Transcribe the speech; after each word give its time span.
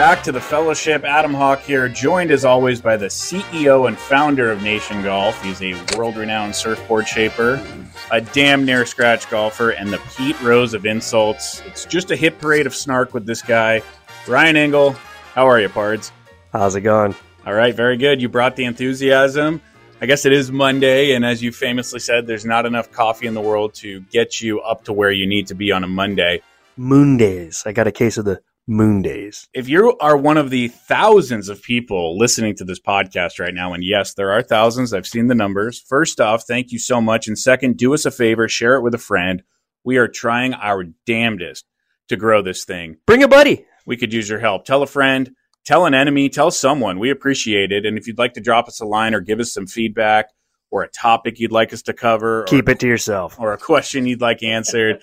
back 0.00 0.22
to 0.22 0.32
the 0.32 0.40
fellowship. 0.40 1.04
Adam 1.04 1.34
Hawk 1.34 1.60
here, 1.60 1.86
joined 1.86 2.30
as 2.30 2.46
always 2.46 2.80
by 2.80 2.96
the 2.96 3.08
CEO 3.08 3.86
and 3.86 3.98
founder 3.98 4.50
of 4.50 4.62
Nation 4.62 5.02
Golf. 5.02 5.42
He's 5.42 5.60
a 5.60 5.74
world 5.94 6.16
renowned 6.16 6.56
surfboard 6.56 7.06
shaper, 7.06 7.62
a 8.10 8.22
damn 8.22 8.64
near 8.64 8.86
scratch 8.86 9.28
golfer, 9.28 9.72
and 9.72 9.92
the 9.92 10.00
Pete 10.16 10.40
Rose 10.40 10.72
of 10.72 10.86
insults. 10.86 11.60
It's 11.66 11.84
just 11.84 12.10
a 12.10 12.16
hit 12.16 12.38
parade 12.38 12.66
of 12.66 12.74
snark 12.74 13.12
with 13.12 13.26
this 13.26 13.42
guy. 13.42 13.82
Ryan 14.26 14.56
Engle, 14.56 14.92
how 15.34 15.46
are 15.46 15.60
you, 15.60 15.68
Pards? 15.68 16.12
How's 16.50 16.76
it 16.76 16.80
going? 16.80 17.14
All 17.44 17.52
right, 17.52 17.74
very 17.74 17.98
good. 17.98 18.22
You 18.22 18.30
brought 18.30 18.56
the 18.56 18.64
enthusiasm. 18.64 19.60
I 20.00 20.06
guess 20.06 20.24
it 20.24 20.32
is 20.32 20.50
Monday, 20.50 21.12
and 21.12 21.26
as 21.26 21.42
you 21.42 21.52
famously 21.52 22.00
said, 22.00 22.26
there's 22.26 22.46
not 22.46 22.64
enough 22.64 22.90
coffee 22.90 23.26
in 23.26 23.34
the 23.34 23.42
world 23.42 23.74
to 23.74 24.00
get 24.10 24.40
you 24.40 24.62
up 24.62 24.84
to 24.84 24.94
where 24.94 25.10
you 25.10 25.26
need 25.26 25.46
to 25.48 25.54
be 25.54 25.70
on 25.70 25.84
a 25.84 25.88
Monday. 25.88 26.40
Moon 26.78 27.18
days. 27.18 27.64
I 27.66 27.72
got 27.72 27.86
a 27.86 27.92
case 27.92 28.16
of 28.16 28.24
the 28.24 28.40
moon 28.70 29.02
days. 29.02 29.48
If 29.52 29.68
you 29.68 29.96
are 29.98 30.16
one 30.16 30.36
of 30.36 30.50
the 30.50 30.68
thousands 30.68 31.48
of 31.48 31.60
people 31.62 32.16
listening 32.16 32.54
to 32.56 32.64
this 32.64 32.80
podcast 32.80 33.38
right 33.40 33.52
now, 33.52 33.72
and 33.74 33.82
yes, 33.84 34.14
there 34.14 34.30
are 34.32 34.42
thousands, 34.42 34.94
I've 34.94 35.06
seen 35.06 35.26
the 35.26 35.34
numbers. 35.34 35.80
First 35.88 36.20
off, 36.20 36.44
thank 36.46 36.70
you 36.70 36.78
so 36.78 37.00
much. 37.00 37.26
And 37.26 37.38
second, 37.38 37.76
do 37.76 37.92
us 37.92 38.06
a 38.06 38.10
favor, 38.10 38.48
share 38.48 38.76
it 38.76 38.82
with 38.82 38.94
a 38.94 38.98
friend. 38.98 39.42
We 39.84 39.96
are 39.98 40.08
trying 40.08 40.54
our 40.54 40.84
damnedest 41.06 41.64
to 42.08 42.16
grow 42.16 42.42
this 42.42 42.64
thing. 42.64 42.96
Bring 43.06 43.22
a 43.22 43.28
buddy. 43.28 43.66
We 43.86 43.96
could 43.96 44.12
use 44.12 44.28
your 44.28 44.38
help. 44.38 44.64
Tell 44.64 44.82
a 44.82 44.86
friend, 44.86 45.32
tell 45.64 45.84
an 45.86 45.94
enemy, 45.94 46.28
tell 46.28 46.50
someone. 46.50 46.98
We 46.98 47.10
appreciate 47.10 47.72
it. 47.72 47.84
And 47.84 47.98
if 47.98 48.06
you'd 48.06 48.18
like 48.18 48.34
to 48.34 48.40
drop 48.40 48.68
us 48.68 48.80
a 48.80 48.86
line 48.86 49.14
or 49.14 49.20
give 49.20 49.40
us 49.40 49.52
some 49.52 49.66
feedback 49.66 50.26
or 50.70 50.82
a 50.82 50.88
topic 50.88 51.40
you'd 51.40 51.50
like 51.50 51.72
us 51.72 51.82
to 51.82 51.92
cover, 51.92 52.44
Keep 52.44 52.68
or, 52.68 52.72
it 52.72 52.80
to 52.80 52.86
yourself. 52.86 53.34
or 53.40 53.52
a 53.52 53.58
question 53.58 54.06
you'd 54.06 54.20
like 54.20 54.42
answered, 54.44 55.00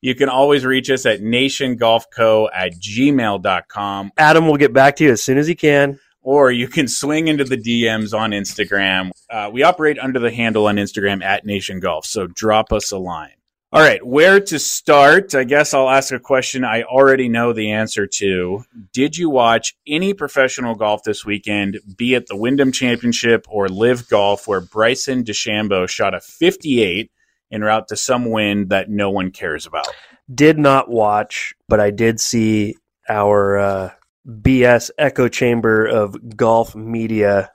you 0.00 0.14
can 0.14 0.28
always 0.28 0.64
reach 0.64 0.90
us 0.90 1.06
at 1.06 1.20
nationgolfco 1.20 2.48
at 2.54 2.72
gmail.com 2.74 4.12
Adam 4.16 4.46
will 4.46 4.56
get 4.56 4.72
back 4.72 4.96
to 4.96 5.04
you 5.04 5.12
as 5.12 5.22
soon 5.22 5.38
as 5.38 5.46
he 5.46 5.54
can. 5.54 5.98
or 6.22 6.50
you 6.50 6.68
can 6.68 6.88
swing 6.88 7.28
into 7.28 7.44
the 7.44 7.56
DMs 7.56 8.16
on 8.16 8.30
Instagram. 8.32 9.10
Uh, 9.30 9.50
we 9.52 9.62
operate 9.62 9.98
under 9.98 10.18
the 10.18 10.30
handle 10.30 10.66
on 10.66 10.76
Instagram 10.76 11.22
at 11.22 11.46
Nation 11.46 11.80
Golf, 11.80 12.04
so 12.04 12.26
drop 12.26 12.72
us 12.72 12.92
a 12.92 12.98
line. 12.98 13.32
All 13.70 13.82
right, 13.82 14.04
where 14.04 14.40
to 14.40 14.58
start? 14.58 15.34
I 15.34 15.44
guess 15.44 15.74
I'll 15.74 15.90
ask 15.90 16.10
a 16.10 16.18
question 16.18 16.64
I 16.64 16.84
already 16.84 17.28
know 17.28 17.52
the 17.52 17.72
answer 17.72 18.06
to. 18.06 18.64
Did 18.94 19.18
you 19.18 19.28
watch 19.28 19.76
any 19.86 20.14
professional 20.14 20.74
golf 20.74 21.02
this 21.02 21.22
weekend, 21.26 21.78
be 21.94 22.14
it 22.14 22.28
the 22.28 22.36
Wyndham 22.36 22.72
Championship 22.72 23.46
or 23.46 23.68
Live 23.68 24.08
Golf, 24.08 24.48
where 24.48 24.62
Bryson 24.62 25.22
DeChambeau 25.22 25.86
shot 25.86 26.14
a 26.14 26.20
58 26.20 27.10
en 27.50 27.62
route 27.62 27.88
to 27.88 27.96
some 27.96 28.30
win 28.30 28.68
that 28.68 28.90
no 28.90 29.10
one 29.10 29.30
cares 29.30 29.66
about? 29.66 29.88
Did 30.32 30.58
not 30.58 30.90
watch, 30.90 31.54
but 31.68 31.80
I 31.80 31.90
did 31.90 32.20
see 32.20 32.76
our 33.08 33.58
uh, 33.58 33.90
BS 34.26 34.90
echo 34.98 35.28
chamber 35.28 35.86
of 35.86 36.36
golf 36.36 36.74
media 36.74 37.50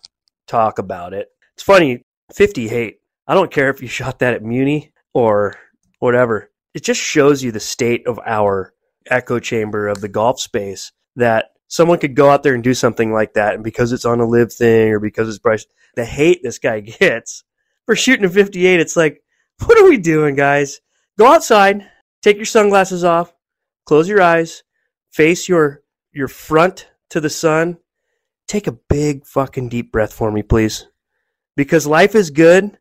talk 0.48 0.80
about 0.80 1.14
it. 1.14 1.30
It's 1.54 1.64
funny, 1.64 2.04
50 2.34 2.68
hate. 2.68 2.98
I 3.28 3.36
don't 3.36 3.52
care 3.52 3.70
if 3.70 3.82
you 3.82 3.88
shot 4.00 4.20
that 4.20 4.34
at 4.34 4.44
Muni 4.44 4.92
or 5.14 5.56
whatever. 6.00 6.50
It 6.74 6.84
just 6.84 7.00
shows 7.00 7.44
you 7.44 7.52
the 7.52 7.60
state 7.60 8.08
of 8.08 8.20
our 8.26 8.74
echo 9.10 9.40
chamber 9.40 9.88
of 9.88 10.02
the 10.02 10.08
golf 10.08 10.40
space 10.40 10.92
that 11.16 11.52
someone 11.68 12.00
could 12.00 12.16
go 12.16 12.30
out 12.30 12.44
there 12.44 12.54
and 12.54 12.64
do 12.64 12.74
something 12.74 13.12
like 13.12 13.34
that. 13.34 13.56
And 13.56 13.64
because 13.64 13.92
it's 13.92 14.06
on 14.06 14.20
a 14.20 14.26
live 14.26 14.54
thing 14.54 14.90
or 14.90 15.00
because 15.00 15.30
it's 15.30 15.40
Bryce, 15.40 15.66
the 15.96 16.06
hate 16.06 16.42
this 16.44 16.60
guy 16.60 16.80
gets 17.00 17.44
for 17.86 17.96
shooting 17.96 18.26
a 18.26 18.30
58, 18.30 18.80
it's 18.80 18.96
like, 18.96 19.23
what 19.66 19.78
are 19.78 19.90
we 19.90 19.98
doing, 19.98 20.36
guys? 20.36 20.82
Go 21.18 21.28
outside, 21.28 21.90
take 22.22 22.38
your 22.38 22.46
sunglasses 22.46 23.04
off, 23.04 23.34
close 23.86 24.08
your 24.08 24.22
eyes, 24.22 24.64
face 25.12 25.48
your 25.48 25.84
your 26.12 26.28
front 26.28 26.90
to 27.10 27.20
the 27.20 27.30
sun. 27.30 27.78
Take 28.48 28.68
a 28.68 28.78
big 28.90 29.26
fucking 29.26 29.70
deep 29.70 29.92
breath 29.92 30.14
for 30.14 30.32
me, 30.32 30.44
please. 30.44 30.88
Because 31.56 31.88
life 31.88 32.16
is 32.16 32.30
good. 32.30 32.78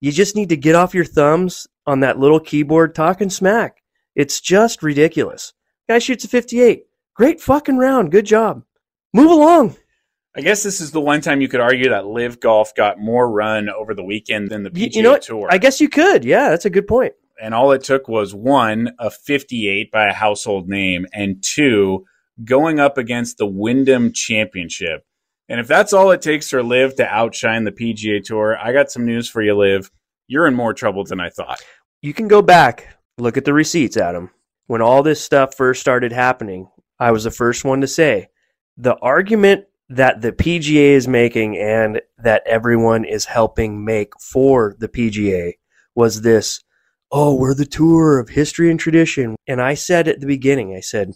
You 0.00 0.10
just 0.10 0.36
need 0.36 0.48
to 0.48 0.56
get 0.56 0.74
off 0.74 0.94
your 0.94 1.04
thumbs 1.04 1.66
on 1.86 2.00
that 2.00 2.18
little 2.18 2.40
keyboard 2.40 2.94
talking 2.94 3.30
smack. 3.30 3.82
It's 4.14 4.40
just 4.40 4.82
ridiculous. 4.82 5.52
Guy 5.88 5.98
shoots 5.98 6.24
a 6.24 6.28
58. 6.28 6.84
Great 7.14 7.40
fucking 7.40 7.76
round. 7.76 8.10
Good 8.10 8.26
job. 8.26 8.62
Move 9.12 9.30
along. 9.30 9.76
I 10.34 10.40
guess 10.40 10.62
this 10.62 10.80
is 10.80 10.92
the 10.92 11.00
one 11.00 11.20
time 11.20 11.40
you 11.40 11.48
could 11.48 11.60
argue 11.60 11.90
that 11.90 12.06
Live 12.06 12.40
Golf 12.40 12.74
got 12.74 12.98
more 12.98 13.30
run 13.30 13.68
over 13.68 13.94
the 13.94 14.02
weekend 14.04 14.48
than 14.50 14.62
the 14.62 14.70
PGA 14.70 14.94
you 14.94 15.02
know? 15.02 15.18
Tour. 15.18 15.48
I 15.50 15.58
guess 15.58 15.80
you 15.80 15.88
could. 15.90 16.24
Yeah, 16.24 16.48
that's 16.48 16.64
a 16.64 16.70
good 16.70 16.86
point. 16.86 17.12
and 17.40 17.54
all 17.54 17.72
it 17.72 17.82
took 17.82 18.08
was 18.08 18.34
one, 18.34 18.94
a 18.98 19.10
58 19.10 19.90
by 19.90 20.06
a 20.06 20.12
household 20.12 20.68
name, 20.68 21.06
and 21.12 21.42
two, 21.42 22.04
going 22.44 22.78
up 22.80 22.96
against 22.98 23.36
the 23.36 23.46
Wyndham 23.46 24.12
Championship. 24.12 25.04
And 25.48 25.58
if 25.60 25.66
that's 25.66 25.92
all 25.92 26.12
it 26.12 26.22
takes 26.22 26.48
for 26.48 26.62
Live 26.62 26.94
to 26.96 27.06
outshine 27.06 27.64
the 27.64 27.72
PGA 27.72 28.22
Tour, 28.24 28.56
I 28.56 28.72
got 28.72 28.90
some 28.90 29.04
news 29.04 29.28
for 29.28 29.42
you, 29.42 29.54
Live. 29.54 29.90
You're 30.28 30.46
in 30.46 30.54
more 30.54 30.72
trouble 30.72 31.04
than 31.04 31.20
I 31.20 31.28
thought. 31.28 31.60
You 32.00 32.14
can 32.14 32.28
go 32.28 32.40
back, 32.42 32.96
look 33.18 33.36
at 33.36 33.44
the 33.44 33.52
receipts, 33.52 33.96
Adam. 33.96 34.30
When 34.66 34.80
all 34.80 35.02
this 35.02 35.20
stuff 35.20 35.54
first 35.54 35.80
started 35.80 36.12
happening, 36.12 36.68
I 36.98 37.10
was 37.10 37.24
the 37.24 37.30
first 37.30 37.64
one 37.64 37.80
to 37.80 37.86
say 37.88 38.28
the 38.76 38.96
argument 38.98 39.64
that 39.96 40.22
the 40.22 40.32
PGA 40.32 40.92
is 40.92 41.06
making 41.06 41.56
and 41.58 42.00
that 42.18 42.42
everyone 42.46 43.04
is 43.04 43.26
helping 43.26 43.84
make 43.84 44.18
for 44.20 44.74
the 44.78 44.88
PGA 44.88 45.54
was 45.94 46.22
this 46.22 46.62
oh, 47.14 47.34
we're 47.34 47.54
the 47.54 47.66
tour 47.66 48.18
of 48.18 48.30
history 48.30 48.70
and 48.70 48.80
tradition. 48.80 49.36
And 49.46 49.60
I 49.60 49.74
said 49.74 50.08
at 50.08 50.20
the 50.20 50.26
beginning, 50.26 50.74
I 50.74 50.80
said, 50.80 51.12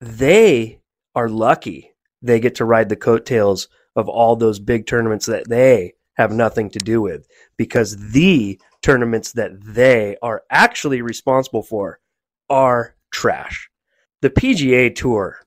they 0.00 0.80
are 1.14 1.28
lucky 1.28 1.94
they 2.22 2.40
get 2.40 2.54
to 2.54 2.64
ride 2.64 2.88
the 2.88 2.96
coattails 2.96 3.68
of 3.94 4.08
all 4.08 4.34
those 4.34 4.58
big 4.58 4.86
tournaments 4.86 5.26
that 5.26 5.46
they 5.46 5.92
have 6.14 6.32
nothing 6.32 6.70
to 6.70 6.78
do 6.78 7.02
with 7.02 7.26
because 7.58 8.12
the 8.12 8.58
tournaments 8.80 9.32
that 9.32 9.50
they 9.62 10.16
are 10.22 10.42
actually 10.50 11.02
responsible 11.02 11.62
for 11.62 12.00
are 12.48 12.96
trash. 13.12 13.68
The 14.22 14.30
PGA 14.30 14.94
Tour, 14.94 15.40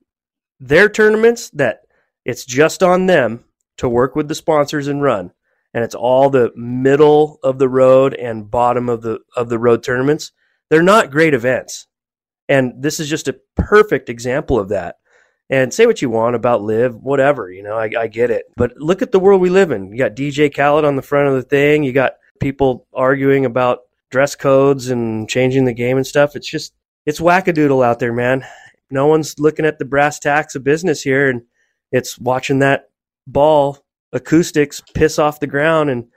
their 0.59 0.87
tournaments 0.87 1.49
that 1.51 1.86
it's 2.27 2.45
just 2.45 2.83
on 2.83 3.05
them 3.05 3.45
to 3.77 3.87
work 3.87 4.15
with 4.15 4.27
the 4.27 4.35
sponsors 4.35 4.87
and 4.87 5.01
run, 5.01 5.31
and 5.73 5.83
it's 5.83 5.95
all 5.95 6.29
the 6.29 6.51
middle 6.55 7.39
of 7.41 7.57
the 7.57 7.69
road 7.69 8.13
and 8.13 8.51
bottom 8.51 8.89
of 8.89 9.01
the 9.01 9.19
of 9.35 9.47
the 9.47 9.57
road 9.57 9.81
tournaments. 9.81 10.33
They're 10.69 10.83
not 10.83 11.09
great 11.09 11.33
events. 11.33 11.87
And 12.49 12.73
this 12.81 12.99
is 12.99 13.09
just 13.09 13.29
a 13.29 13.39
perfect 13.55 14.09
example 14.09 14.59
of 14.59 14.69
that. 14.69 14.95
And 15.49 15.73
say 15.73 15.85
what 15.85 16.01
you 16.01 16.09
want 16.09 16.35
about 16.35 16.61
live, 16.61 16.95
whatever, 16.95 17.49
you 17.49 17.63
know, 17.63 17.77
I, 17.77 17.89
I 17.97 18.07
get 18.07 18.29
it. 18.29 18.45
But 18.57 18.75
look 18.75 19.01
at 19.01 19.13
the 19.13 19.19
world 19.19 19.39
we 19.39 19.49
live 19.49 19.71
in. 19.71 19.91
You 19.91 19.97
got 19.97 20.15
DJ 20.15 20.53
Khaled 20.53 20.83
on 20.83 20.97
the 20.97 21.01
front 21.01 21.29
of 21.29 21.35
the 21.35 21.43
thing. 21.43 21.83
You 21.83 21.93
got 21.93 22.13
people 22.41 22.85
arguing 22.93 23.45
about 23.45 23.79
dress 24.11 24.35
codes 24.35 24.89
and 24.89 25.29
changing 25.29 25.63
the 25.63 25.73
game 25.73 25.95
and 25.95 26.05
stuff. 26.05 26.35
It's 26.35 26.49
just, 26.49 26.73
it's 27.05 27.21
wackadoodle 27.21 27.85
out 27.85 27.99
there, 27.99 28.13
man. 28.13 28.45
No 28.91 29.07
one's 29.07 29.39
looking 29.39 29.65
at 29.65 29.79
the 29.79 29.85
brass 29.85 30.19
tacks 30.19 30.55
of 30.55 30.65
business 30.65 31.01
here. 31.01 31.29
And 31.29 31.43
it's 31.91 32.19
watching 32.19 32.59
that 32.59 32.89
ball 33.25 33.79
acoustics 34.13 34.81
piss 34.93 35.19
off 35.19 35.39
the 35.39 35.47
ground 35.47 35.89
and 35.89 36.07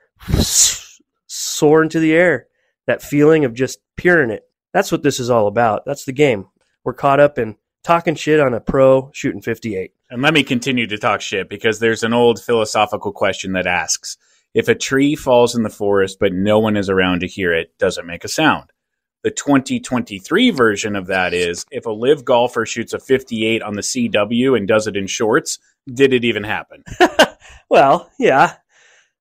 soar 1.26 1.82
into 1.82 2.00
the 2.00 2.12
air. 2.12 2.46
That 2.86 3.02
feeling 3.02 3.44
of 3.44 3.54
just 3.54 3.78
puring 3.96 4.30
it. 4.30 4.42
That's 4.72 4.90
what 4.90 5.02
this 5.02 5.20
is 5.20 5.30
all 5.30 5.46
about. 5.46 5.84
That's 5.84 6.04
the 6.04 6.12
game. 6.12 6.46
We're 6.84 6.94
caught 6.94 7.20
up 7.20 7.38
in 7.38 7.56
talking 7.84 8.14
shit 8.14 8.40
on 8.40 8.54
a 8.54 8.60
pro 8.60 9.10
shooting 9.12 9.42
58. 9.42 9.92
And 10.10 10.22
let 10.22 10.34
me 10.34 10.42
continue 10.42 10.86
to 10.86 10.98
talk 10.98 11.20
shit 11.20 11.48
because 11.48 11.78
there's 11.78 12.02
an 12.02 12.12
old 12.12 12.42
philosophical 12.42 13.12
question 13.12 13.52
that 13.52 13.66
asks 13.66 14.16
if 14.54 14.68
a 14.68 14.74
tree 14.74 15.14
falls 15.14 15.54
in 15.54 15.62
the 15.62 15.70
forest 15.70 16.18
but 16.18 16.32
no 16.32 16.58
one 16.58 16.76
is 16.76 16.88
around 16.88 17.20
to 17.20 17.28
hear 17.28 17.54
it, 17.54 17.72
does 17.78 17.96
it 17.96 18.06
make 18.06 18.24
a 18.24 18.28
sound? 18.28 18.72
The 19.22 19.30
2023 19.30 20.50
version 20.50 20.96
of 20.96 21.06
that 21.08 21.34
is 21.34 21.66
if 21.70 21.86
a 21.86 21.90
live 21.90 22.24
golfer 22.24 22.64
shoots 22.64 22.94
a 22.94 22.98
58 22.98 23.62
on 23.62 23.74
the 23.74 23.82
CW 23.82 24.56
and 24.56 24.66
does 24.66 24.86
it 24.86 24.96
in 24.96 25.06
shorts, 25.06 25.58
did 25.92 26.12
it 26.12 26.24
even 26.24 26.44
happen? 26.44 26.84
Well, 27.70 28.10
yeah, 28.18 28.56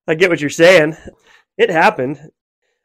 I 0.08 0.16
get 0.16 0.28
what 0.28 0.40
you're 0.40 0.50
saying. 0.50 0.96
It 1.56 1.70
happened. 1.70 2.30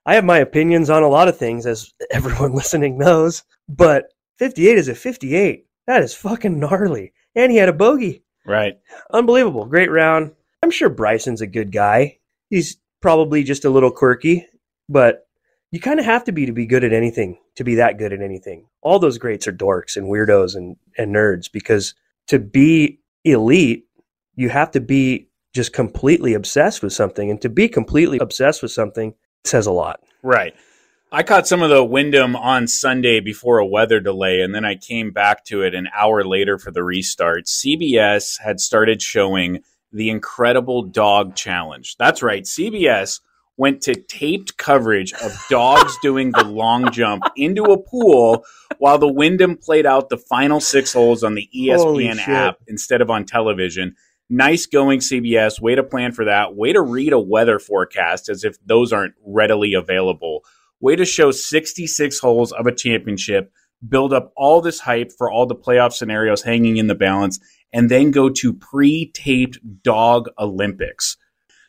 I 0.05 0.13
have 0.13 0.23
my 0.23 0.37
opinions 0.37 0.91
on 0.91 1.01
a 1.01 1.09
lot 1.09 1.27
of 1.27 1.39
things, 1.39 1.65
as 1.65 1.91
everyone 2.11 2.53
listening 2.53 2.99
knows, 2.99 3.43
but 3.67 4.05
58 4.37 4.77
is 4.77 4.87
a 4.87 4.95
58. 4.95 5.65
That 5.87 6.03
is 6.03 6.13
fucking 6.13 6.59
gnarly. 6.59 7.13
And 7.33 7.51
he 7.51 7.57
had 7.57 7.69
a 7.69 7.73
bogey. 7.73 8.23
Right. 8.45 8.77
Unbelievable. 9.11 9.65
Great 9.65 9.89
round. 9.89 10.33
I'm 10.61 10.69
sure 10.69 10.89
Bryson's 10.89 11.41
a 11.41 11.47
good 11.47 11.71
guy. 11.71 12.19
He's 12.51 12.77
probably 13.01 13.43
just 13.43 13.65
a 13.65 13.69
little 13.69 13.91
quirky, 13.91 14.47
but 14.87 15.27
you 15.75 15.81
kind 15.81 15.99
of 15.99 16.05
have 16.05 16.23
to 16.23 16.31
be 16.31 16.45
to 16.45 16.53
be 16.53 16.65
good 16.65 16.85
at 16.85 16.93
anything, 16.93 17.37
to 17.55 17.65
be 17.65 17.75
that 17.75 17.97
good 17.97 18.13
at 18.13 18.21
anything. 18.21 18.65
All 18.81 18.97
those 18.97 19.17
greats 19.17 19.45
are 19.45 19.51
dorks 19.51 19.97
and 19.97 20.07
weirdos 20.07 20.55
and, 20.55 20.77
and 20.97 21.13
nerds 21.13 21.51
because 21.51 21.93
to 22.27 22.39
be 22.39 23.01
elite, 23.25 23.85
you 24.35 24.47
have 24.47 24.71
to 24.71 24.79
be 24.79 25.27
just 25.53 25.73
completely 25.73 26.33
obsessed 26.33 26.81
with 26.81 26.93
something. 26.93 27.29
And 27.29 27.41
to 27.41 27.49
be 27.49 27.67
completely 27.67 28.19
obsessed 28.19 28.61
with 28.61 28.71
something 28.71 29.15
says 29.43 29.67
a 29.67 29.71
lot. 29.73 29.99
Right. 30.23 30.55
I 31.11 31.23
caught 31.23 31.45
some 31.45 31.61
of 31.61 31.69
the 31.69 31.83
Wyndham 31.83 32.37
on 32.37 32.69
Sunday 32.69 33.19
before 33.19 33.59
a 33.59 33.65
weather 33.65 33.99
delay, 33.99 34.39
and 34.39 34.55
then 34.55 34.63
I 34.63 34.75
came 34.75 35.11
back 35.11 35.43
to 35.45 35.61
it 35.61 35.75
an 35.75 35.89
hour 35.93 36.23
later 36.23 36.57
for 36.57 36.71
the 36.71 36.83
restart. 36.83 37.47
CBS 37.47 38.39
had 38.39 38.61
started 38.61 39.01
showing 39.01 39.61
the 39.91 40.09
Incredible 40.09 40.83
Dog 40.83 41.35
Challenge. 41.35 41.97
That's 41.97 42.23
right, 42.23 42.43
CBS 42.43 43.19
went 43.57 43.81
to 43.81 43.95
taped 43.95 44.57
coverage 44.57 45.13
of 45.13 45.33
dogs 45.49 45.97
doing 46.01 46.31
the 46.31 46.43
long 46.43 46.91
jump 46.91 47.23
into 47.35 47.63
a 47.63 47.81
pool 47.81 48.43
while 48.79 48.97
the 48.97 49.11
Wyndham 49.11 49.57
played 49.57 49.85
out 49.85 50.09
the 50.09 50.17
final 50.17 50.59
six 50.59 50.93
holes 50.93 51.23
on 51.23 51.35
the 51.35 51.49
ESPN 51.55 52.17
app 52.27 52.57
instead 52.67 53.01
of 53.01 53.09
on 53.09 53.25
television. 53.25 53.95
Nice 54.29 54.65
going, 54.65 54.99
CBS. 54.99 55.61
Way 55.61 55.75
to 55.75 55.83
plan 55.83 56.11
for 56.11 56.25
that. 56.25 56.55
Way 56.55 56.73
to 56.73 56.81
read 56.81 57.13
a 57.13 57.19
weather 57.19 57.59
forecast 57.59 58.27
as 58.27 58.43
if 58.43 58.57
those 58.65 58.91
aren't 58.91 59.13
readily 59.23 59.73
available 59.73 60.43
Way 60.81 60.95
to 60.97 61.05
show 61.05 61.31
66 61.31 62.19
holes 62.19 62.51
of 62.51 62.67
a 62.67 62.71
championship, 62.71 63.51
build 63.87 64.13
up 64.13 64.31
all 64.35 64.61
this 64.61 64.79
hype 64.81 65.11
for 65.17 65.31
all 65.31 65.45
the 65.45 65.55
playoff 65.55 65.93
scenarios 65.93 66.43
hanging 66.43 66.77
in 66.77 66.87
the 66.87 66.95
balance, 66.95 67.39
and 67.71 67.89
then 67.89 68.11
go 68.11 68.29
to 68.29 68.53
pre 68.53 69.11
taped 69.11 69.57
dog 69.83 70.29
Olympics. 70.37 71.17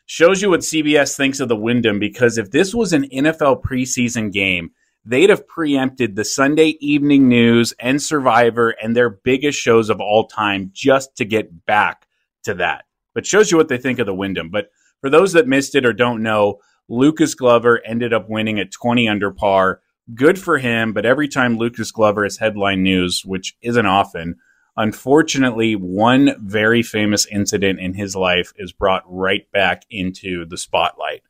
Shows 0.09 0.41
you 0.41 0.49
what 0.49 0.61
CBS 0.61 1.17
thinks 1.17 1.41
of 1.41 1.49
the 1.49 1.55
Wyndham 1.57 1.99
because 1.99 2.37
if 2.37 2.51
this 2.51 2.73
was 2.73 2.93
an 2.93 3.09
NFL 3.09 3.61
preseason 3.61 4.31
game, 4.31 4.71
they'd 5.03 5.29
have 5.29 5.45
preempted 5.45 6.15
the 6.15 6.23
Sunday 6.23 6.77
evening 6.79 7.27
news 7.27 7.73
and 7.77 8.01
Survivor 8.01 8.69
and 8.81 8.95
their 8.95 9.09
biggest 9.09 9.59
shows 9.59 9.89
of 9.89 9.99
all 9.99 10.25
time 10.25 10.71
just 10.73 11.17
to 11.17 11.25
get 11.25 11.65
back 11.65 12.07
to 12.45 12.53
that. 12.53 12.85
But 13.13 13.25
shows 13.25 13.51
you 13.51 13.57
what 13.57 13.67
they 13.67 13.77
think 13.77 13.99
of 13.99 14.05
the 14.05 14.15
Wyndham. 14.15 14.49
But 14.49 14.69
for 15.01 15.09
those 15.09 15.33
that 15.33 15.45
missed 15.45 15.75
it 15.75 15.85
or 15.85 15.91
don't 15.91 16.23
know, 16.23 16.59
Lucas 16.87 17.35
Glover 17.35 17.85
ended 17.85 18.13
up 18.13 18.29
winning 18.29 18.61
at 18.61 18.71
20 18.71 19.09
under 19.09 19.31
par. 19.31 19.81
Good 20.15 20.39
for 20.39 20.57
him, 20.57 20.93
but 20.93 21.05
every 21.05 21.27
time 21.27 21.57
Lucas 21.57 21.91
Glover 21.91 22.23
is 22.25 22.37
headline 22.37 22.81
news, 22.81 23.23
which 23.25 23.57
isn't 23.61 23.85
often, 23.85 24.37
unfortunately, 24.77 25.75
one 25.75 26.35
very 26.39 26.81
famous 26.81 27.25
incident 27.25 27.79
in 27.79 27.93
his 27.93 28.15
life 28.15 28.53
is 28.57 28.71
brought 28.71 29.03
right 29.07 29.51
back 29.51 29.83
into 29.89 30.45
the 30.45 30.57
spotlight. 30.57 31.23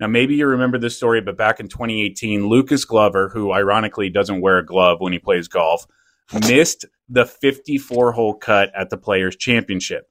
Now, 0.00 0.06
maybe 0.06 0.34
you 0.34 0.46
remember 0.46 0.78
this 0.78 0.96
story, 0.96 1.20
but 1.20 1.36
back 1.36 1.60
in 1.60 1.68
2018, 1.68 2.46
Lucas 2.48 2.84
Glover, 2.84 3.28
who 3.28 3.52
ironically 3.52 4.08
doesn't 4.08 4.40
wear 4.40 4.58
a 4.58 4.66
glove 4.66 5.00
when 5.00 5.12
he 5.12 5.18
plays 5.18 5.48
golf, 5.48 5.86
missed 6.48 6.84
the 7.08 7.26
54 7.26 8.12
hole 8.12 8.34
cut 8.34 8.72
at 8.76 8.90
the 8.90 8.96
Players' 8.96 9.36
Championship. 9.36 10.08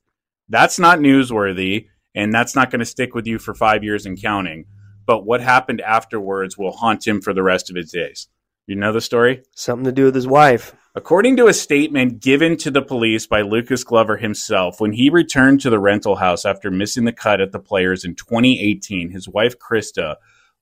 That's 0.47 0.77
not 0.77 0.99
newsworthy, 0.99 1.87
and 2.13 2.31
that's 2.31 2.55
not 2.55 2.69
going 2.69 2.79
to 2.79 2.85
stick 2.85 3.15
with 3.15 3.25
you 3.25 3.39
for 3.39 3.53
five 3.53 3.83
years 3.83 4.05
and 4.05 4.21
counting 4.21 4.65
but 5.05 5.25
what 5.25 5.41
happened 5.41 5.81
afterwards 5.81 6.57
will 6.57 6.71
haunt 6.71 7.05
him 7.05 7.21
for 7.21 7.33
the 7.33 7.43
rest 7.43 7.69
of 7.69 7.75
his 7.75 7.91
days. 7.91 8.27
You 8.67 8.75
know 8.75 8.93
the 8.93 9.01
story? 9.01 9.43
Something 9.55 9.85
to 9.85 9.91
do 9.91 10.05
with 10.05 10.15
his 10.15 10.27
wife. 10.27 10.73
According 10.95 11.37
to 11.37 11.47
a 11.47 11.53
statement 11.53 12.21
given 12.21 12.55
to 12.57 12.69
the 12.69 12.83
police 12.83 13.25
by 13.25 13.41
Lucas 13.41 13.83
Glover 13.83 14.17
himself, 14.17 14.79
when 14.79 14.93
he 14.93 15.09
returned 15.09 15.59
to 15.61 15.71
the 15.71 15.79
rental 15.79 16.17
house 16.17 16.45
after 16.45 16.69
missing 16.69 17.05
the 17.05 17.11
cut 17.11 17.41
at 17.41 17.51
the 17.51 17.59
players 17.59 18.05
in 18.05 18.13
2018, 18.13 19.09
his 19.09 19.27
wife 19.27 19.55
Krista 19.57 20.17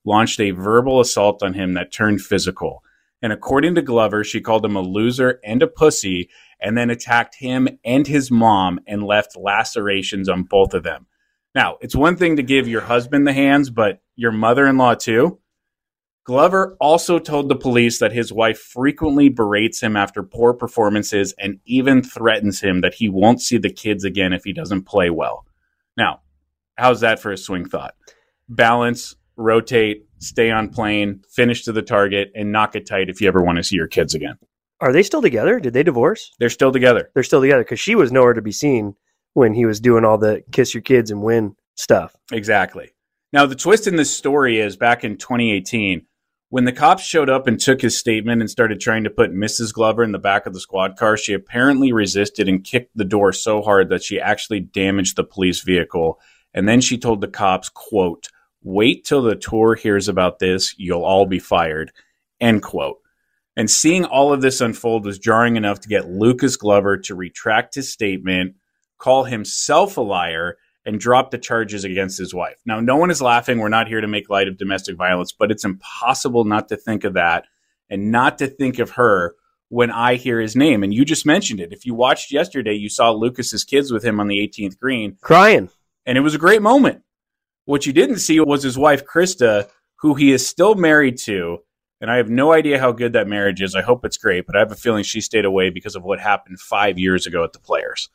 launched 0.06 0.40
a 0.40 0.52
verbal 0.52 1.00
assault 1.00 1.42
on 1.42 1.52
him 1.52 1.74
that 1.74 1.92
turned 1.92 2.22
physical. 2.22 2.82
And 3.20 3.30
according 3.30 3.74
to 3.74 3.82
Glover, 3.82 4.24
she 4.24 4.40
called 4.40 4.64
him 4.64 4.74
a 4.74 4.80
loser 4.80 5.38
and 5.44 5.62
a 5.62 5.66
pussy 5.66 6.30
and 6.58 6.78
then 6.78 6.88
attacked 6.88 7.34
him 7.34 7.68
and 7.84 8.06
his 8.06 8.30
mom 8.30 8.80
and 8.86 9.02
left 9.02 9.36
lacerations 9.36 10.30
on 10.30 10.44
both 10.44 10.72
of 10.72 10.82
them. 10.82 11.08
Now, 11.54 11.76
it's 11.82 11.94
one 11.94 12.16
thing 12.16 12.36
to 12.36 12.42
give 12.42 12.66
your 12.66 12.80
husband 12.80 13.26
the 13.26 13.34
hands, 13.34 13.68
but 13.68 14.00
your 14.16 14.32
mother 14.32 14.66
in 14.66 14.78
law 14.78 14.94
too. 14.94 15.40
Glover 16.24 16.76
also 16.80 17.18
told 17.18 17.48
the 17.48 17.56
police 17.56 17.98
that 17.98 18.12
his 18.12 18.32
wife 18.32 18.58
frequently 18.58 19.28
berates 19.28 19.82
him 19.82 19.96
after 19.96 20.22
poor 20.22 20.54
performances 20.54 21.34
and 21.38 21.58
even 21.64 22.02
threatens 22.02 22.60
him 22.60 22.80
that 22.80 22.94
he 22.94 23.08
won't 23.08 23.42
see 23.42 23.58
the 23.58 23.72
kids 23.72 24.04
again 24.04 24.32
if 24.32 24.44
he 24.44 24.52
doesn't 24.52 24.82
play 24.82 25.10
well. 25.10 25.44
Now, 25.96 26.20
how's 26.76 27.00
that 27.00 27.20
for 27.20 27.32
a 27.32 27.36
swing 27.36 27.68
thought? 27.68 27.94
Balance, 28.48 29.16
rotate, 29.36 30.06
stay 30.18 30.50
on 30.50 30.68
plane, 30.68 31.22
finish 31.28 31.64
to 31.64 31.72
the 31.72 31.82
target, 31.82 32.30
and 32.36 32.52
knock 32.52 32.76
it 32.76 32.86
tight 32.86 33.10
if 33.10 33.20
you 33.20 33.26
ever 33.26 33.42
want 33.42 33.56
to 33.56 33.64
see 33.64 33.76
your 33.76 33.88
kids 33.88 34.14
again. 34.14 34.38
Are 34.80 34.92
they 34.92 35.02
still 35.02 35.22
together? 35.22 35.58
Did 35.58 35.74
they 35.74 35.82
divorce? 35.82 36.32
They're 36.38 36.50
still 36.50 36.72
together. 36.72 37.10
They're 37.14 37.22
still 37.24 37.40
together 37.40 37.64
because 37.64 37.80
she 37.80 37.96
was 37.96 38.12
nowhere 38.12 38.34
to 38.34 38.42
be 38.42 38.52
seen 38.52 38.94
when 39.34 39.54
he 39.54 39.66
was 39.66 39.80
doing 39.80 40.04
all 40.04 40.18
the 40.18 40.44
kiss 40.52 40.72
your 40.72 40.82
kids 40.82 41.10
and 41.10 41.22
win 41.22 41.56
stuff. 41.74 42.14
Exactly. 42.30 42.90
Now, 43.32 43.46
the 43.46 43.54
twist 43.54 43.86
in 43.86 43.96
this 43.96 44.14
story 44.14 44.60
is 44.60 44.76
back 44.76 45.04
in 45.04 45.16
2018, 45.16 46.06
when 46.52 46.66
the 46.66 46.72
cops 46.72 47.02
showed 47.02 47.30
up 47.30 47.46
and 47.46 47.58
took 47.58 47.80
his 47.80 47.98
statement 47.98 48.42
and 48.42 48.50
started 48.50 48.78
trying 48.78 49.04
to 49.04 49.08
put 49.08 49.32
Mrs. 49.32 49.72
Glover 49.72 50.04
in 50.04 50.12
the 50.12 50.18
back 50.18 50.44
of 50.44 50.52
the 50.52 50.60
squad 50.60 50.98
car, 50.98 51.16
she 51.16 51.32
apparently 51.32 51.94
resisted 51.94 52.46
and 52.46 52.62
kicked 52.62 52.94
the 52.94 53.06
door 53.06 53.32
so 53.32 53.62
hard 53.62 53.88
that 53.88 54.02
she 54.02 54.20
actually 54.20 54.60
damaged 54.60 55.16
the 55.16 55.24
police 55.24 55.62
vehicle. 55.62 56.20
And 56.52 56.68
then 56.68 56.82
she 56.82 56.98
told 56.98 57.22
the 57.22 57.26
cops, 57.26 57.70
quote, 57.70 58.28
wait 58.62 59.06
till 59.06 59.22
the 59.22 59.34
tour 59.34 59.76
hears 59.76 60.08
about 60.08 60.40
this, 60.40 60.74
you'll 60.76 61.06
all 61.06 61.24
be 61.24 61.38
fired, 61.38 61.90
end 62.38 62.62
quote. 62.62 62.98
And 63.56 63.70
seeing 63.70 64.04
all 64.04 64.30
of 64.30 64.42
this 64.42 64.60
unfold 64.60 65.06
was 65.06 65.18
jarring 65.18 65.56
enough 65.56 65.80
to 65.80 65.88
get 65.88 66.10
Lucas 66.10 66.56
Glover 66.56 66.98
to 66.98 67.14
retract 67.14 67.76
his 67.76 67.90
statement, 67.90 68.56
call 68.98 69.24
himself 69.24 69.96
a 69.96 70.02
liar, 70.02 70.58
and 70.84 70.98
drop 70.98 71.30
the 71.30 71.38
charges 71.38 71.84
against 71.84 72.18
his 72.18 72.34
wife. 72.34 72.56
Now, 72.66 72.80
no 72.80 72.96
one 72.96 73.10
is 73.10 73.22
laughing. 73.22 73.58
We're 73.58 73.68
not 73.68 73.88
here 73.88 74.00
to 74.00 74.08
make 74.08 74.28
light 74.28 74.48
of 74.48 74.58
domestic 74.58 74.96
violence, 74.96 75.32
but 75.32 75.50
it's 75.50 75.64
impossible 75.64 76.44
not 76.44 76.68
to 76.68 76.76
think 76.76 77.04
of 77.04 77.14
that 77.14 77.46
and 77.88 78.10
not 78.10 78.38
to 78.38 78.48
think 78.48 78.78
of 78.78 78.90
her 78.90 79.36
when 79.68 79.90
I 79.90 80.16
hear 80.16 80.40
his 80.40 80.56
name. 80.56 80.82
And 80.82 80.92
you 80.92 81.04
just 81.04 81.24
mentioned 81.24 81.60
it. 81.60 81.72
If 81.72 81.86
you 81.86 81.94
watched 81.94 82.32
yesterday, 82.32 82.74
you 82.74 82.88
saw 82.88 83.10
Lucas's 83.10 83.64
kids 83.64 83.92
with 83.92 84.04
him 84.04 84.18
on 84.18 84.28
the 84.28 84.38
18th 84.38 84.78
green 84.78 85.16
crying, 85.20 85.70
and 86.04 86.18
it 86.18 86.22
was 86.22 86.34
a 86.34 86.38
great 86.38 86.62
moment. 86.62 87.02
What 87.64 87.86
you 87.86 87.92
didn't 87.92 88.18
see 88.18 88.40
was 88.40 88.62
his 88.62 88.76
wife, 88.76 89.04
Krista, 89.06 89.68
who 90.00 90.14
he 90.14 90.32
is 90.32 90.46
still 90.46 90.74
married 90.74 91.16
to. 91.18 91.58
And 92.00 92.10
I 92.10 92.16
have 92.16 92.28
no 92.28 92.52
idea 92.52 92.80
how 92.80 92.90
good 92.90 93.12
that 93.12 93.28
marriage 93.28 93.62
is. 93.62 93.76
I 93.76 93.82
hope 93.82 94.04
it's 94.04 94.16
great, 94.16 94.44
but 94.44 94.56
I 94.56 94.58
have 94.58 94.72
a 94.72 94.76
feeling 94.76 95.04
she 95.04 95.20
stayed 95.20 95.44
away 95.44 95.70
because 95.70 95.94
of 95.94 96.02
what 96.02 96.18
happened 96.18 96.58
five 96.58 96.98
years 96.98 97.26
ago 97.26 97.44
at 97.44 97.52
the 97.52 97.60
Players. 97.60 98.08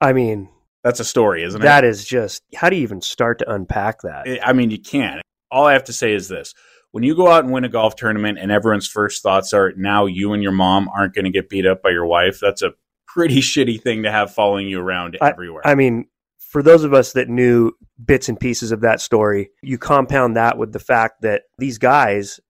I 0.00 0.14
mean, 0.14 0.48
that's 0.82 1.00
a 1.00 1.04
story, 1.04 1.42
isn't 1.42 1.60
it? 1.60 1.64
That 1.64 1.84
is 1.84 2.04
just, 2.04 2.42
how 2.54 2.70
do 2.70 2.76
you 2.76 2.82
even 2.82 3.00
start 3.00 3.38
to 3.40 3.52
unpack 3.52 4.02
that? 4.02 4.26
I 4.44 4.52
mean, 4.52 4.70
you 4.70 4.80
can't. 4.80 5.22
All 5.50 5.66
I 5.66 5.72
have 5.72 5.84
to 5.84 5.92
say 5.92 6.12
is 6.12 6.28
this 6.28 6.54
when 6.92 7.04
you 7.04 7.14
go 7.14 7.28
out 7.28 7.44
and 7.44 7.52
win 7.52 7.64
a 7.64 7.68
golf 7.68 7.96
tournament 7.96 8.38
and 8.38 8.50
everyone's 8.50 8.88
first 8.88 9.22
thoughts 9.22 9.52
are 9.52 9.72
now 9.76 10.06
you 10.06 10.32
and 10.32 10.42
your 10.42 10.52
mom 10.52 10.88
aren't 10.88 11.14
going 11.14 11.24
to 11.24 11.30
get 11.30 11.48
beat 11.48 11.66
up 11.66 11.82
by 11.82 11.90
your 11.90 12.06
wife, 12.06 12.38
that's 12.40 12.62
a 12.62 12.72
pretty 13.06 13.36
shitty 13.40 13.80
thing 13.80 14.02
to 14.02 14.10
have 14.10 14.32
following 14.34 14.68
you 14.68 14.80
around 14.80 15.16
I, 15.20 15.30
everywhere. 15.30 15.66
I 15.66 15.74
mean, 15.74 16.06
for 16.38 16.62
those 16.62 16.82
of 16.82 16.92
us 16.92 17.12
that 17.12 17.28
knew 17.28 17.72
bits 18.04 18.28
and 18.28 18.38
pieces 18.38 18.72
of 18.72 18.80
that 18.80 19.00
story, 19.00 19.50
you 19.62 19.78
compound 19.78 20.36
that 20.36 20.58
with 20.58 20.72
the 20.72 20.80
fact 20.80 21.22
that 21.22 21.42
these 21.58 21.78
guys, 21.78 22.40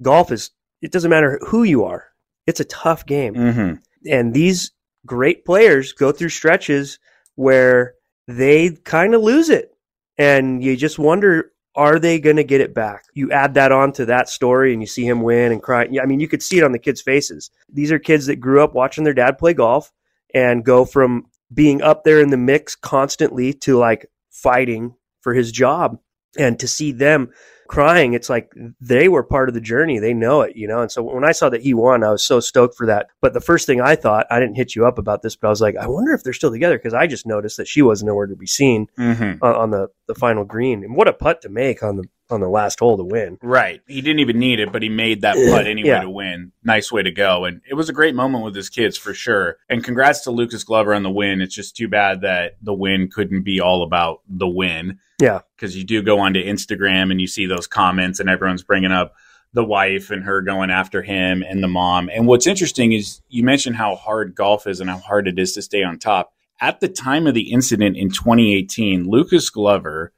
golf 0.00 0.30
is, 0.30 0.50
it 0.80 0.92
doesn't 0.92 1.10
matter 1.10 1.40
who 1.48 1.64
you 1.64 1.84
are, 1.84 2.04
it's 2.46 2.60
a 2.60 2.64
tough 2.64 3.04
game. 3.04 3.34
Mm-hmm. 3.34 3.74
And 4.10 4.34
these 4.34 4.72
great 5.06 5.44
players 5.44 5.92
go 5.92 6.12
through 6.12 6.28
stretches 6.28 6.98
where 7.34 7.94
they 8.28 8.70
kind 8.70 9.14
of 9.14 9.22
lose 9.22 9.48
it. 9.48 9.74
And 10.18 10.62
you 10.62 10.76
just 10.76 10.98
wonder, 10.98 11.52
are 11.74 11.98
they 11.98 12.20
going 12.20 12.36
to 12.36 12.44
get 12.44 12.60
it 12.60 12.74
back? 12.74 13.04
You 13.14 13.32
add 13.32 13.54
that 13.54 13.72
on 13.72 13.92
to 13.94 14.06
that 14.06 14.28
story 14.28 14.72
and 14.72 14.82
you 14.82 14.86
see 14.86 15.06
him 15.06 15.22
win 15.22 15.52
and 15.52 15.62
cry. 15.62 15.88
I 16.00 16.06
mean, 16.06 16.20
you 16.20 16.28
could 16.28 16.42
see 16.42 16.58
it 16.58 16.64
on 16.64 16.72
the 16.72 16.78
kids' 16.78 17.00
faces. 17.00 17.50
These 17.72 17.90
are 17.90 17.98
kids 17.98 18.26
that 18.26 18.36
grew 18.36 18.62
up 18.62 18.74
watching 18.74 19.04
their 19.04 19.14
dad 19.14 19.38
play 19.38 19.54
golf 19.54 19.90
and 20.34 20.64
go 20.64 20.84
from 20.84 21.26
being 21.52 21.82
up 21.82 22.04
there 22.04 22.20
in 22.20 22.30
the 22.30 22.36
mix 22.36 22.74
constantly 22.76 23.52
to 23.54 23.76
like 23.78 24.06
fighting 24.30 24.94
for 25.20 25.34
his 25.34 25.50
job. 25.50 25.98
And 26.38 26.58
to 26.60 26.66
see 26.66 26.92
them 26.92 27.30
crying, 27.72 28.12
it's 28.12 28.28
like 28.28 28.52
they 28.82 29.08
were 29.08 29.22
part 29.22 29.48
of 29.48 29.54
the 29.54 29.60
journey. 29.60 29.98
They 29.98 30.12
know 30.12 30.42
it, 30.42 30.56
you 30.56 30.68
know. 30.68 30.82
And 30.82 30.92
so 30.92 31.02
when 31.02 31.24
I 31.24 31.32
saw 31.32 31.48
that 31.48 31.62
he 31.62 31.72
won, 31.72 32.04
I 32.04 32.10
was 32.10 32.22
so 32.22 32.38
stoked 32.38 32.76
for 32.76 32.86
that. 32.86 33.06
But 33.22 33.32
the 33.32 33.40
first 33.40 33.66
thing 33.66 33.80
I 33.80 33.96
thought, 33.96 34.26
I 34.30 34.38
didn't 34.38 34.56
hit 34.56 34.76
you 34.76 34.86
up 34.86 34.98
about 34.98 35.22
this, 35.22 35.36
but 35.36 35.48
I 35.48 35.50
was 35.50 35.62
like, 35.62 35.76
I 35.76 35.88
wonder 35.88 36.12
if 36.12 36.22
they're 36.22 36.34
still 36.34 36.50
together 36.50 36.76
because 36.76 36.92
I 36.92 37.06
just 37.06 37.26
noticed 37.26 37.56
that 37.56 37.66
she 37.66 37.80
wasn't 37.80 38.08
nowhere 38.08 38.26
to 38.26 38.36
be 38.36 38.46
seen 38.46 38.88
mm-hmm. 38.98 39.42
on, 39.42 39.54
on 39.54 39.70
the 39.70 39.88
the 40.06 40.14
final 40.14 40.44
green. 40.44 40.84
And 40.84 40.94
what 40.94 41.08
a 41.08 41.14
putt 41.14 41.40
to 41.42 41.48
make 41.48 41.82
on 41.82 41.96
the 41.96 42.04
on 42.32 42.40
the 42.40 42.48
last 42.48 42.80
hole 42.80 42.96
to 42.96 43.04
win. 43.04 43.38
Right. 43.42 43.80
He 43.86 44.00
didn't 44.00 44.20
even 44.20 44.38
need 44.38 44.58
it, 44.58 44.72
but 44.72 44.82
he 44.82 44.88
made 44.88 45.20
that 45.20 45.36
putt 45.36 45.66
anyway 45.66 45.90
yeah. 45.90 46.02
to 46.02 46.10
win. 46.10 46.52
Nice 46.64 46.90
way 46.90 47.02
to 47.02 47.10
go. 47.10 47.44
And 47.44 47.60
it 47.68 47.74
was 47.74 47.88
a 47.88 47.92
great 47.92 48.14
moment 48.14 48.44
with 48.44 48.56
his 48.56 48.68
kids 48.68 48.96
for 48.96 49.14
sure. 49.14 49.58
And 49.68 49.84
congrats 49.84 50.22
to 50.22 50.30
Lucas 50.30 50.64
Glover 50.64 50.94
on 50.94 51.02
the 51.02 51.10
win. 51.10 51.40
It's 51.40 51.54
just 51.54 51.76
too 51.76 51.88
bad 51.88 52.22
that 52.22 52.56
the 52.62 52.74
win 52.74 53.08
couldn't 53.08 53.42
be 53.42 53.60
all 53.60 53.82
about 53.82 54.20
the 54.28 54.48
win. 54.48 54.98
Yeah. 55.20 55.40
Because 55.56 55.76
you 55.76 55.84
do 55.84 56.02
go 56.02 56.18
onto 56.18 56.42
Instagram 56.42 57.10
and 57.10 57.20
you 57.20 57.26
see 57.26 57.46
those 57.46 57.66
comments 57.66 58.18
and 58.18 58.28
everyone's 58.28 58.64
bringing 58.64 58.92
up 58.92 59.14
the 59.52 59.64
wife 59.64 60.10
and 60.10 60.24
her 60.24 60.40
going 60.40 60.70
after 60.70 61.02
him 61.02 61.44
and 61.46 61.62
the 61.62 61.68
mom. 61.68 62.08
And 62.08 62.26
what's 62.26 62.46
interesting 62.46 62.92
is 62.92 63.20
you 63.28 63.44
mentioned 63.44 63.76
how 63.76 63.96
hard 63.96 64.34
golf 64.34 64.66
is 64.66 64.80
and 64.80 64.88
how 64.88 64.98
hard 64.98 65.28
it 65.28 65.38
is 65.38 65.52
to 65.52 65.62
stay 65.62 65.82
on 65.82 65.98
top. 65.98 66.32
At 66.60 66.80
the 66.80 66.88
time 66.88 67.26
of 67.26 67.34
the 67.34 67.52
incident 67.52 67.96
in 67.96 68.10
2018, 68.10 69.08
Lucas 69.08 69.50
Glover 69.50 70.12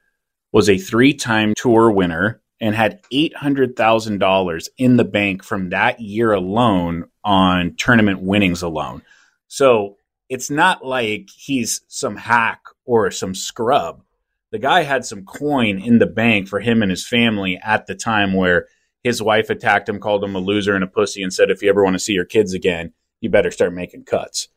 was 0.55 0.69
a 0.69 0.77
three 0.77 1.13
time 1.13 1.53
tour 1.53 1.91
winner 1.91 2.41
and 2.61 2.73
had 2.73 3.03
$800,000 3.11 4.67
in 4.77 4.95
the 4.95 5.03
bank 5.03 5.43
from 5.43 5.71
that 5.71 5.99
year 5.99 6.31
alone 6.31 7.09
on 7.25 7.75
tournament 7.75 8.21
winnings 8.21 8.61
alone. 8.61 9.01
So 9.49 9.97
it's 10.29 10.49
not 10.49 10.85
like 10.85 11.27
he's 11.35 11.81
some 11.89 12.15
hack 12.15 12.61
or 12.85 13.11
some 13.11 13.35
scrub. 13.35 14.01
The 14.51 14.57
guy 14.57 14.83
had 14.83 15.03
some 15.03 15.25
coin 15.25 15.77
in 15.77 15.99
the 15.99 16.05
bank 16.05 16.47
for 16.47 16.61
him 16.61 16.81
and 16.81 16.89
his 16.89 17.05
family 17.05 17.59
at 17.61 17.85
the 17.85 17.95
time 17.95 18.31
where 18.33 18.67
his 19.03 19.21
wife 19.21 19.49
attacked 19.49 19.89
him, 19.89 19.99
called 19.99 20.23
him 20.23 20.37
a 20.37 20.39
loser 20.39 20.73
and 20.73 20.85
a 20.85 20.87
pussy, 20.87 21.21
and 21.21 21.33
said, 21.33 21.51
if 21.51 21.61
you 21.61 21.69
ever 21.69 21.83
want 21.83 21.95
to 21.95 21.99
see 21.99 22.13
your 22.13 22.23
kids 22.23 22.53
again, 22.53 22.93
you 23.19 23.29
better 23.29 23.51
start 23.51 23.73
making 23.73 24.05
cuts. 24.05 24.47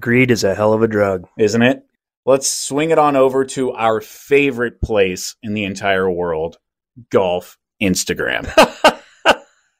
Greed 0.00 0.30
is 0.30 0.44
a 0.44 0.54
hell 0.54 0.72
of 0.72 0.82
a 0.82 0.88
drug. 0.88 1.26
Isn't 1.36 1.62
it? 1.62 1.84
Let's 2.24 2.50
swing 2.50 2.90
it 2.90 2.98
on 2.98 3.16
over 3.16 3.44
to 3.46 3.72
our 3.72 4.00
favorite 4.00 4.80
place 4.80 5.34
in 5.42 5.54
the 5.54 5.64
entire 5.64 6.08
world 6.08 6.58
golf 7.10 7.58
Instagram. 7.82 8.46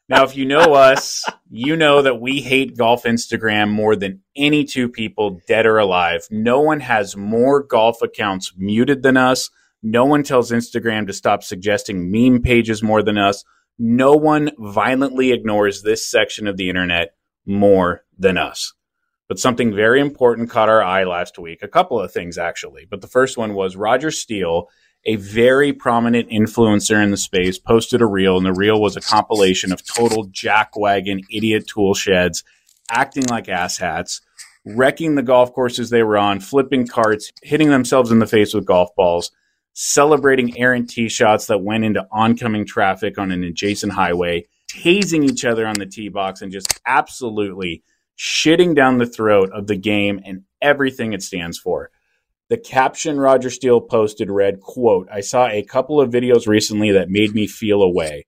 now, 0.09 0.25
if 0.25 0.37
you 0.37 0.45
know 0.45 0.75
us, 0.75 1.25
you 1.51 1.77
know 1.77 2.03
that 2.03 2.21
we 2.21 2.41
hate 2.41 2.77
golf 2.77 3.05
Instagram 3.05 3.71
more 3.71 3.95
than 3.95 4.23
any 4.35 4.65
two 4.65 4.89
people, 4.89 5.41
dead 5.47 5.67
or 5.67 5.79
alive. 5.79 6.27
No 6.33 6.61
one 6.61 6.81
has 6.81 7.17
more 7.17 7.63
golf 7.63 8.03
accounts 8.03 8.53
muted 8.57 9.05
than 9.05 9.17
us. 9.17 9.49
No 9.81 10.05
one 10.05 10.25
tells 10.25 10.51
Instagram 10.51 11.07
to 11.07 11.13
stop 11.13 11.45
suggesting 11.45 12.11
meme 12.11 12.43
pages 12.43 12.83
more 12.83 13.05
than 13.05 13.19
us. 13.19 13.45
No 13.79 14.15
one 14.15 14.51
violently 14.59 15.31
ignores 15.31 15.83
this 15.83 16.11
section 16.11 16.49
of 16.49 16.57
the 16.57 16.69
internet 16.69 17.15
more 17.47 18.05
than 18.19 18.37
us. 18.37 18.75
But 19.33 19.39
something 19.39 19.75
very 19.75 19.99
important 19.99 20.51
caught 20.51 20.69
our 20.69 20.83
eye 20.83 21.05
last 21.05 21.39
week. 21.39 21.63
A 21.63 21.67
couple 21.67 21.99
of 21.99 22.13
things, 22.13 22.37
actually. 22.37 22.85
But 22.85 23.01
the 23.01 23.07
first 23.07 23.39
one 23.39 23.55
was 23.55 23.77
Roger 23.77 24.11
Steele, 24.11 24.69
a 25.07 25.17
very 25.17 25.73
prominent 25.73 26.29
influencer 26.29 27.03
in 27.03 27.11
the 27.11 27.17
space, 27.17 27.59
posted 27.59 28.03
a 28.03 28.07
reel, 28.07 28.37
and 28.37 28.45
the 28.45 28.53
reel 28.53 28.79
was 28.79 28.95
a 28.95 29.01
compilation 29.01 29.73
of 29.73 29.87
total 29.87 30.29
jackwagon 30.29 31.23
idiot 31.31 31.67
tool 31.67 31.95
sheds 31.95 32.45
acting 32.91 33.25
like 33.31 33.47
asshats, 33.47 34.21
wrecking 34.67 35.15
the 35.15 35.23
golf 35.23 35.55
courses 35.55 35.89
they 35.89 36.03
were 36.03 36.19
on, 36.19 36.39
flipping 36.39 36.87
carts, 36.87 37.33
hitting 37.43 37.71
themselves 37.71 38.11
in 38.11 38.19
the 38.19 38.27
face 38.27 38.53
with 38.53 38.67
golf 38.67 38.95
balls, 38.95 39.31
celebrating 39.73 40.59
errant 40.59 40.91
tee 40.91 41.09
shots 41.09 41.47
that 41.47 41.63
went 41.63 41.85
into 41.85 42.07
oncoming 42.13 42.67
traffic 42.67 43.17
on 43.17 43.33
an 43.33 43.43
adjacent 43.45 43.95
highway, 43.95 44.45
tasing 44.71 45.25
each 45.25 45.47
other 45.47 45.67
on 45.67 45.77
the 45.77 45.87
tee 45.87 46.11
box, 46.11 46.43
and 46.43 46.53
just 46.53 46.79
absolutely 46.85 47.83
shitting 48.19 48.75
down 48.75 48.99
the 48.99 49.07
throat 49.07 49.51
of 49.53 49.67
the 49.67 49.77
game 49.77 50.21
and 50.25 50.43
everything 50.61 51.13
it 51.13 51.23
stands 51.23 51.59
for. 51.59 51.91
The 52.49 52.59
caption 52.59 53.19
Roger 53.19 53.51
Steele 53.51 53.81
posted 53.81 54.31
read, 54.31 54.61
quote, 54.61 55.09
I 55.11 55.21
saw 55.21 55.47
a 55.47 55.63
couple 55.63 56.01
of 56.01 56.11
videos 56.11 56.47
recently 56.47 56.93
that 56.93 57.09
made 57.09 57.35
me 57.35 57.47
feel 57.47 57.83
away. 57.83 58.27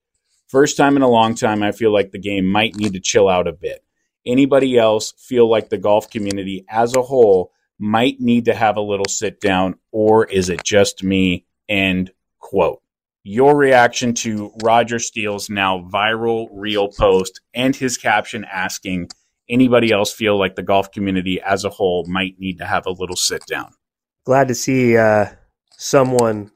First 0.48 0.76
time 0.76 0.96
in 0.96 1.02
a 1.02 1.08
long 1.08 1.34
time, 1.34 1.62
I 1.62 1.72
feel 1.72 1.92
like 1.92 2.10
the 2.10 2.18
game 2.18 2.46
might 2.46 2.76
need 2.76 2.94
to 2.94 3.00
chill 3.00 3.28
out 3.28 3.46
a 3.46 3.52
bit. 3.52 3.84
Anybody 4.24 4.78
else 4.78 5.12
feel 5.18 5.50
like 5.50 5.68
the 5.68 5.78
golf 5.78 6.08
community 6.08 6.64
as 6.68 6.94
a 6.94 7.02
whole 7.02 7.52
might 7.78 8.20
need 8.20 8.46
to 8.46 8.54
have 8.54 8.76
a 8.76 8.80
little 8.80 9.08
sit 9.08 9.40
down, 9.40 9.74
or 9.90 10.24
is 10.24 10.48
it 10.48 10.64
just 10.64 11.02
me? 11.02 11.44
End 11.68 12.10
quote. 12.38 12.80
Your 13.24 13.56
reaction 13.56 14.14
to 14.14 14.52
Roger 14.62 14.98
Steele's 14.98 15.50
now 15.50 15.86
viral 15.92 16.48
reel 16.52 16.88
post 16.88 17.40
and 17.52 17.74
his 17.74 17.96
caption 17.96 18.44
asking, 18.44 19.10
anybody 19.48 19.92
else 19.92 20.12
feel 20.12 20.38
like 20.38 20.56
the 20.56 20.62
golf 20.62 20.90
community 20.90 21.40
as 21.40 21.64
a 21.64 21.70
whole 21.70 22.04
might 22.06 22.38
need 22.38 22.58
to 22.58 22.66
have 22.66 22.86
a 22.86 22.92
little 22.92 23.16
sit 23.16 23.44
down? 23.46 23.72
Glad 24.24 24.48
to 24.48 24.54
see 24.54 24.96
uh, 24.96 25.26
someone 25.76 26.50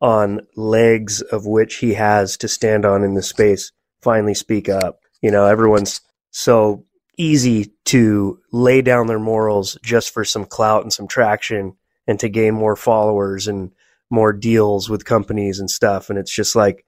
on 0.00 0.40
legs 0.56 1.20
of 1.22 1.46
which 1.46 1.76
he 1.76 1.94
has 1.94 2.36
to 2.36 2.48
stand 2.48 2.84
on 2.84 3.02
in 3.02 3.14
this 3.14 3.28
space 3.28 3.72
finally 4.02 4.34
speak 4.34 4.68
up. 4.68 4.98
You 5.22 5.30
know, 5.30 5.46
everyone's 5.46 6.00
so 6.30 6.84
easy 7.16 7.72
to 7.86 8.38
lay 8.52 8.82
down 8.82 9.06
their 9.06 9.18
morals 9.18 9.78
just 9.82 10.12
for 10.12 10.24
some 10.24 10.44
clout 10.44 10.82
and 10.82 10.92
some 10.92 11.08
traction 11.08 11.76
and 12.06 12.20
to 12.20 12.28
gain 12.28 12.54
more 12.54 12.76
followers 12.76 13.46
and 13.46 13.72
more 14.10 14.32
deals 14.32 14.90
with 14.90 15.04
companies 15.04 15.58
and 15.58 15.70
stuff. 15.70 16.10
And 16.10 16.18
it's 16.18 16.34
just 16.34 16.54
like, 16.54 16.84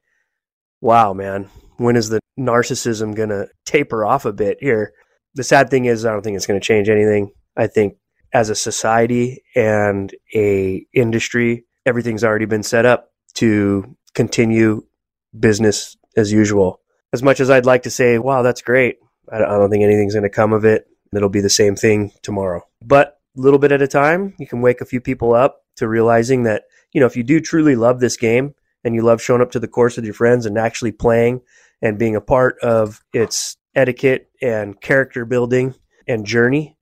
wow, 0.81 1.15
man, 1.15 1.49
when 1.79 1.97
is 1.97 2.09
the 2.09 2.21
narcissism 2.39 3.15
going 3.15 3.31
to 3.31 3.49
taper 3.65 4.05
off 4.05 4.25
a 4.25 4.33
bit 4.33 4.59
here? 4.61 4.93
The 5.37 5.45
sad 5.45 5.71
thing 5.71 5.85
is, 5.85 6.05
I 6.05 6.13
don't 6.13 6.23
think 6.23 6.37
it's 6.37 6.47
going 6.47 6.59
to 6.59 6.67
change 6.67 6.89
anything. 6.89 7.31
I 7.57 7.67
think 7.67 7.97
as 8.33 8.51
a 8.51 8.55
society 8.55 9.45
and 9.55 10.13
a 10.35 10.85
industry, 10.93 11.67
everything's 11.85 12.25
already 12.25 12.47
been 12.47 12.63
set 12.63 12.87
up 12.87 13.13
to 13.35 13.97
continue 14.15 14.85
business 15.39 15.97
as 16.17 16.33
usual. 16.33 16.81
As 17.13 17.23
much 17.23 17.39
as 17.39 17.51
I'd 17.51 17.67
like 17.67 17.83
to 17.85 17.91
say, 17.91 18.19
wow, 18.19 18.43
that's 18.43 18.63
great, 18.63 18.97
I 19.31 19.39
don't 19.39 19.71
think 19.71 19.85
anything's 19.85 20.15
going 20.15 20.23
to 20.23 20.31
come 20.31 20.53
of 20.53 20.65
it. 20.65 20.87
It'll 21.15 21.29
be 21.29 21.41
the 21.41 21.51
same 21.51 21.77
thing 21.77 22.13
tomorrow. 22.23 22.63
But 22.83 23.19
a 23.37 23.41
little 23.41 23.59
bit 23.59 23.73
at 23.73 23.83
a 23.83 23.89
time, 23.89 24.35
you 24.39 24.47
can 24.47 24.61
wake 24.61 24.81
a 24.81 24.87
few 24.87 25.01
people 25.01 25.35
up 25.35 25.63
to 25.77 25.87
realizing 25.87 26.45
that, 26.45 26.65
you 26.93 27.01
know, 27.01 27.07
if 27.07 27.17
you 27.17 27.23
do 27.23 27.41
truly 27.41 27.77
love 27.77 28.01
this 28.01 28.17
game 28.17 28.55
and 28.85 28.95
you 28.95 29.03
love 29.03 29.23
showing 29.23 29.43
up 29.43 29.51
to 29.53 29.61
the 29.61 29.69
course 29.69 29.97
with 29.97 30.05
your 30.05 30.15
friends 30.15 30.47
and 30.47 30.57
actually 30.59 30.93
playing 30.93 31.43
and 31.83 31.99
being 31.99 32.17
a 32.17 32.21
part 32.21 32.59
of 32.61 33.03
its 33.13 33.57
etiquette 33.75 34.26
and 34.43 34.81
character 34.81 35.25
building 35.25 35.75
and 36.07 36.27
journey, 36.27 36.77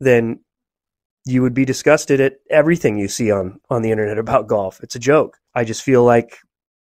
then 0.00 0.40
you 1.24 1.42
would 1.42 1.54
be 1.54 1.64
disgusted 1.64 2.20
at 2.20 2.38
everything 2.50 2.98
you 2.98 3.08
see 3.08 3.30
on 3.30 3.60
on 3.70 3.82
the 3.82 3.90
internet 3.90 4.18
about 4.18 4.46
golf. 4.46 4.80
It's 4.82 4.94
a 4.94 5.00
joke. 5.00 5.38
I 5.54 5.64
just 5.64 5.82
feel 5.82 6.04
like 6.04 6.38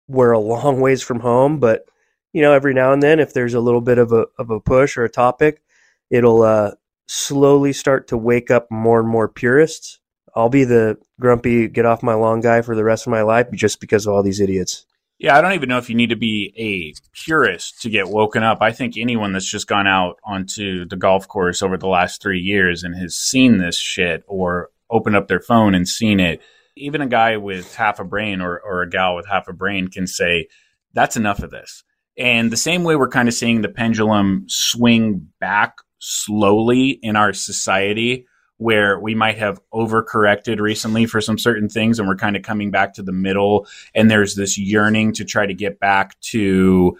we're 0.07 0.31
a 0.31 0.39
long 0.39 0.79
ways 0.79 1.01
from 1.01 1.19
home, 1.19 1.59
but 1.59 1.85
you 2.33 2.41
know, 2.41 2.53
every 2.53 2.73
now 2.73 2.93
and 2.93 3.03
then, 3.03 3.19
if 3.19 3.33
there's 3.33 3.53
a 3.53 3.59
little 3.59 3.81
bit 3.81 3.97
of 3.97 4.11
a 4.11 4.25
of 4.37 4.49
a 4.49 4.59
push 4.59 4.97
or 4.97 5.03
a 5.03 5.09
topic, 5.09 5.61
it'll 6.09 6.43
uh, 6.43 6.71
slowly 7.07 7.73
start 7.73 8.07
to 8.07 8.17
wake 8.17 8.49
up 8.49 8.71
more 8.71 8.99
and 8.99 9.09
more 9.09 9.27
purists. 9.27 9.99
I'll 10.33 10.49
be 10.49 10.63
the 10.63 10.97
grumpy 11.19 11.67
get 11.67 11.85
off 11.85 12.03
my 12.03 12.13
lawn 12.13 12.39
guy 12.39 12.61
for 12.61 12.75
the 12.75 12.85
rest 12.85 13.05
of 13.05 13.11
my 13.11 13.21
life 13.21 13.51
just 13.51 13.81
because 13.81 14.07
of 14.07 14.13
all 14.13 14.23
these 14.23 14.39
idiots. 14.39 14.85
Yeah, 15.21 15.37
I 15.37 15.41
don't 15.41 15.53
even 15.53 15.69
know 15.69 15.77
if 15.77 15.87
you 15.87 15.95
need 15.95 16.09
to 16.09 16.15
be 16.15 16.51
a 16.57 16.99
purist 17.13 17.83
to 17.83 17.91
get 17.91 18.09
woken 18.09 18.41
up. 18.41 18.57
I 18.61 18.71
think 18.71 18.97
anyone 18.97 19.33
that's 19.33 19.49
just 19.49 19.67
gone 19.67 19.85
out 19.85 20.15
onto 20.23 20.85
the 20.85 20.95
golf 20.95 21.27
course 21.27 21.61
over 21.61 21.77
the 21.77 21.87
last 21.87 22.23
three 22.23 22.39
years 22.39 22.81
and 22.81 22.95
has 22.95 23.15
seen 23.15 23.59
this 23.59 23.77
shit 23.77 24.23
or 24.27 24.71
opened 24.89 25.15
up 25.15 25.27
their 25.27 25.39
phone 25.39 25.75
and 25.75 25.87
seen 25.87 26.19
it, 26.19 26.41
even 26.75 27.01
a 27.01 27.07
guy 27.07 27.37
with 27.37 27.75
half 27.75 27.99
a 27.99 28.03
brain 28.03 28.41
or, 28.41 28.59
or 28.61 28.81
a 28.81 28.89
gal 28.89 29.15
with 29.15 29.27
half 29.27 29.47
a 29.47 29.53
brain 29.53 29.89
can 29.89 30.07
say, 30.07 30.47
that's 30.93 31.17
enough 31.17 31.43
of 31.43 31.51
this. 31.51 31.83
And 32.17 32.49
the 32.49 32.57
same 32.57 32.83
way 32.83 32.95
we're 32.95 33.07
kind 33.07 33.27
of 33.27 33.35
seeing 33.35 33.61
the 33.61 33.69
pendulum 33.69 34.45
swing 34.47 35.27
back 35.39 35.75
slowly 35.99 36.97
in 37.03 37.15
our 37.15 37.31
society, 37.31 38.25
where 38.61 38.99
we 38.99 39.15
might 39.15 39.39
have 39.39 39.59
overcorrected 39.73 40.59
recently 40.59 41.07
for 41.07 41.19
some 41.19 41.35
certain 41.35 41.67
things 41.67 41.97
and 41.97 42.07
we're 42.07 42.15
kind 42.15 42.35
of 42.35 42.43
coming 42.43 42.69
back 42.69 42.93
to 42.93 43.01
the 43.01 43.11
middle. 43.11 43.65
And 43.95 44.09
there's 44.09 44.35
this 44.35 44.55
yearning 44.55 45.13
to 45.13 45.25
try 45.25 45.47
to 45.47 45.53
get 45.55 45.79
back 45.79 46.19
to 46.19 46.95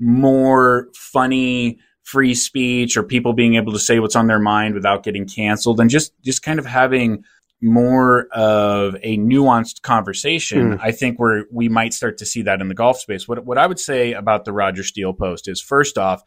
more 0.00 0.88
funny, 0.92 1.78
free 2.02 2.34
speech 2.34 2.96
or 2.96 3.04
people 3.04 3.32
being 3.32 3.54
able 3.54 3.72
to 3.72 3.78
say 3.78 4.00
what's 4.00 4.16
on 4.16 4.26
their 4.26 4.40
mind 4.40 4.74
without 4.74 5.04
getting 5.04 5.24
canceled 5.24 5.78
and 5.78 5.88
just 5.88 6.12
just 6.24 6.42
kind 6.42 6.58
of 6.58 6.66
having 6.66 7.22
more 7.62 8.26
of 8.32 8.96
a 9.04 9.16
nuanced 9.16 9.82
conversation, 9.82 10.72
mm. 10.72 10.80
I 10.82 10.90
think 10.90 11.20
where 11.20 11.44
we 11.52 11.68
might 11.68 11.94
start 11.94 12.18
to 12.18 12.26
see 12.26 12.42
that 12.42 12.60
in 12.60 12.66
the 12.66 12.74
golf 12.74 12.98
space. 12.98 13.28
What 13.28 13.46
what 13.46 13.56
I 13.56 13.68
would 13.68 13.78
say 13.78 14.14
about 14.14 14.44
the 14.44 14.52
Roger 14.52 14.82
Steele 14.82 15.14
post 15.14 15.46
is 15.46 15.62
first 15.62 15.96
off, 15.96 16.24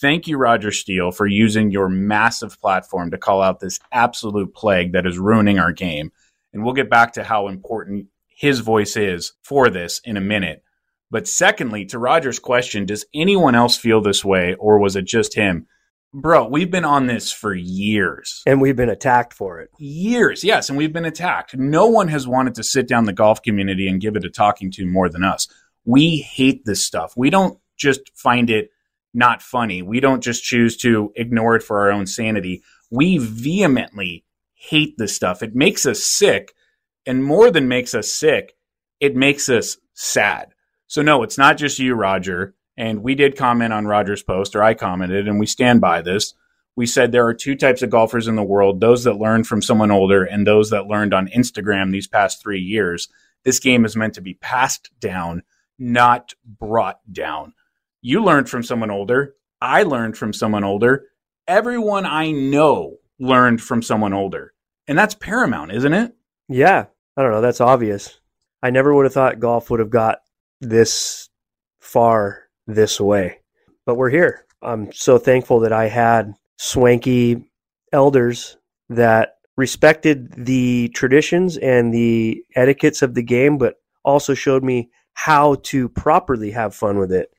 thank 0.00 0.26
you, 0.26 0.36
Roger 0.38 0.72
Steele, 0.72 1.10
for 1.10 1.26
using 1.26 1.70
your 1.70 1.88
massive 1.88 2.60
platform 2.60 3.10
to 3.10 3.18
call 3.18 3.42
out 3.42 3.60
this 3.60 3.78
absolute 3.92 4.54
plague 4.54 4.92
that 4.92 5.06
is 5.06 5.18
ruining 5.18 5.58
our 5.58 5.72
game. 5.72 6.12
And 6.52 6.64
we'll 6.64 6.74
get 6.74 6.90
back 6.90 7.12
to 7.14 7.24
how 7.24 7.48
important 7.48 8.06
his 8.28 8.60
voice 8.60 8.96
is 8.96 9.34
for 9.42 9.68
this 9.68 10.00
in 10.04 10.16
a 10.16 10.20
minute. 10.20 10.64
But 11.10 11.28
secondly, 11.28 11.84
to 11.86 11.98
Roger's 11.98 12.38
question, 12.38 12.86
does 12.86 13.04
anyone 13.14 13.54
else 13.54 13.76
feel 13.76 14.00
this 14.00 14.24
way 14.24 14.54
or 14.54 14.78
was 14.78 14.96
it 14.96 15.04
just 15.04 15.34
him? 15.34 15.66
Bro, 16.12 16.48
we've 16.48 16.70
been 16.70 16.84
on 16.84 17.06
this 17.06 17.30
for 17.30 17.54
years. 17.54 18.42
And 18.46 18.60
we've 18.60 18.76
been 18.76 18.88
attacked 18.88 19.32
for 19.32 19.60
it. 19.60 19.70
Years, 19.78 20.42
yes, 20.42 20.68
and 20.68 20.76
we've 20.76 20.92
been 20.92 21.04
attacked. 21.04 21.56
No 21.56 21.86
one 21.86 22.08
has 22.08 22.26
wanted 22.26 22.56
to 22.56 22.64
sit 22.64 22.88
down 22.88 23.04
the 23.04 23.12
golf 23.12 23.42
community 23.42 23.86
and 23.88 24.00
give 24.00 24.16
it 24.16 24.24
a 24.24 24.30
talking 24.30 24.72
to 24.72 24.86
more 24.86 25.08
than 25.08 25.22
us. 25.22 25.46
We 25.84 26.18
hate 26.18 26.64
this 26.64 26.84
stuff. 26.84 27.12
We 27.16 27.30
don't 27.30 27.58
just 27.76 28.10
find 28.16 28.50
it 28.50 28.70
not 29.12 29.42
funny. 29.42 29.82
We 29.82 30.00
don't 30.00 30.22
just 30.22 30.44
choose 30.44 30.76
to 30.78 31.12
ignore 31.16 31.56
it 31.56 31.62
for 31.62 31.80
our 31.80 31.90
own 31.90 32.06
sanity. 32.06 32.62
We 32.90 33.18
vehemently 33.18 34.24
hate 34.54 34.94
this 34.98 35.14
stuff. 35.14 35.42
It 35.42 35.54
makes 35.54 35.86
us 35.86 36.04
sick. 36.04 36.54
And 37.06 37.24
more 37.24 37.50
than 37.50 37.66
makes 37.66 37.94
us 37.94 38.12
sick, 38.12 38.54
it 39.00 39.16
makes 39.16 39.48
us 39.48 39.78
sad. 39.94 40.54
So, 40.86 41.02
no, 41.02 41.22
it's 41.22 41.38
not 41.38 41.56
just 41.56 41.78
you, 41.78 41.94
Roger. 41.94 42.54
And 42.76 43.02
we 43.02 43.14
did 43.14 43.36
comment 43.36 43.72
on 43.72 43.86
Roger's 43.86 44.22
post, 44.22 44.54
or 44.56 44.62
I 44.62 44.74
commented, 44.74 45.28
and 45.28 45.38
we 45.38 45.46
stand 45.46 45.80
by 45.80 46.02
this. 46.02 46.34
We 46.76 46.86
said 46.86 47.12
there 47.12 47.26
are 47.26 47.34
two 47.34 47.56
types 47.56 47.82
of 47.82 47.90
golfers 47.90 48.28
in 48.28 48.36
the 48.36 48.42
world 48.42 48.80
those 48.80 49.04
that 49.04 49.18
learned 49.18 49.46
from 49.46 49.60
someone 49.60 49.90
older 49.90 50.24
and 50.24 50.46
those 50.46 50.70
that 50.70 50.86
learned 50.86 51.12
on 51.12 51.28
Instagram 51.28 51.92
these 51.92 52.06
past 52.06 52.40
three 52.40 52.60
years. 52.60 53.08
This 53.44 53.58
game 53.58 53.84
is 53.84 53.96
meant 53.96 54.14
to 54.14 54.22
be 54.22 54.34
passed 54.34 54.90
down, 54.98 55.42
not 55.78 56.34
brought 56.44 57.00
down. 57.12 57.54
You 58.02 58.22
learned 58.24 58.48
from 58.48 58.62
someone 58.62 58.90
older. 58.90 59.34
I 59.60 59.82
learned 59.82 60.16
from 60.16 60.32
someone 60.32 60.64
older. 60.64 61.06
Everyone 61.46 62.06
I 62.06 62.30
know 62.30 62.96
learned 63.18 63.60
from 63.60 63.82
someone 63.82 64.14
older. 64.14 64.54
And 64.88 64.98
that's 64.98 65.14
paramount, 65.14 65.72
isn't 65.72 65.92
it? 65.92 66.14
Yeah. 66.48 66.86
I 67.16 67.22
don't 67.22 67.32
know. 67.32 67.40
That's 67.40 67.60
obvious. 67.60 68.18
I 68.62 68.70
never 68.70 68.94
would 68.94 69.04
have 69.04 69.12
thought 69.12 69.40
golf 69.40 69.70
would 69.70 69.80
have 69.80 69.90
got 69.90 70.18
this 70.60 71.28
far 71.80 72.44
this 72.66 73.00
way, 73.00 73.40
but 73.86 73.96
we're 73.96 74.10
here. 74.10 74.46
I'm 74.62 74.92
so 74.92 75.18
thankful 75.18 75.60
that 75.60 75.72
I 75.72 75.88
had 75.88 76.34
swanky 76.58 77.50
elders 77.92 78.58
that 78.90 79.36
respected 79.56 80.32
the 80.46 80.88
traditions 80.94 81.56
and 81.56 81.92
the 81.92 82.44
etiquettes 82.54 83.02
of 83.02 83.14
the 83.14 83.22
game, 83.22 83.58
but 83.58 83.76
also 84.04 84.34
showed 84.34 84.62
me 84.62 84.90
how 85.14 85.56
to 85.64 85.88
properly 85.88 86.50
have 86.50 86.74
fun 86.74 86.98
with 86.98 87.12
it. 87.12 87.30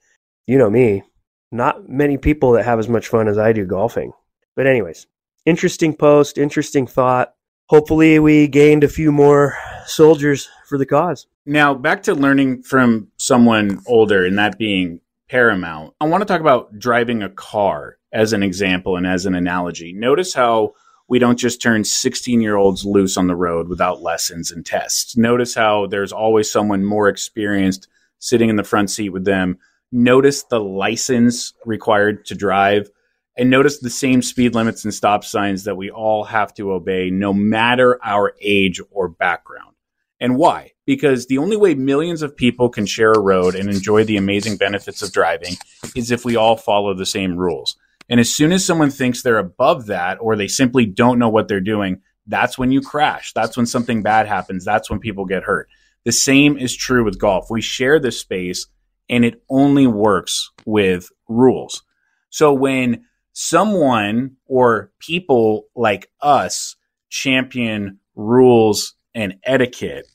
You 0.47 0.57
know 0.57 0.69
me, 0.69 1.03
not 1.51 1.89
many 1.89 2.17
people 2.17 2.51
that 2.53 2.65
have 2.65 2.79
as 2.79 2.89
much 2.89 3.07
fun 3.07 3.27
as 3.27 3.37
I 3.37 3.53
do 3.53 3.65
golfing. 3.65 4.13
But, 4.55 4.67
anyways, 4.67 5.07
interesting 5.45 5.95
post, 5.95 6.37
interesting 6.37 6.87
thought. 6.87 7.33
Hopefully, 7.67 8.19
we 8.19 8.47
gained 8.47 8.83
a 8.83 8.89
few 8.89 9.11
more 9.11 9.57
soldiers 9.85 10.49
for 10.67 10.77
the 10.77 10.85
cause. 10.85 11.27
Now, 11.45 11.73
back 11.73 12.03
to 12.03 12.13
learning 12.13 12.63
from 12.63 13.07
someone 13.17 13.81
older 13.87 14.25
and 14.25 14.37
that 14.37 14.57
being 14.57 14.99
paramount. 15.29 15.93
I 16.01 16.05
want 16.05 16.21
to 16.21 16.25
talk 16.25 16.41
about 16.41 16.77
driving 16.77 17.23
a 17.23 17.29
car 17.29 17.97
as 18.11 18.33
an 18.33 18.43
example 18.43 18.97
and 18.97 19.07
as 19.07 19.25
an 19.25 19.33
analogy. 19.33 19.93
Notice 19.93 20.33
how 20.33 20.73
we 21.07 21.19
don't 21.19 21.39
just 21.39 21.61
turn 21.61 21.83
16 21.83 22.41
year 22.41 22.57
olds 22.57 22.85
loose 22.85 23.17
on 23.17 23.27
the 23.27 23.35
road 23.35 23.69
without 23.69 24.01
lessons 24.01 24.51
and 24.51 24.65
tests. 24.65 25.15
Notice 25.15 25.55
how 25.55 25.87
there's 25.87 26.11
always 26.11 26.51
someone 26.51 26.83
more 26.83 27.07
experienced 27.07 27.87
sitting 28.19 28.49
in 28.49 28.55
the 28.55 28.63
front 28.63 28.89
seat 28.89 29.09
with 29.09 29.25
them. 29.25 29.57
Notice 29.91 30.43
the 30.43 30.59
license 30.59 31.53
required 31.65 32.25
to 32.25 32.35
drive 32.35 32.89
and 33.37 33.49
notice 33.49 33.79
the 33.79 33.89
same 33.89 34.21
speed 34.21 34.55
limits 34.55 34.83
and 34.83 34.93
stop 34.93 35.23
signs 35.23 35.63
that 35.63 35.77
we 35.77 35.89
all 35.89 36.25
have 36.25 36.53
to 36.55 36.73
obey 36.73 37.09
no 37.09 37.33
matter 37.33 37.99
our 38.03 38.33
age 38.41 38.81
or 38.91 39.07
background. 39.07 39.75
And 40.19 40.37
why? 40.37 40.71
Because 40.85 41.25
the 41.25 41.39
only 41.39 41.57
way 41.57 41.73
millions 41.73 42.21
of 42.21 42.37
people 42.37 42.69
can 42.69 42.85
share 42.85 43.11
a 43.11 43.19
road 43.19 43.55
and 43.55 43.69
enjoy 43.69 44.03
the 44.03 44.17
amazing 44.17 44.57
benefits 44.57 45.01
of 45.01 45.11
driving 45.11 45.55
is 45.95 46.11
if 46.11 46.23
we 46.23 46.35
all 46.35 46.57
follow 46.57 46.93
the 46.93 47.05
same 47.05 47.35
rules. 47.35 47.75
And 48.07 48.19
as 48.19 48.33
soon 48.33 48.51
as 48.51 48.65
someone 48.65 48.91
thinks 48.91 49.23
they're 49.23 49.37
above 49.37 49.87
that 49.87 50.17
or 50.21 50.35
they 50.35 50.47
simply 50.47 50.85
don't 50.85 51.17
know 51.17 51.29
what 51.29 51.47
they're 51.47 51.59
doing, 51.59 52.01
that's 52.27 52.57
when 52.57 52.71
you 52.71 52.81
crash. 52.81 53.33
That's 53.33 53.57
when 53.57 53.65
something 53.65 54.03
bad 54.03 54.27
happens. 54.27 54.63
That's 54.63 54.89
when 54.89 54.99
people 54.99 55.25
get 55.25 55.43
hurt. 55.43 55.69
The 56.03 56.11
same 56.11 56.57
is 56.57 56.75
true 56.75 57.03
with 57.03 57.19
golf. 57.19 57.49
We 57.49 57.61
share 57.61 57.99
this 57.99 58.19
space 58.19 58.67
and 59.11 59.23
it 59.25 59.43
only 59.49 59.85
works 59.85 60.49
with 60.65 61.09
rules. 61.27 61.83
So 62.29 62.53
when 62.53 63.05
someone 63.33 64.37
or 64.47 64.91
people 64.99 65.65
like 65.75 66.09
us 66.21 66.75
champion 67.09 67.99
rules 68.15 68.95
and 69.13 69.35
etiquette 69.43 70.07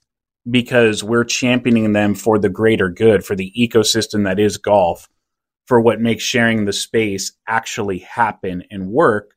because 0.50 1.05
we're 1.05 1.25
championing 1.25 1.93
them 1.93 2.15
for 2.15 2.38
the 2.38 2.49
greater 2.49 2.88
good, 2.88 3.25
for 3.25 3.37
the 3.37 3.53
ecosystem 3.57 4.25
that 4.25 4.41
is 4.41 4.57
golf, 4.57 5.09
for 5.67 5.81
what 5.81 6.00
makes 6.00 6.25
sharing 6.25 6.65
the 6.65 6.73
space 6.73 7.33
actually 7.47 7.99
happen 7.99 8.65
and 8.71 8.88
work, 8.88 9.33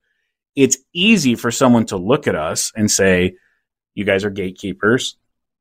it's 0.55 0.77
easy 0.93 1.35
for 1.35 1.51
someone 1.51 1.85
to 1.87 1.97
look 1.97 2.27
at 2.27 2.35
us 2.35 2.71
and 2.75 2.89
say, 2.89 3.35
you 3.95 4.05
guys 4.05 4.23
are 4.23 4.29
gatekeepers, 4.29 5.17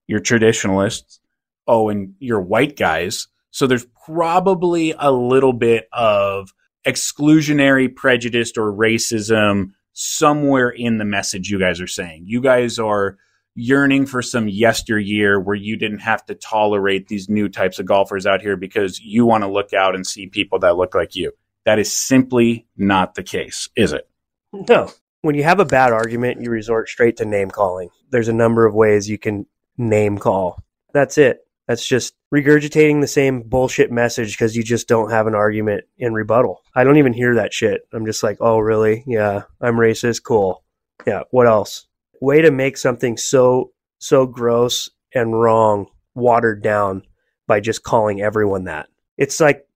you're 0.07 0.21
traditionalists, 0.21 1.21
oh, 1.67 1.89
and 1.89 2.15
you're 2.19 2.41
white 2.41 2.77
guys. 2.77 3.27
So 3.59 3.67
there's 3.67 3.89
probably 4.07 4.95
a 4.97 5.11
little 5.11 5.53
bit 5.53 5.89
of 5.93 6.55
exclusionary 6.87 7.93
prejudice 7.93 8.53
or 8.57 8.73
racism 8.73 9.73
somewhere 9.95 10.69
in 10.69 10.99
the 10.99 11.05
message 11.05 11.51
you 11.51 11.59
guys 11.59 11.81
are 11.81 11.89
saying. 11.89 12.23
You 12.25 12.41
guys 12.41 12.79
are 12.79 13.19
yearning 13.57 14.07
for 14.07 14.23
some 14.23 14.49
yesteryear 14.49 15.41
where 15.41 15.57
you 15.57 15.77
didn't 15.77 15.99
have 15.99 16.25
to 16.27 16.37
tolerate 16.37 17.09
these 17.09 17.29
new 17.29 17.49
types 17.49 17.81
of 17.81 17.87
golfers 17.87 18.27
out 18.27 18.43
here 18.43 18.57
because 18.57 19.01
you 19.01 19.27
want 19.27 19.43
to 19.43 19.51
look 19.51 19.73
out 19.73 19.97
and 19.97 20.07
see 20.07 20.29
people 20.29 20.61
that 20.61 20.77
look 20.77 20.95
like 20.95 21.17
you. 21.17 21.33
That 21.65 21.81
is 21.81 21.93
simply 21.93 22.69
not 22.77 23.17
the 23.17 23.25
case, 23.25 23.69
is 23.75 23.93
it? 23.93 24.09
No. 24.53 24.93
When 25.23 25.35
you 25.35 25.43
have 25.43 25.59
a 25.59 25.65
bad 25.65 25.93
argument, 25.93 26.41
you 26.41 26.51
resort 26.51 26.89
straight 26.89 27.17
to 27.17 27.25
name 27.25 27.51
calling. 27.51 27.89
There's 28.11 28.29
a 28.29 28.33
number 28.33 28.67
of 28.67 28.75
ways 28.77 29.11
you 29.11 29.19
can 29.19 29.47
name 29.77 30.17
call. 30.17 30.63
That's 30.93 31.19
it. 31.19 31.41
That's 31.67 31.85
just 31.87 32.15
regurgitating 32.35 33.01
the 33.01 33.07
same 33.07 33.43
bullshit 33.43 33.91
message 33.91 34.35
because 34.35 34.57
you 34.57 34.63
just 34.63 34.89
don't 34.89 35.11
have 35.11 35.27
an 35.27 35.35
argument 35.35 35.85
in 35.97 36.13
rebuttal. 36.13 36.63
I 36.75 36.85
don't 36.85 36.99
even 36.99 37.13
hear 37.13 37.35
that 37.37 37.53
shit. 37.53 37.83
I'm 37.93 38.07
just 38.07 38.23
like, 38.23 38.37
oh, 38.41 38.59
really? 38.59 39.05
Yeah, 39.07 39.43
I'm 39.61 39.77
racist. 39.77 40.23
Cool. 40.23 40.63
Yeah, 41.07 41.23
what 41.31 41.47
else? 41.47 41.87
Way 42.21 42.43
to 42.43 42.51
make 42.51 42.77
something 42.77 43.17
so, 43.17 43.73
so 43.99 44.27
gross 44.27 44.91
and 45.15 45.41
wrong 45.41 45.87
watered 46.15 46.63
down 46.63 47.03
by 47.47 47.61
just 47.61 47.83
calling 47.83 48.21
everyone 48.21 48.65
that. 48.65 48.89
It's 49.17 49.41
like, 49.41 49.67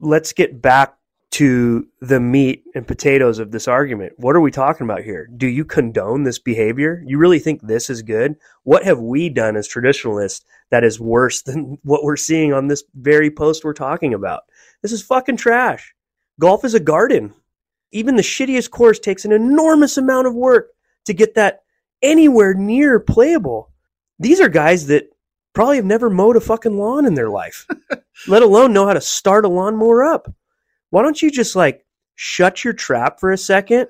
let's 0.00 0.32
get 0.32 0.60
back 0.60 0.94
to 1.32 1.88
the 2.00 2.20
meat 2.20 2.62
and 2.74 2.86
potatoes 2.86 3.38
of 3.38 3.52
this 3.52 3.66
argument. 3.66 4.12
What 4.18 4.36
are 4.36 4.40
we 4.40 4.50
talking 4.50 4.84
about 4.84 5.02
here? 5.02 5.26
Do 5.34 5.46
you 5.46 5.64
condone 5.64 6.24
this 6.24 6.38
behavior? 6.38 7.02
You 7.06 7.16
really 7.16 7.38
think 7.38 7.62
this 7.62 7.88
is 7.88 8.02
good? 8.02 8.36
What 8.64 8.84
have 8.84 9.00
we 9.00 9.30
done 9.30 9.56
as 9.56 9.66
traditionalists 9.66 10.44
that 10.70 10.84
is 10.84 11.00
worse 11.00 11.40
than 11.42 11.78
what 11.84 12.04
we're 12.04 12.16
seeing 12.16 12.52
on 12.52 12.68
this 12.68 12.84
very 12.94 13.30
post 13.30 13.64
we're 13.64 13.72
talking 13.72 14.12
about? 14.12 14.42
This 14.82 14.92
is 14.92 15.02
fucking 15.02 15.38
trash. 15.38 15.94
Golf 16.38 16.66
is 16.66 16.74
a 16.74 16.80
garden. 16.80 17.32
Even 17.92 18.16
the 18.16 18.22
shittiest 18.22 18.70
course 18.70 18.98
takes 18.98 19.24
an 19.24 19.32
enormous 19.32 19.96
amount 19.96 20.26
of 20.26 20.34
work 20.34 20.68
to 21.06 21.14
get 21.14 21.34
that 21.34 21.62
anywhere 22.02 22.52
near 22.52 23.00
playable. 23.00 23.70
These 24.18 24.40
are 24.40 24.48
guys 24.50 24.86
that 24.88 25.08
probably 25.54 25.76
have 25.76 25.84
never 25.86 26.10
mowed 26.10 26.36
a 26.36 26.40
fucking 26.40 26.76
lawn 26.76 27.06
in 27.06 27.14
their 27.14 27.30
life, 27.30 27.66
let 28.28 28.42
alone 28.42 28.74
know 28.74 28.86
how 28.86 28.92
to 28.92 29.00
start 29.00 29.46
a 29.46 29.48
lawnmower 29.48 30.04
up 30.04 30.32
why 30.92 31.00
don't 31.00 31.22
you 31.22 31.30
just 31.30 31.56
like 31.56 31.86
shut 32.16 32.64
your 32.64 32.74
trap 32.74 33.18
for 33.18 33.32
a 33.32 33.38
second 33.38 33.88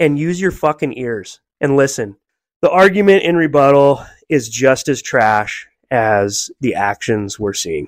and 0.00 0.18
use 0.18 0.40
your 0.40 0.50
fucking 0.50 0.98
ears 0.98 1.40
and 1.60 1.76
listen? 1.76 2.16
The 2.62 2.70
argument 2.70 3.22
in 3.22 3.36
rebuttal 3.36 4.04
is 4.28 4.48
just 4.48 4.88
as 4.88 5.00
trash 5.00 5.68
as 5.88 6.50
the 6.58 6.74
actions 6.74 7.38
we're 7.38 7.52
seeing. 7.52 7.86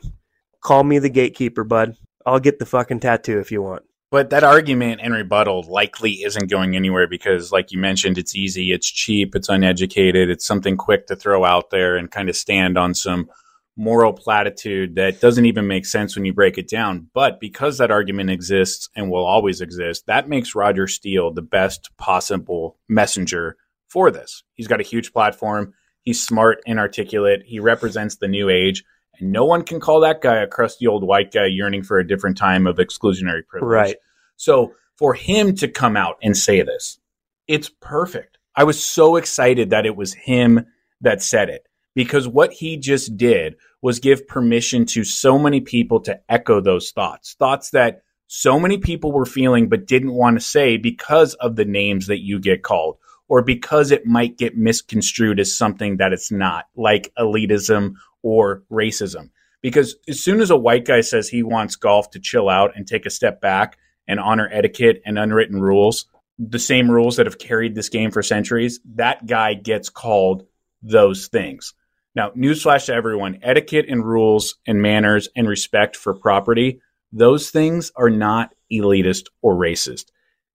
Call 0.60 0.84
me 0.84 1.00
the 1.00 1.10
gatekeeper, 1.10 1.64
bud. 1.64 1.96
I'll 2.24 2.38
get 2.38 2.60
the 2.60 2.66
fucking 2.66 3.00
tattoo 3.00 3.40
if 3.40 3.50
you 3.50 3.60
want. 3.60 3.82
But 4.12 4.30
that 4.30 4.44
argument 4.44 5.00
and 5.02 5.12
rebuttal 5.12 5.64
likely 5.64 6.22
isn't 6.22 6.48
going 6.48 6.76
anywhere 6.76 7.08
because, 7.08 7.50
like 7.50 7.72
you 7.72 7.78
mentioned, 7.80 8.18
it's 8.18 8.36
easy, 8.36 8.70
it's 8.70 8.88
cheap, 8.88 9.34
it's 9.34 9.48
uneducated, 9.48 10.30
it's 10.30 10.46
something 10.46 10.76
quick 10.76 11.08
to 11.08 11.16
throw 11.16 11.44
out 11.44 11.70
there 11.70 11.96
and 11.96 12.08
kind 12.08 12.28
of 12.28 12.36
stand 12.36 12.78
on 12.78 12.94
some 12.94 13.28
moral 13.78 14.12
platitude 14.12 14.96
that 14.96 15.20
doesn't 15.20 15.46
even 15.46 15.68
make 15.68 15.86
sense 15.86 16.16
when 16.16 16.24
you 16.24 16.34
break 16.34 16.58
it 16.58 16.68
down. 16.68 17.08
But 17.14 17.38
because 17.40 17.78
that 17.78 17.92
argument 17.92 18.28
exists 18.28 18.90
and 18.96 19.10
will 19.10 19.24
always 19.24 19.60
exist, 19.60 20.06
that 20.06 20.28
makes 20.28 20.54
Roger 20.54 20.88
Steele 20.88 21.32
the 21.32 21.42
best 21.42 21.96
possible 21.96 22.76
messenger 22.88 23.56
for 23.86 24.10
this. 24.10 24.42
He's 24.54 24.66
got 24.66 24.80
a 24.80 24.84
huge 24.84 25.12
platform. 25.12 25.74
He's 26.02 26.22
smart 26.22 26.58
and 26.66 26.78
articulate. 26.78 27.42
He 27.46 27.60
represents 27.60 28.16
the 28.16 28.28
new 28.28 28.50
age. 28.50 28.84
And 29.18 29.30
no 29.30 29.44
one 29.44 29.62
can 29.62 29.78
call 29.78 30.00
that 30.00 30.20
guy 30.20 30.42
a 30.42 30.48
crusty 30.48 30.86
old 30.86 31.04
white 31.04 31.32
guy 31.32 31.46
yearning 31.46 31.84
for 31.84 31.98
a 31.98 32.06
different 32.06 32.36
time 32.36 32.66
of 32.66 32.78
exclusionary 32.78 33.46
privilege. 33.46 33.70
Right. 33.70 33.96
So 34.36 34.74
for 34.96 35.14
him 35.14 35.54
to 35.56 35.68
come 35.68 35.96
out 35.96 36.16
and 36.20 36.36
say 36.36 36.62
this, 36.62 36.98
it's 37.46 37.70
perfect. 37.80 38.38
I 38.56 38.64
was 38.64 38.84
so 38.84 39.14
excited 39.14 39.70
that 39.70 39.86
it 39.86 39.96
was 39.96 40.14
him 40.14 40.66
that 41.00 41.22
said 41.22 41.48
it 41.48 41.68
because 41.94 42.26
what 42.26 42.52
he 42.52 42.76
just 42.76 43.16
did 43.16 43.56
was 43.80 44.00
give 44.00 44.26
permission 44.26 44.84
to 44.86 45.04
so 45.04 45.38
many 45.38 45.60
people 45.60 46.00
to 46.00 46.20
echo 46.28 46.60
those 46.60 46.90
thoughts, 46.90 47.34
thoughts 47.38 47.70
that 47.70 48.02
so 48.26 48.58
many 48.58 48.78
people 48.78 49.12
were 49.12 49.24
feeling 49.24 49.68
but 49.68 49.86
didn't 49.86 50.12
want 50.12 50.38
to 50.38 50.44
say 50.44 50.76
because 50.76 51.34
of 51.34 51.56
the 51.56 51.64
names 51.64 52.08
that 52.08 52.22
you 52.22 52.38
get 52.38 52.62
called 52.62 52.98
or 53.28 53.42
because 53.42 53.90
it 53.90 54.06
might 54.06 54.38
get 54.38 54.56
misconstrued 54.56 55.38
as 55.38 55.56
something 55.56 55.98
that 55.98 56.12
it's 56.12 56.30
not, 56.30 56.66
like 56.76 57.12
elitism 57.18 57.94
or 58.22 58.64
racism. 58.70 59.30
Because 59.60 59.96
as 60.08 60.20
soon 60.20 60.40
as 60.40 60.50
a 60.50 60.56
white 60.56 60.84
guy 60.84 61.00
says 61.02 61.28
he 61.28 61.42
wants 61.42 61.76
golf 61.76 62.10
to 62.10 62.20
chill 62.20 62.48
out 62.48 62.76
and 62.76 62.86
take 62.86 63.06
a 63.06 63.10
step 63.10 63.40
back 63.40 63.76
and 64.06 64.18
honor 64.18 64.48
etiquette 64.50 65.02
and 65.04 65.18
unwritten 65.18 65.60
rules, 65.60 66.06
the 66.38 66.58
same 66.58 66.90
rules 66.90 67.16
that 67.16 67.26
have 67.26 67.38
carried 67.38 67.74
this 67.74 67.88
game 67.88 68.10
for 68.10 68.22
centuries, 68.22 68.80
that 68.94 69.26
guy 69.26 69.54
gets 69.54 69.88
called 69.88 70.46
those 70.82 71.26
things. 71.26 71.74
Now, 72.18 72.30
newsflash 72.30 72.86
to 72.86 72.94
everyone 72.94 73.38
etiquette 73.42 73.86
and 73.88 74.04
rules 74.04 74.56
and 74.66 74.82
manners 74.82 75.28
and 75.36 75.48
respect 75.48 75.94
for 75.94 76.12
property, 76.12 76.80
those 77.12 77.50
things 77.50 77.92
are 77.94 78.10
not 78.10 78.52
elitist 78.72 79.26
or 79.40 79.54
racist. 79.54 80.06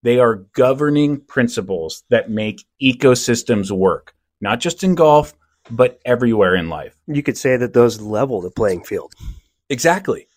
They 0.02 0.20
are 0.20 0.44
governing 0.56 1.22
principles 1.22 2.04
that 2.10 2.30
make 2.30 2.66
ecosystems 2.82 3.72
work, 3.72 4.14
not 4.42 4.60
just 4.60 4.84
in 4.84 4.96
golf, 4.96 5.34
but 5.72 6.02
everywhere 6.04 6.54
in 6.54 6.68
life. 6.68 6.98
You 7.08 7.24
could 7.24 7.38
say 7.38 7.56
that 7.56 7.72
those 7.72 8.02
level 8.02 8.42
the 8.42 8.52
playing 8.52 8.84
field. 8.84 9.14
Exactly. 9.70 10.28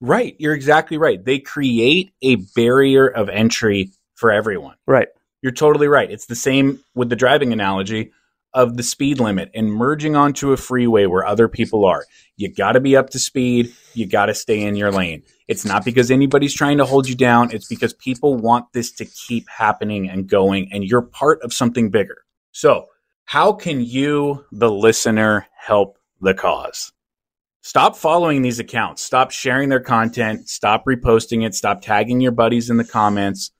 Right. 0.00 0.36
You're 0.38 0.54
exactly 0.54 0.96
right. 0.96 1.22
They 1.22 1.38
create 1.38 2.14
a 2.22 2.36
barrier 2.56 3.06
of 3.06 3.28
entry 3.28 3.90
for 4.14 4.32
everyone. 4.32 4.76
Right. 4.86 5.08
You're 5.42 5.52
totally 5.52 5.88
right. 5.88 6.10
It's 6.10 6.26
the 6.26 6.34
same 6.34 6.80
with 6.94 7.10
the 7.10 7.16
driving 7.16 7.52
analogy 7.52 8.12
of 8.54 8.76
the 8.76 8.82
speed 8.82 9.18
limit 9.18 9.50
and 9.54 9.72
merging 9.72 10.16
onto 10.16 10.52
a 10.52 10.56
freeway 10.56 11.06
where 11.06 11.24
other 11.24 11.48
people 11.48 11.84
are. 11.84 12.04
You 12.36 12.52
got 12.52 12.72
to 12.72 12.80
be 12.80 12.96
up 12.96 13.10
to 13.10 13.18
speed. 13.18 13.74
You 13.94 14.06
got 14.06 14.26
to 14.26 14.34
stay 14.34 14.62
in 14.62 14.76
your 14.76 14.90
lane. 14.90 15.22
It's 15.48 15.64
not 15.64 15.84
because 15.84 16.10
anybody's 16.10 16.54
trying 16.54 16.78
to 16.78 16.84
hold 16.84 17.08
you 17.08 17.14
down. 17.14 17.50
It's 17.52 17.66
because 17.66 17.94
people 17.94 18.36
want 18.36 18.72
this 18.72 18.92
to 18.92 19.04
keep 19.04 19.48
happening 19.48 20.08
and 20.08 20.28
going, 20.28 20.68
and 20.72 20.84
you're 20.84 21.02
part 21.02 21.40
of 21.42 21.52
something 21.52 21.90
bigger. 21.90 22.24
So, 22.52 22.86
how 23.24 23.52
can 23.52 23.80
you, 23.80 24.44
the 24.50 24.70
listener, 24.70 25.46
help 25.56 25.98
the 26.20 26.34
cause? 26.34 26.92
Stop 27.62 27.96
following 27.96 28.42
these 28.42 28.58
accounts. 28.58 29.02
Stop 29.02 29.30
sharing 29.30 29.68
their 29.68 29.80
content. 29.80 30.48
Stop 30.48 30.84
reposting 30.84 31.46
it. 31.46 31.54
Stop 31.54 31.80
tagging 31.80 32.20
your 32.20 32.32
buddies 32.32 32.68
in 32.68 32.76
the 32.76 32.84
comments. 32.84 33.52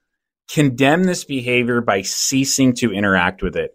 Condemn 0.51 1.05
this 1.05 1.25
behavior 1.25 1.81
by 1.81 2.03
ceasing 2.03 2.75
to 2.75 2.93
interact 2.93 3.43
with 3.43 3.57
it 3.57 3.71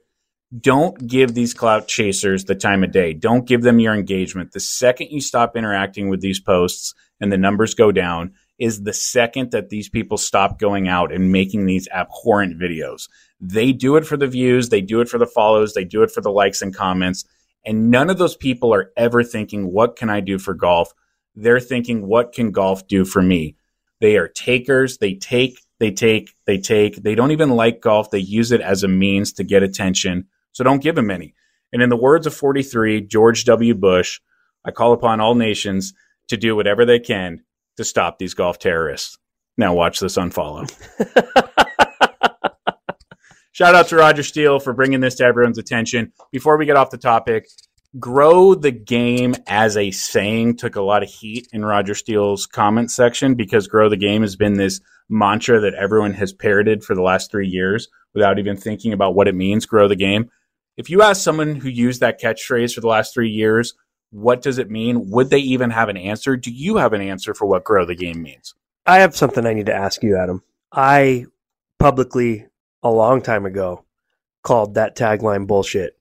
don't 0.57 1.07
give 1.07 1.33
these 1.33 1.53
clout 1.53 1.87
chasers 1.87 2.45
the 2.45 2.55
time 2.55 2.83
of 2.83 2.91
day. 2.91 3.13
Don't 3.13 3.47
give 3.47 3.63
them 3.63 3.79
your 3.79 3.93
engagement. 3.93 4.53
The 4.53 4.61
second 4.61 5.09
you 5.11 5.19
stop 5.19 5.57
interacting 5.57 6.07
with 6.07 6.21
these 6.21 6.39
posts 6.39 6.93
and 7.19 7.31
the 7.31 7.37
numbers 7.37 7.73
go 7.73 7.91
down 7.91 8.33
is 8.57 8.83
the 8.83 8.93
second 8.93 9.51
that 9.51 9.69
these 9.69 9.89
people 9.89 10.17
stop 10.17 10.57
going 10.57 10.87
out 10.87 11.11
and 11.11 11.31
making 11.31 11.65
these 11.65 11.87
abhorrent 11.89 12.59
videos. 12.59 13.09
They 13.41 13.73
do 13.73 13.97
it 13.97 14.05
for 14.05 14.15
the 14.15 14.27
views, 14.27 14.69
they 14.69 14.81
do 14.81 15.01
it 15.01 15.09
for 15.09 15.17
the 15.17 15.27
follows, 15.27 15.73
they 15.73 15.83
do 15.83 16.01
it 16.01 16.11
for 16.11 16.21
the 16.21 16.31
likes 16.31 16.61
and 16.61 16.73
comments. 16.73 17.25
And 17.65 17.91
none 17.91 18.09
of 18.09 18.17
those 18.17 18.37
people 18.37 18.73
are 18.73 18.91
ever 18.95 19.23
thinking, 19.23 19.71
what 19.71 19.97
can 19.97 20.09
I 20.09 20.21
do 20.21 20.39
for 20.39 20.53
golf? 20.53 20.93
They're 21.35 21.59
thinking, 21.59 22.07
what 22.07 22.31
can 22.31 22.51
golf 22.51 22.87
do 22.87 23.03
for 23.03 23.21
me? 23.21 23.57
They 23.99 24.15
are 24.15 24.29
takers. 24.29 24.97
They 24.99 25.15
take, 25.15 25.59
they 25.79 25.91
take, 25.91 26.33
they 26.45 26.57
take. 26.57 27.03
They 27.03 27.15
don't 27.15 27.31
even 27.31 27.49
like 27.49 27.81
golf. 27.81 28.09
They 28.09 28.19
use 28.19 28.51
it 28.51 28.61
as 28.61 28.83
a 28.83 28.87
means 28.87 29.33
to 29.33 29.43
get 29.43 29.61
attention 29.61 30.27
so 30.57 30.63
don't 30.63 30.81
give 30.81 30.97
him 30.97 31.11
any. 31.11 31.35
And 31.71 31.83
in 31.83 31.89
the 31.89 31.95
words 31.95 32.25
of 32.25 32.33
43, 32.33 33.01
George 33.01 33.45
W. 33.45 33.75
Bush, 33.75 34.19
I 34.65 34.71
call 34.71 34.91
upon 34.91 35.21
all 35.21 35.35
nations 35.35 35.93
to 36.29 36.37
do 36.37 36.55
whatever 36.55 36.83
they 36.83 36.97
can 36.97 37.43
to 37.77 37.83
stop 37.83 38.17
these 38.17 38.33
golf 38.33 38.57
terrorists. 38.57 39.19
Now 39.55 39.75
watch 39.75 39.99
this 39.99 40.17
unfollow. 40.17 40.67
Shout 43.51 43.75
out 43.75 43.87
to 43.89 43.97
Roger 43.97 44.23
Steele 44.23 44.59
for 44.59 44.73
bringing 44.73 44.99
this 44.99 45.13
to 45.17 45.25
everyone's 45.25 45.59
attention. 45.59 46.11
Before 46.31 46.57
we 46.57 46.65
get 46.65 46.75
off 46.75 46.89
the 46.89 46.97
topic, 46.97 47.45
grow 47.99 48.55
the 48.55 48.71
game 48.71 49.35
as 49.45 49.77
a 49.77 49.91
saying 49.91 50.57
took 50.57 50.75
a 50.75 50.81
lot 50.81 51.03
of 51.03 51.09
heat 51.09 51.47
in 51.53 51.63
Roger 51.63 51.93
Steele's 51.93 52.47
comment 52.47 52.89
section 52.89 53.35
because 53.35 53.67
grow 53.67 53.89
the 53.89 53.95
game 53.95 54.23
has 54.23 54.35
been 54.35 54.57
this 54.57 54.81
mantra 55.07 55.61
that 55.61 55.75
everyone 55.75 56.15
has 56.15 56.33
parroted 56.33 56.83
for 56.83 56.95
the 56.95 57.03
last 57.03 57.29
three 57.29 57.47
years 57.47 57.89
without 58.15 58.39
even 58.39 58.57
thinking 58.57 58.91
about 58.91 59.13
what 59.13 59.27
it 59.27 59.35
means, 59.35 59.67
grow 59.67 59.87
the 59.87 59.95
game. 59.95 60.31
If 60.77 60.91
you 60.91 61.01
ask 61.01 61.21
someone 61.21 61.55
who 61.55 61.69
used 61.69 62.01
that 62.01 62.21
catchphrase 62.21 62.73
for 62.73 62.81
the 62.81 62.87
last 62.87 63.13
three 63.13 63.31
years, 63.31 63.73
what 64.11 64.43
does 64.43 64.59
it 64.59 64.69
mean? 64.69 65.09
Would 65.09 65.31
they 65.31 65.39
even 65.39 65.71
have 65.71 65.89
an 65.89 65.97
answer? 65.97 66.37
Do 66.37 66.51
you 66.51 66.77
have 66.77 66.93
an 66.93 67.01
answer 67.01 67.33
for 67.33 67.47
what 67.47 67.63
grow 67.63 67.85
the 67.85 67.95
game 67.95 68.21
means? 68.21 68.53
I 68.85 68.99
have 68.99 69.15
something 69.15 69.45
I 69.45 69.53
need 69.53 69.65
to 69.65 69.75
ask 69.75 70.03
you, 70.03 70.17
Adam. 70.17 70.43
I 70.71 71.25
publicly, 71.79 72.45
a 72.83 72.91
long 72.91 73.21
time 73.21 73.45
ago, 73.45 73.83
called 74.43 74.75
that 74.75 74.95
tagline 74.95 75.47
bullshit. 75.47 75.97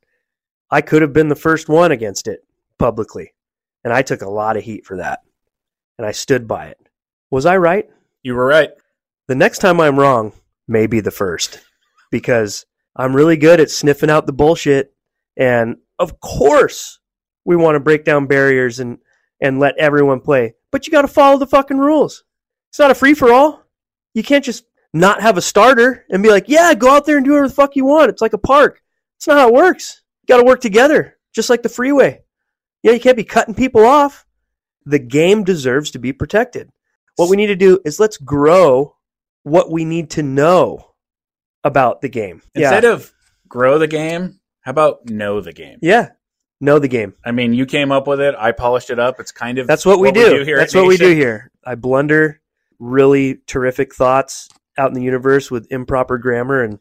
I 0.71 0.83
could 0.83 1.03
have 1.03 1.13
been 1.13 1.29
the 1.29 1.35
first 1.35 1.69
one 1.69 1.91
against 1.91 2.29
it 2.29 2.45
publicly, 2.79 3.33
and 3.83 3.93
I 3.93 4.03
took 4.03 4.23
a 4.23 4.31
lot 4.31 4.57
of 4.57 4.63
heat 4.63 4.85
for 4.85 4.99
that, 4.99 5.21
and 5.97 6.07
I 6.07 6.13
stood 6.13 6.47
by 6.47 6.67
it. 6.67 6.79
Was 7.31 7.47
I 7.47 7.57
right? 7.57 7.89
You 8.23 8.35
were 8.35 8.47
right. 8.47 8.71
The 9.27 9.35
next 9.35 9.59
time 9.59 9.81
I'm 9.81 9.99
wrong 9.99 10.33
may 10.69 10.87
be 10.87 11.01
the 11.01 11.11
first, 11.11 11.61
because 12.11 12.67
I'm 12.97 13.15
really 13.15 13.37
good 13.37 13.61
at 13.61 13.71
sniffing 13.71 14.11
out 14.11 14.27
the 14.27 14.33
bullshit. 14.33 14.93
And 15.37 15.77
of 15.99 16.19
course, 16.21 16.99
we 17.45 17.57
want 17.57 17.77
to 17.77 17.81
break 17.81 18.05
down 18.05 18.27
barriers 18.27 18.81
and, 18.81 18.99
and 19.41 19.61
let 19.61 19.77
everyone 19.77 20.21
play. 20.21 20.55
But 20.73 20.87
you 20.87 20.91
got 20.91 21.03
to 21.03 21.09
follow 21.09 21.39
the 21.39 21.47
fucking 21.47 21.79
rules. 21.79 22.25
It's 22.71 22.79
not 22.79 22.91
a 22.91 22.95
free 22.95 23.15
for 23.15 23.33
all. 23.33 23.63
You 24.15 24.23
can't 24.23 24.45
just 24.45 24.65
not 24.93 25.21
have 25.21 25.37
a 25.37 25.43
starter 25.43 26.05
and 26.11 26.23
be 26.23 26.31
like, 26.31 26.49
yeah, 26.49 26.75
go 26.75 26.91
out 26.91 27.05
there 27.05 27.19
and 27.19 27.25
do 27.25 27.33
whatever 27.33 27.49
the 27.49 27.55
fuck 27.55 27.77
you 27.77 27.85
want. 27.85 28.11
It's 28.11 28.23
like 28.23 28.33
a 28.33 28.39
park. 28.39 28.83
It's 29.17 29.27
not 29.27 29.39
how 29.39 29.49
it 29.49 29.55
works. 29.55 30.03
You 30.23 30.35
got 30.35 30.41
to 30.41 30.47
work 30.47 30.61
together, 30.61 31.17
just 31.35 31.51
like 31.51 31.63
the 31.63 31.69
freeway. 31.69 32.23
Yeah, 32.83 32.93
you 32.93 33.01
can't 33.01 33.17
be 33.17 33.25
cutting 33.25 33.55
people 33.55 33.85
off. 33.85 34.27
The 34.85 34.99
game 34.99 35.45
deserves 35.45 35.91
to 35.93 35.99
be 35.99 36.13
protected. 36.13 36.71
What 37.17 37.29
we 37.29 37.37
need 37.37 37.49
to 37.49 37.57
do 37.57 37.81
is 37.85 38.01
let's 38.01 38.17
grow 38.17 38.97
what 39.43 39.71
we 39.71 39.85
need 39.85 40.11
to 40.11 40.23
know 40.23 40.93
about 41.67 42.01
the 42.01 42.09
game. 42.09 42.41
Instead 42.55 42.85
yeah. 42.85 42.93
of 42.93 43.13
grow 43.49 43.79
the 43.79 43.89
game, 43.89 44.41
how 44.61 44.71
about 44.71 45.09
know 45.11 45.41
the 45.41 45.53
game? 45.53 45.79
Yeah. 45.83 46.11
Know 46.61 46.79
the 46.79 46.89
game. 46.89 47.15
I 47.25 47.33
mean, 47.33 47.53
you 47.53 47.67
came 47.67 47.93
up 47.93 48.07
with 48.07 48.21
it. 48.21 48.35
I 48.39 48.53
polished 48.53 48.89
it 48.89 48.99
up. 48.99 49.21
It's 49.21 49.33
kind 49.33 49.59
of 49.59 49.67
that's 49.67 49.85
what, 49.85 49.99
we, 49.99 50.13
do. 50.13 50.23
we 50.23 50.39
do. 50.39 50.45
here. 50.45 50.57
That's 50.57 50.75
what 50.75 50.87
we 50.87 50.97
do 50.97 51.15
here. 51.15 51.51
I 51.65 51.75
blunder 51.75 52.41
really 52.79 53.41
terrific 53.47 53.95
thoughts 53.95 54.49
out 54.79 54.89
in 54.89 54.95
the 54.95 55.03
universe 55.03 55.51
with 55.51 55.71
improper 55.71 56.19
grammar, 56.19 56.63
and 56.63 56.79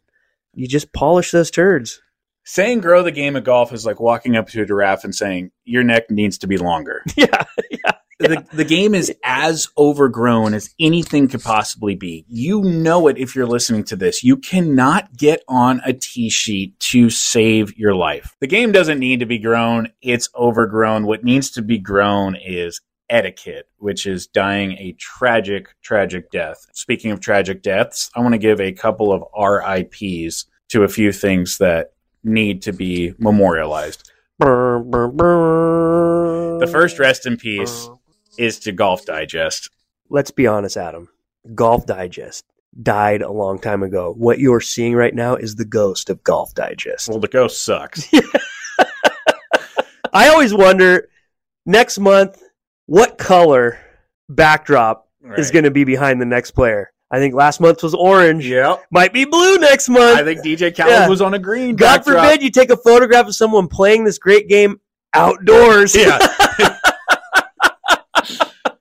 you 0.53 0.67
just 0.67 0.93
polish 0.93 1.31
those 1.31 1.51
turds. 1.51 2.01
Saying 2.45 2.81
grow 2.81 3.01
the 3.01 3.11
game 3.11 3.35
of 3.35 3.43
golf 3.43 3.73
is 3.73 3.85
like 3.85 3.99
walking 3.99 4.35
up 4.35 4.47
to 4.49 4.61
a 4.61 4.65
giraffe 4.65 5.03
and 5.03 5.15
saying 5.15 5.51
your 5.65 5.83
neck 5.83 6.11
needs 6.11 6.37
to 6.39 6.47
be 6.47 6.57
longer. 6.57 7.03
Yeah, 7.17 7.43
yeah 7.69 7.91
the, 8.19 8.45
the 8.53 8.63
game 8.63 8.95
is 8.95 9.13
as 9.23 9.67
overgrown 9.77 10.53
as 10.53 10.73
anything 10.79 11.27
could 11.27 11.43
possibly 11.43 11.95
be. 11.95 12.25
You 12.27 12.61
know 12.61 13.07
it 13.07 13.17
if 13.17 13.35
you're 13.35 13.45
listening 13.45 13.83
to 13.85 13.95
this. 13.95 14.23
You 14.23 14.37
cannot 14.37 15.15
get 15.17 15.43
on 15.47 15.81
a 15.85 15.93
T 15.93 16.29
sheet 16.29 16.79
to 16.79 17.09
save 17.09 17.77
your 17.77 17.93
life. 17.93 18.35
The 18.39 18.47
game 18.47 18.71
doesn't 18.71 18.99
need 18.99 19.19
to 19.19 19.25
be 19.25 19.39
grown, 19.39 19.89
it's 20.01 20.29
overgrown. 20.35 21.05
What 21.05 21.23
needs 21.23 21.51
to 21.51 21.61
be 21.61 21.77
grown 21.77 22.35
is 22.35 22.81
etiquette, 23.09 23.67
which 23.77 24.05
is 24.05 24.27
dying 24.27 24.71
a 24.73 24.93
tragic, 24.93 25.67
tragic 25.81 26.31
death. 26.31 26.65
Speaking 26.73 27.11
of 27.11 27.19
tragic 27.19 27.61
deaths, 27.61 28.09
I 28.15 28.21
want 28.21 28.33
to 28.33 28.39
give 28.39 28.61
a 28.61 28.71
couple 28.71 29.11
of 29.11 29.23
RIPs 29.37 30.45
to 30.69 30.83
a 30.83 30.87
few 30.87 31.11
things 31.11 31.57
that 31.59 31.91
need 32.23 32.61
to 32.63 32.71
be 32.71 33.13
memorialized. 33.19 34.09
The 36.59 36.67
first 36.71 36.97
rest 36.97 37.25
in 37.25 37.37
peace 37.37 37.89
is 38.37 38.59
to 38.59 38.71
Golf 38.71 39.05
Digest. 39.05 39.69
Let's 40.09 40.31
be 40.31 40.47
honest, 40.47 40.77
Adam. 40.77 41.09
Golf 41.53 41.85
Digest 41.85 42.45
died 42.81 43.21
a 43.21 43.31
long 43.31 43.59
time 43.59 43.83
ago. 43.83 44.13
What 44.17 44.39
you're 44.39 44.61
seeing 44.61 44.95
right 44.95 45.13
now 45.13 45.35
is 45.35 45.55
the 45.55 45.65
ghost 45.65 46.09
of 46.09 46.23
Golf 46.23 46.53
Digest. 46.53 47.09
Well, 47.09 47.19
the 47.19 47.27
ghost 47.27 47.63
sucks. 47.63 48.07
I 50.13 50.29
always 50.29 50.53
wonder 50.53 51.09
next 51.65 51.99
month 51.99 52.41
what 52.85 53.17
color 53.17 53.79
backdrop 54.29 55.09
right. 55.21 55.37
is 55.37 55.51
going 55.51 55.65
to 55.65 55.71
be 55.71 55.83
behind 55.83 56.21
the 56.21 56.25
next 56.25 56.51
player. 56.51 56.91
I 57.11 57.19
think 57.19 57.35
last 57.35 57.61
month 57.61 57.83
was 57.83 57.93
orange. 57.93 58.47
Yeah. 58.47 58.77
Might 58.91 59.13
be 59.13 59.25
blue 59.25 59.57
next 59.57 59.89
month. 59.89 60.19
I 60.19 60.23
think 60.23 60.41
DJ 60.41 60.75
Khaled 60.75 60.89
yeah. 60.89 61.07
was 61.07 61.21
on 61.21 61.33
a 61.33 61.39
green. 61.39 61.75
God 61.75 61.97
backdrop. 61.97 62.25
forbid 62.25 62.43
you 62.43 62.49
take 62.49 62.71
a 62.71 62.77
photograph 62.77 63.27
of 63.27 63.35
someone 63.35 63.67
playing 63.67 64.03
this 64.03 64.17
great 64.17 64.49
game 64.49 64.79
outdoors. 65.13 65.95
Yeah. 65.95 66.19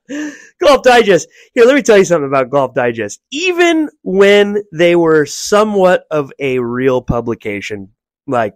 Golf 0.61 0.83
Digest. 0.83 1.27
Here, 1.53 1.65
let 1.65 1.75
me 1.75 1.81
tell 1.81 1.97
you 1.97 2.05
something 2.05 2.27
about 2.27 2.49
Golf 2.49 2.73
Digest. 2.73 3.21
Even 3.31 3.89
when 4.03 4.63
they 4.71 4.95
were 4.95 5.25
somewhat 5.25 6.05
of 6.11 6.31
a 6.39 6.59
real 6.59 7.01
publication, 7.01 7.89
like 8.27 8.55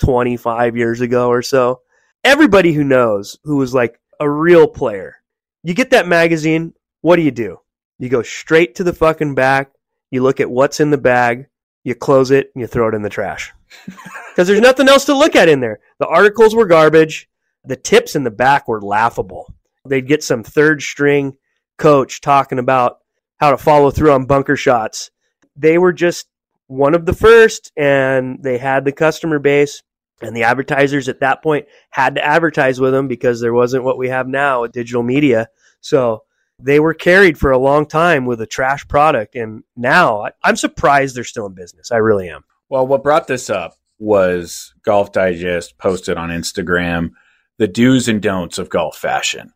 25 0.00 0.76
years 0.76 1.00
ago 1.00 1.28
or 1.28 1.42
so, 1.42 1.80
everybody 2.24 2.72
who 2.72 2.84
knows 2.84 3.38
who 3.44 3.56
was 3.56 3.74
like 3.74 3.98
a 4.18 4.28
real 4.28 4.66
player, 4.66 5.16
you 5.62 5.74
get 5.74 5.90
that 5.90 6.06
magazine, 6.06 6.74
what 7.00 7.16
do 7.16 7.22
you 7.22 7.30
do? 7.30 7.58
You 7.98 8.08
go 8.08 8.22
straight 8.22 8.76
to 8.76 8.84
the 8.84 8.92
fucking 8.92 9.34
back, 9.34 9.72
you 10.10 10.22
look 10.22 10.40
at 10.40 10.50
what's 10.50 10.80
in 10.80 10.90
the 10.90 10.98
bag, 10.98 11.46
you 11.84 11.94
close 11.94 12.30
it, 12.30 12.50
and 12.54 12.60
you 12.60 12.66
throw 12.66 12.88
it 12.88 12.94
in 12.94 13.02
the 13.02 13.10
trash. 13.10 13.52
Because 14.30 14.46
there's 14.46 14.60
nothing 14.60 14.88
else 14.88 15.06
to 15.06 15.14
look 15.14 15.34
at 15.34 15.48
in 15.48 15.58
there. 15.58 15.80
The 15.98 16.06
articles 16.06 16.54
were 16.54 16.64
garbage. 16.64 17.28
The 17.64 17.76
tips 17.76 18.14
in 18.14 18.22
the 18.22 18.30
back 18.30 18.68
were 18.68 18.80
laughable. 18.80 19.52
They'd 19.90 20.06
get 20.06 20.22
some 20.22 20.44
third 20.44 20.82
string 20.82 21.36
coach 21.76 22.20
talking 22.20 22.60
about 22.60 22.98
how 23.40 23.50
to 23.50 23.58
follow 23.58 23.90
through 23.90 24.12
on 24.12 24.24
bunker 24.24 24.54
shots. 24.54 25.10
They 25.56 25.78
were 25.78 25.92
just 25.92 26.28
one 26.68 26.94
of 26.94 27.06
the 27.06 27.12
first, 27.12 27.72
and 27.76 28.40
they 28.40 28.56
had 28.56 28.84
the 28.84 28.92
customer 28.92 29.40
base. 29.40 29.82
And 30.22 30.36
the 30.36 30.44
advertisers 30.44 31.08
at 31.08 31.20
that 31.20 31.42
point 31.42 31.66
had 31.88 32.14
to 32.14 32.24
advertise 32.24 32.78
with 32.78 32.92
them 32.92 33.08
because 33.08 33.40
there 33.40 33.52
wasn't 33.52 33.82
what 33.82 33.98
we 33.98 34.10
have 34.10 34.28
now 34.28 34.60
with 34.60 34.72
digital 34.72 35.02
media. 35.02 35.48
So 35.80 36.22
they 36.60 36.78
were 36.78 36.94
carried 36.94 37.36
for 37.36 37.50
a 37.50 37.58
long 37.58 37.86
time 37.86 38.26
with 38.26 38.40
a 38.40 38.46
trash 38.46 38.86
product. 38.86 39.34
And 39.34 39.64
now 39.76 40.28
I'm 40.44 40.56
surprised 40.56 41.16
they're 41.16 41.24
still 41.24 41.46
in 41.46 41.54
business. 41.54 41.90
I 41.90 41.96
really 41.96 42.28
am. 42.28 42.44
Well, 42.68 42.86
what 42.86 43.02
brought 43.02 43.26
this 43.26 43.50
up 43.50 43.74
was 43.98 44.72
Golf 44.84 45.10
Digest 45.10 45.78
posted 45.78 46.16
on 46.16 46.28
Instagram 46.28 47.10
the 47.58 47.66
do's 47.66 48.06
and 48.06 48.22
don'ts 48.22 48.58
of 48.58 48.70
golf 48.70 48.96
fashion 48.96 49.52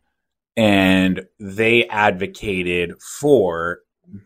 and 0.57 1.25
they 1.39 1.87
advocated 1.87 3.01
for 3.01 3.79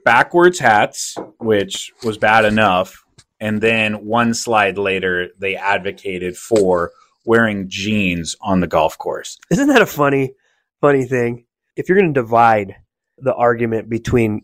backwards 0.03 0.59
hats, 0.59 1.15
which 1.39 1.91
was 2.03 2.17
bad 2.17 2.45
enough. 2.45 3.03
And 3.39 3.61
then 3.61 4.05
one 4.05 4.33
slide 4.33 4.77
later, 4.77 5.29
they 5.39 5.55
advocated 5.55 6.35
for 6.35 6.91
wearing 7.25 7.69
jeans 7.69 8.35
on 8.41 8.59
the 8.59 8.67
golf 8.67 8.97
course. 8.97 9.37
Isn't 9.49 9.67
that 9.69 9.81
a 9.81 9.85
funny, 9.85 10.33
funny 10.81 11.05
thing? 11.05 11.45
If 11.75 11.87
you're 11.87 11.97
going 11.97 12.13
to 12.13 12.21
divide 12.21 12.75
the 13.17 13.33
argument 13.33 13.89
between 13.89 14.41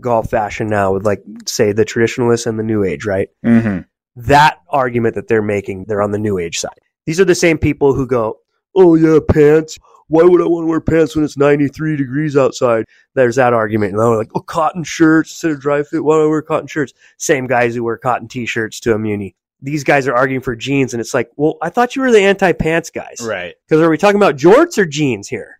golf 0.00 0.30
fashion 0.30 0.68
now 0.68 0.92
with, 0.92 1.04
like, 1.04 1.24
say, 1.46 1.72
the 1.72 1.84
traditionalists 1.84 2.46
and 2.46 2.58
the 2.58 2.62
new 2.62 2.84
age, 2.84 3.04
right? 3.04 3.28
Mm-hmm. 3.44 3.80
That 4.16 4.58
argument 4.68 5.14
that 5.16 5.28
they're 5.28 5.42
making, 5.42 5.86
they're 5.88 6.02
on 6.02 6.12
the 6.12 6.18
new 6.18 6.38
age 6.38 6.58
side. 6.58 6.78
These 7.04 7.18
are 7.20 7.24
the 7.24 7.34
same 7.34 7.58
people 7.58 7.94
who 7.94 8.06
go, 8.06 8.38
oh, 8.74 8.94
yeah, 8.94 9.18
pants. 9.28 9.78
Why 10.08 10.22
would 10.22 10.40
I 10.40 10.46
want 10.46 10.64
to 10.64 10.68
wear 10.68 10.80
pants 10.80 11.16
when 11.16 11.24
it's 11.24 11.36
93 11.36 11.96
degrees 11.96 12.36
outside? 12.36 12.84
There's 13.14 13.36
that 13.36 13.52
argument. 13.52 13.92
And 13.92 14.00
they're 14.00 14.16
like, 14.16 14.30
oh, 14.36 14.40
cotton 14.40 14.84
shirts 14.84 15.30
instead 15.32 15.50
of 15.50 15.60
dry 15.60 15.82
fit. 15.82 16.04
Why 16.04 16.16
do 16.16 16.22
I 16.24 16.26
wear 16.26 16.42
cotton 16.42 16.68
shirts? 16.68 16.92
Same 17.18 17.46
guys 17.46 17.74
who 17.74 17.82
wear 17.82 17.96
cotton 17.96 18.28
t 18.28 18.46
shirts 18.46 18.78
to 18.80 18.94
a 18.94 18.98
muni. 18.98 19.34
These 19.62 19.84
guys 19.84 20.06
are 20.06 20.14
arguing 20.14 20.42
for 20.42 20.54
jeans, 20.54 20.92
and 20.94 21.00
it's 21.00 21.14
like, 21.14 21.30
well, 21.36 21.56
I 21.62 21.70
thought 21.70 21.96
you 21.96 22.02
were 22.02 22.12
the 22.12 22.20
anti 22.20 22.52
pants 22.52 22.90
guys. 22.90 23.16
Right. 23.22 23.54
Because 23.66 23.82
are 23.82 23.90
we 23.90 23.98
talking 23.98 24.16
about 24.16 24.36
jorts 24.36 24.78
or 24.78 24.84
jeans 24.86 25.28
here? 25.28 25.56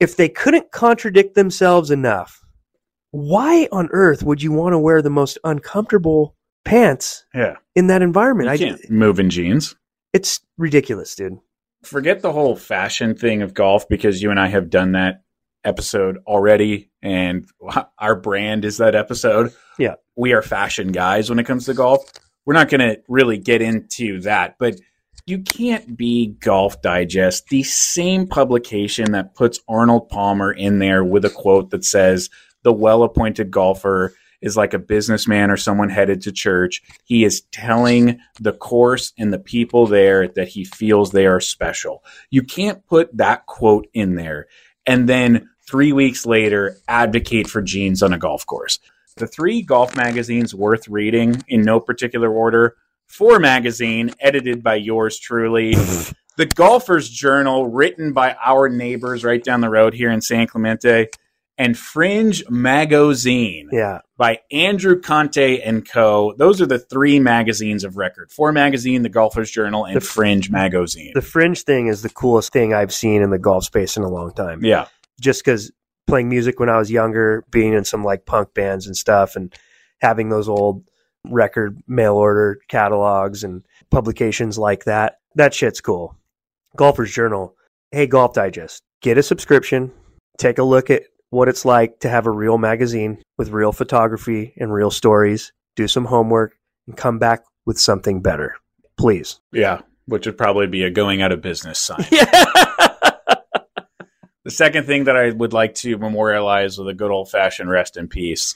If 0.00 0.16
they 0.16 0.28
couldn't 0.28 0.72
contradict 0.72 1.34
themselves 1.34 1.90
enough, 1.90 2.42
why 3.12 3.68
on 3.70 3.88
earth 3.92 4.22
would 4.24 4.42
you 4.42 4.50
want 4.50 4.72
to 4.72 4.78
wear 4.78 5.02
the 5.02 5.10
most 5.10 5.38
uncomfortable 5.44 6.34
pants 6.64 7.24
Yeah. 7.34 7.56
in 7.76 7.86
that 7.88 8.02
environment? 8.02 8.48
You 8.48 8.52
I, 8.54 8.58
can't 8.70 8.90
move 8.90 9.20
in 9.20 9.30
jeans. 9.30 9.76
it's 10.12 10.40
ridiculous, 10.58 11.14
dude. 11.14 11.38
Forget 11.84 12.22
the 12.22 12.32
whole 12.32 12.56
fashion 12.56 13.14
thing 13.14 13.42
of 13.42 13.54
golf 13.54 13.88
because 13.88 14.22
you 14.22 14.30
and 14.30 14.40
I 14.40 14.48
have 14.48 14.70
done 14.70 14.92
that 14.92 15.22
episode 15.64 16.18
already, 16.26 16.90
and 17.02 17.46
our 17.98 18.16
brand 18.16 18.64
is 18.64 18.78
that 18.78 18.94
episode. 18.94 19.52
Yeah. 19.78 19.94
We 20.16 20.32
are 20.32 20.42
fashion 20.42 20.92
guys 20.92 21.28
when 21.28 21.38
it 21.38 21.44
comes 21.44 21.66
to 21.66 21.74
golf. 21.74 22.10
We're 22.46 22.54
not 22.54 22.68
going 22.68 22.80
to 22.80 23.00
really 23.08 23.38
get 23.38 23.62
into 23.62 24.20
that, 24.20 24.56
but 24.58 24.76
you 25.26 25.38
can't 25.38 25.96
be 25.96 26.26
Golf 26.26 26.82
Digest, 26.82 27.48
the 27.48 27.62
same 27.62 28.26
publication 28.26 29.12
that 29.12 29.34
puts 29.34 29.58
Arnold 29.68 30.10
Palmer 30.10 30.52
in 30.52 30.78
there 30.78 31.02
with 31.02 31.24
a 31.24 31.30
quote 31.30 31.70
that 31.70 31.84
says, 31.84 32.28
The 32.62 32.72
well 32.72 33.02
appointed 33.02 33.50
golfer 33.50 34.14
is 34.44 34.56
like 34.56 34.74
a 34.74 34.78
businessman 34.78 35.50
or 35.50 35.56
someone 35.56 35.88
headed 35.88 36.22
to 36.22 36.32
church. 36.32 36.82
He 37.04 37.24
is 37.24 37.40
telling 37.50 38.20
the 38.38 38.52
course 38.52 39.12
and 39.18 39.32
the 39.32 39.38
people 39.38 39.86
there 39.86 40.28
that 40.28 40.48
he 40.48 40.64
feels 40.64 41.10
they 41.10 41.26
are 41.26 41.40
special. 41.40 42.04
You 42.30 42.42
can't 42.42 42.86
put 42.86 43.16
that 43.16 43.46
quote 43.46 43.88
in 43.92 44.14
there 44.14 44.46
and 44.86 45.08
then 45.08 45.50
three 45.66 45.92
weeks 45.92 46.26
later 46.26 46.76
advocate 46.86 47.48
for 47.48 47.62
jeans 47.62 48.02
on 48.02 48.12
a 48.12 48.18
golf 48.18 48.44
course. 48.46 48.78
The 49.16 49.26
three 49.26 49.62
golf 49.62 49.96
magazines 49.96 50.54
worth 50.54 50.88
reading 50.88 51.42
in 51.48 51.62
no 51.62 51.80
particular 51.80 52.32
order 52.32 52.76
Fore 53.06 53.38
magazine, 53.38 54.10
edited 54.18 54.62
by 54.62 54.76
yours 54.76 55.18
truly. 55.18 55.74
the 56.36 56.46
Golfer's 56.46 57.08
Journal, 57.08 57.68
written 57.68 58.12
by 58.12 58.36
our 58.44 58.68
neighbors 58.68 59.24
right 59.24 59.42
down 59.42 59.60
the 59.60 59.70
road 59.70 59.94
here 59.94 60.10
in 60.10 60.20
San 60.20 60.46
Clemente. 60.46 61.08
And 61.56 61.78
Fringe 61.78 62.42
Magazine 62.50 63.68
Yeah. 63.72 64.00
by 64.16 64.40
Andrew 64.50 65.00
Conte 65.00 65.60
and 65.60 65.88
Co. 65.88 66.34
Those 66.36 66.60
are 66.60 66.66
the 66.66 66.78
three 66.80 67.20
magazines 67.20 67.84
of 67.84 67.96
record. 67.96 68.30
Fore 68.32 68.50
magazine, 68.52 69.02
the 69.02 69.08
Golfer's 69.10 69.50
Journal, 69.50 69.84
and 69.84 69.96
The- 69.96 70.00
Fringe 70.00 70.50
Magazine. 70.50 71.12
The 71.14 71.22
fringe 71.22 71.62
thing 71.62 71.86
is 71.86 72.02
the 72.02 72.08
coolest 72.10 72.52
thing 72.52 72.74
I've 72.74 72.92
seen 72.92 73.22
in 73.22 73.30
the 73.30 73.38
golf 73.38 73.64
space 73.64 73.96
in 73.96 74.02
a 74.02 74.08
long 74.08 74.32
time. 74.32 74.64
yeah. 74.64 74.86
Just 75.20 75.44
because 75.44 75.70
playing 76.08 76.28
music 76.28 76.58
when 76.58 76.68
I 76.68 76.76
was 76.76 76.90
younger, 76.90 77.44
being 77.50 77.72
in 77.72 77.84
some 77.84 78.02
like 78.02 78.26
punk 78.26 78.52
bands 78.52 78.86
and 78.88 78.96
stuff, 78.96 79.36
and 79.36 79.54
having 80.00 80.28
those 80.28 80.48
old 80.48 80.82
record 81.24 81.78
mail 81.86 82.14
order 82.16 82.58
catalogs 82.68 83.44
and 83.44 83.62
publications 83.90 84.58
like 84.58 84.84
that, 84.84 85.18
that 85.36 85.54
shit's 85.54 85.80
cool. 85.80 86.16
Golfer's 86.76 87.12
Journal. 87.12 87.54
Hey, 87.92 88.06
Golf 88.08 88.34
Digest, 88.34 88.82
get 89.02 89.16
a 89.18 89.22
subscription, 89.22 89.92
take 90.36 90.58
a 90.58 90.64
look 90.64 90.90
at 90.90 91.04
what 91.34 91.48
it's 91.48 91.64
like 91.64 92.00
to 92.00 92.08
have 92.08 92.26
a 92.26 92.30
real 92.30 92.58
magazine 92.58 93.22
with 93.36 93.50
real 93.50 93.72
photography 93.72 94.54
and 94.56 94.72
real 94.72 94.90
stories, 94.90 95.52
do 95.76 95.88
some 95.88 96.04
homework, 96.06 96.54
and 96.86 96.96
come 96.96 97.18
back 97.18 97.42
with 97.66 97.78
something 97.78 98.22
better. 98.22 98.54
Please. 98.96 99.40
Yeah. 99.52 99.80
Which 100.06 100.26
would 100.26 100.38
probably 100.38 100.66
be 100.66 100.82
a 100.84 100.90
going 100.90 101.22
out 101.22 101.32
of 101.32 101.40
business 101.42 101.78
sign. 101.78 102.04
Yeah. 102.10 102.44
The 104.44 104.50
second 104.50 104.84
thing 104.84 105.04
that 105.04 105.16
I 105.16 105.30
would 105.30 105.54
like 105.54 105.74
to 105.76 105.96
memorialize 105.96 106.76
with 106.76 106.86
a 106.88 106.92
good 106.94 107.10
old 107.10 107.30
fashioned 107.30 107.70
rest 107.70 107.96
in 107.96 108.08
peace 108.08 108.54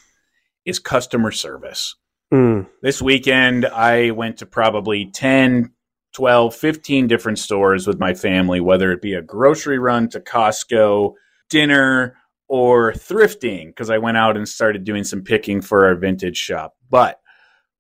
is 0.67 0.79
customer 0.79 1.31
service. 1.31 1.97
Mm, 2.33 2.69
This 2.83 3.01
weekend, 3.01 3.65
I 3.65 4.11
went 4.11 4.37
to 4.39 4.47
probably 4.47 5.11
10, 5.11 5.73
12, 6.15 6.55
15 6.55 7.07
different 7.07 7.39
stores 7.39 7.87
with 7.87 7.99
my 7.99 8.13
family, 8.13 8.61
whether 8.61 8.93
it 8.93 9.01
be 9.01 9.15
a 9.15 9.23
grocery 9.23 9.79
run 9.79 10.11
to 10.11 10.21
Costco, 10.21 11.15
dinner, 11.49 12.19
or 12.49 12.93
thrifting, 12.93 13.67
because 13.67 13.91
I 13.91 13.99
went 13.99 14.17
out 14.17 14.37
and 14.37 14.49
started 14.49 14.85
doing 14.85 15.05
some 15.05 15.23
picking 15.23 15.61
for 15.61 15.87
our 15.87 15.95
vintage 15.95 16.37
shop. 16.37 16.75
But 16.91 17.21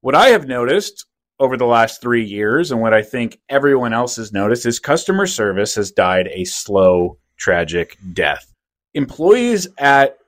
what 0.00 0.14
I 0.14 0.28
have 0.28 0.46
noticed 0.46 1.06
over 1.40 1.56
the 1.56 1.66
last 1.66 2.00
three 2.00 2.24
years, 2.24 2.70
and 2.70 2.80
what 2.80 2.94
I 2.94 3.02
think 3.02 3.40
everyone 3.48 3.92
else 3.92 4.16
has 4.16 4.32
noticed, 4.32 4.66
is 4.66 4.78
customer 4.78 5.26
service 5.26 5.74
has 5.76 5.90
died 5.90 6.28
a 6.32 6.44
slow, 6.44 7.18
tragic 7.36 7.96
death. 8.12 8.52
Employees 8.94 9.68
at 9.78 10.18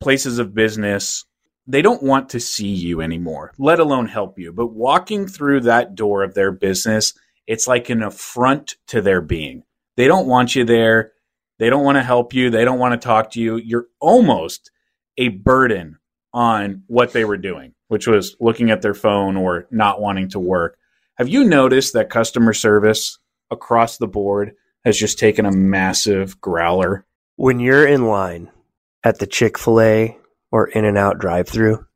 places 0.00 0.38
of 0.38 0.54
business 0.54 1.24
they 1.70 1.82
don't 1.82 2.02
want 2.02 2.30
to 2.30 2.40
see 2.40 2.68
you 2.68 3.00
anymore, 3.00 3.52
let 3.56 3.78
alone 3.78 4.06
help 4.06 4.38
you. 4.40 4.52
But 4.52 4.72
walking 4.72 5.28
through 5.28 5.60
that 5.60 5.94
door 5.94 6.24
of 6.24 6.34
their 6.34 6.50
business, 6.50 7.14
it's 7.46 7.68
like 7.68 7.90
an 7.90 8.02
affront 8.02 8.74
to 8.88 9.00
their 9.00 9.20
being. 9.20 9.62
They 9.96 10.08
don't 10.08 10.26
want 10.26 10.56
you 10.56 10.64
there. 10.64 11.12
They 11.60 11.70
don't 11.70 11.84
want 11.84 11.96
to 11.96 12.02
help 12.02 12.34
you. 12.34 12.50
They 12.50 12.64
don't 12.64 12.80
want 12.80 13.00
to 13.00 13.06
talk 13.06 13.30
to 13.32 13.40
you. 13.40 13.56
You're 13.56 13.86
almost 14.00 14.72
a 15.16 15.28
burden 15.28 15.98
on 16.32 16.82
what 16.88 17.12
they 17.12 17.24
were 17.24 17.36
doing, 17.36 17.74
which 17.86 18.08
was 18.08 18.34
looking 18.40 18.70
at 18.70 18.82
their 18.82 18.94
phone 18.94 19.36
or 19.36 19.68
not 19.70 20.00
wanting 20.00 20.30
to 20.30 20.40
work. 20.40 20.76
Have 21.14 21.28
you 21.28 21.44
noticed 21.44 21.92
that 21.92 22.10
customer 22.10 22.52
service 22.52 23.20
across 23.52 23.98
the 23.98 24.08
board 24.08 24.54
has 24.84 24.98
just 24.98 25.20
taken 25.20 25.46
a 25.46 25.52
massive 25.52 26.40
growler? 26.40 27.06
when 27.40 27.58
you're 27.58 27.86
in 27.86 28.04
line 28.04 28.50
at 29.02 29.18
the 29.18 29.26
Chick 29.26 29.56
fil 29.56 29.80
A 29.80 30.18
or 30.52 30.68
In 30.68 30.84
N 30.84 30.98
Out 30.98 31.18
drive 31.18 31.48
through 31.48 31.86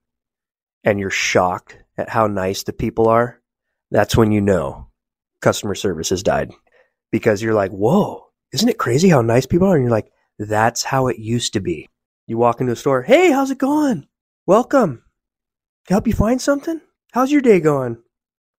and 0.83 0.98
you're 0.98 1.11
shocked 1.11 1.77
at 1.98 2.09
how 2.09 2.27
nice 2.29 2.62
the 2.62 2.72
people 2.72 3.09
are, 3.09 3.42
that's 3.90 4.16
when 4.16 4.33
you 4.33 4.40
know 4.40 4.87
customer 5.42 5.74
service 5.74 6.09
has 6.09 6.22
died. 6.22 6.50
Because 7.12 7.42
you're 7.42 7.53
like, 7.53 7.72
whoa, 7.72 8.23
isn't 8.55 8.69
it 8.69 8.79
crazy 8.79 9.09
how 9.09 9.21
nice 9.21 9.47
people 9.47 9.67
are? 9.69 9.75
And 9.75 9.83
you're 9.85 9.90
like, 9.90 10.11
that's 10.38 10.85
how 10.85 11.09
it 11.09 11.19
used 11.19 11.53
to 11.55 11.61
be. 11.61 11.88
You 12.27 12.38
walk 12.38 12.61
into 12.61 12.73
a 12.73 12.77
store, 12.77 13.03
hey, 13.03 13.31
how's 13.33 13.51
it 13.51 13.59
going? 13.59 14.07
Welcome. 14.47 15.03
Can 15.87 15.95
I 15.95 15.97
help 15.97 16.07
you 16.07 16.12
find 16.14 16.40
something? 16.40 16.81
How's 17.12 17.33
your 17.33 17.40
day 17.43 17.61
going? 17.61 17.99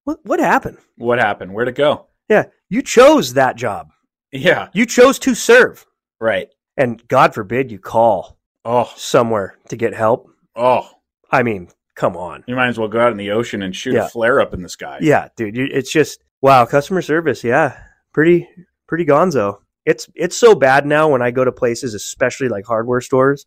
What 0.04 0.20
what 0.26 0.40
happened? 0.40 0.78
What 0.98 1.18
happened? 1.20 1.54
Where'd 1.54 1.68
it 1.70 1.76
go? 1.76 2.08
Yeah, 2.30 2.46
you 2.70 2.82
chose 2.82 3.34
that 3.34 3.56
job. 3.56 3.90
Yeah, 4.32 4.68
You 4.74 4.86
chose 4.86 5.18
to 5.20 5.34
serve. 5.34 5.86
right. 6.20 6.50
And 6.78 7.08
God 7.08 7.34
forbid 7.34 7.72
you 7.72 7.80
call 7.80 8.38
Oh, 8.66 8.92
somewhere 8.98 9.56
to 9.70 9.78
get 9.78 9.94
help. 9.94 10.30
oh. 10.56 10.90
I 11.32 11.42
mean, 11.42 11.70
come 11.96 12.16
on. 12.18 12.44
You 12.48 12.56
might 12.56 12.68
as 12.68 12.78
well 12.78 12.88
go 12.90 13.00
out 13.02 13.12
in 13.12 13.18
the 13.18 13.32
ocean 13.32 13.62
and 13.64 13.76
shoot 13.76 13.94
Yeah. 13.96 14.06
a 14.06 14.10
flare 14.10 14.40
up 14.42 14.54
in 14.54 14.62
the 14.62 14.70
sky. 14.70 15.00
Yeah, 15.02 15.30
dude, 15.38 15.58
it's 15.58 15.92
just 15.92 16.22
wow, 16.42 16.66
customer 16.66 17.02
service, 17.02 17.44
yeah. 17.44 17.78
Pretty 18.14 18.48
pretty 18.88 19.06
gonzo. 19.06 19.60
It's 19.86 20.10
it's 20.16 20.36
so 20.36 20.56
bad 20.56 20.86
now 20.86 21.10
when 21.10 21.22
I 21.22 21.32
go 21.32 21.46
to 21.46 21.52
places, 21.52 21.94
especially 21.94 22.50
like 22.50 22.66
hardware 22.66 23.02
stores, 23.02 23.46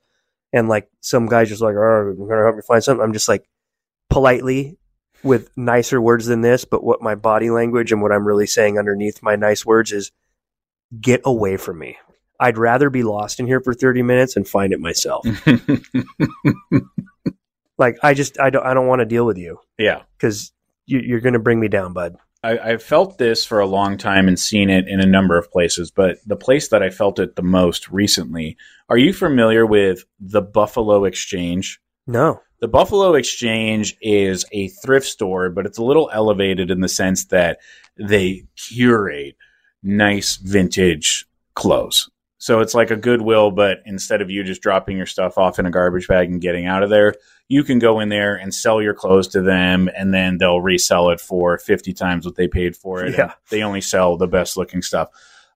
and 0.53 0.69
like 0.69 0.89
some 1.01 1.27
guys 1.27 1.49
just 1.49 1.63
like, 1.63 1.75
"Oh, 1.77 2.15
I'm 2.17 2.29
gonna 2.29 2.45
help 2.45 2.57
you 2.57 2.63
find 2.63 2.83
something." 2.83 3.03
I'm 3.03 3.13
just 3.13 3.29
like 3.29 3.49
politely 4.09 4.79
with 5.23 5.51
nicer 5.57 6.01
words 6.01 6.27
than 6.27 6.43
this, 6.43 6.65
but 6.65 6.85
what 6.85 7.03
my 7.03 7.15
body 7.15 7.51
language 7.51 7.93
and 7.93 8.01
what 8.01 8.13
I'm 8.13 8.27
really 8.27 8.47
saying 8.47 8.79
underneath 8.79 9.23
my 9.23 9.37
nice 9.37 9.67
words 9.67 9.93
is 9.93 10.13
get 11.01 11.21
away 11.25 11.57
from 11.57 11.79
me. 11.79 11.99
I'd 12.41 12.57
rather 12.57 12.89
be 12.89 13.03
lost 13.03 13.41
in 13.41 13.47
here 13.47 13.61
for 13.61 13.75
30 13.75 14.03
minutes 14.03 14.37
and 14.37 14.47
find 14.47 14.73
it 14.73 14.81
myself. 14.81 15.27
like 17.79 17.99
I 18.03 18.15
just 18.15 18.39
I 18.39 18.51
don't 18.51 18.65
I 18.65 18.75
don't 18.75 18.87
want 18.87 19.01
to 19.01 19.07
deal 19.07 19.27
with 19.27 19.39
you 19.39 19.59
yeah. 19.77 20.03
because 20.17 20.53
you, 20.87 21.01
you're 21.01 21.21
going 21.21 21.33
to 21.33 21.41
bring 21.41 21.59
me 21.59 21.69
down, 21.69 21.93
bud. 21.93 22.17
I, 22.43 22.59
I've 22.59 22.83
felt 22.83 23.19
this 23.19 23.45
for 23.45 23.61
a 23.61 23.67
long 23.67 23.99
time 23.99 24.29
and 24.29 24.39
seen 24.39 24.71
it 24.71 24.87
in 24.87 25.01
a 25.01 25.07
number 25.07 25.37
of 25.37 25.51
places, 25.51 25.91
but 25.91 26.19
the 26.27 26.37
place 26.37 26.69
that 26.69 26.83
I 26.83 26.91
felt 26.91 27.19
it 27.19 27.37
the 27.37 27.43
most 27.43 27.89
recently. 27.89 28.57
Are 28.89 28.99
you 28.99 29.13
familiar 29.13 29.67
with 29.67 30.05
the 30.21 30.43
Buffalo 30.43 31.05
Exchange? 31.05 31.81
No. 32.07 32.41
The 32.61 32.69
Buffalo 32.69 33.15
Exchange 33.15 33.97
is 34.01 34.45
a 34.53 34.69
thrift 34.69 35.07
store, 35.07 35.51
but 35.51 35.67
it's 35.67 35.79
a 35.79 35.85
little 35.85 36.11
elevated 36.13 36.71
in 36.71 36.81
the 36.81 36.89
sense 36.89 37.27
that 37.27 37.59
they 37.97 38.45
curate 38.57 39.37
nice 39.83 40.37
vintage 40.37 41.27
clothes. 41.55 42.09
So 42.39 42.61
it's 42.61 42.75
like 42.75 42.93
a 42.93 42.97
Goodwill, 42.97 43.51
but 43.51 43.79
instead 43.85 44.23
of 44.23 44.31
you 44.31 44.45
just 44.45 44.63
dropping 44.63 44.97
your 44.97 45.07
stuff 45.07 45.37
off 45.37 45.59
in 45.59 45.67
a 45.67 45.71
garbage 45.71 46.07
bag 46.07 46.31
and 46.31 46.41
getting 46.41 46.67
out 46.67 46.85
of 46.85 46.91
there, 46.91 47.15
you 47.49 47.65
can 47.65 47.81
go 47.81 47.99
in 47.99 48.09
there 48.09 48.37
and 48.37 48.55
sell 48.55 48.81
your 48.81 48.95
clothes 48.95 49.29
to 49.29 49.43
them, 49.43 49.91
and 49.97 50.15
then 50.15 50.39
they'll 50.39 50.61
resell 50.61 51.11
it 51.11 51.21
for 51.21 51.59
50 51.59 51.93
times 51.95 52.25
what 52.25 52.37
they 52.37 52.47
paid 52.47 52.77
for 52.77 53.05
it. 53.05 53.19
Yeah. 53.19 53.33
They 53.51 53.63
only 53.63 53.81
sell 53.81 54.17
the 54.17 54.29
best 54.29 54.57
looking 54.57 54.83
stuff. 54.83 55.09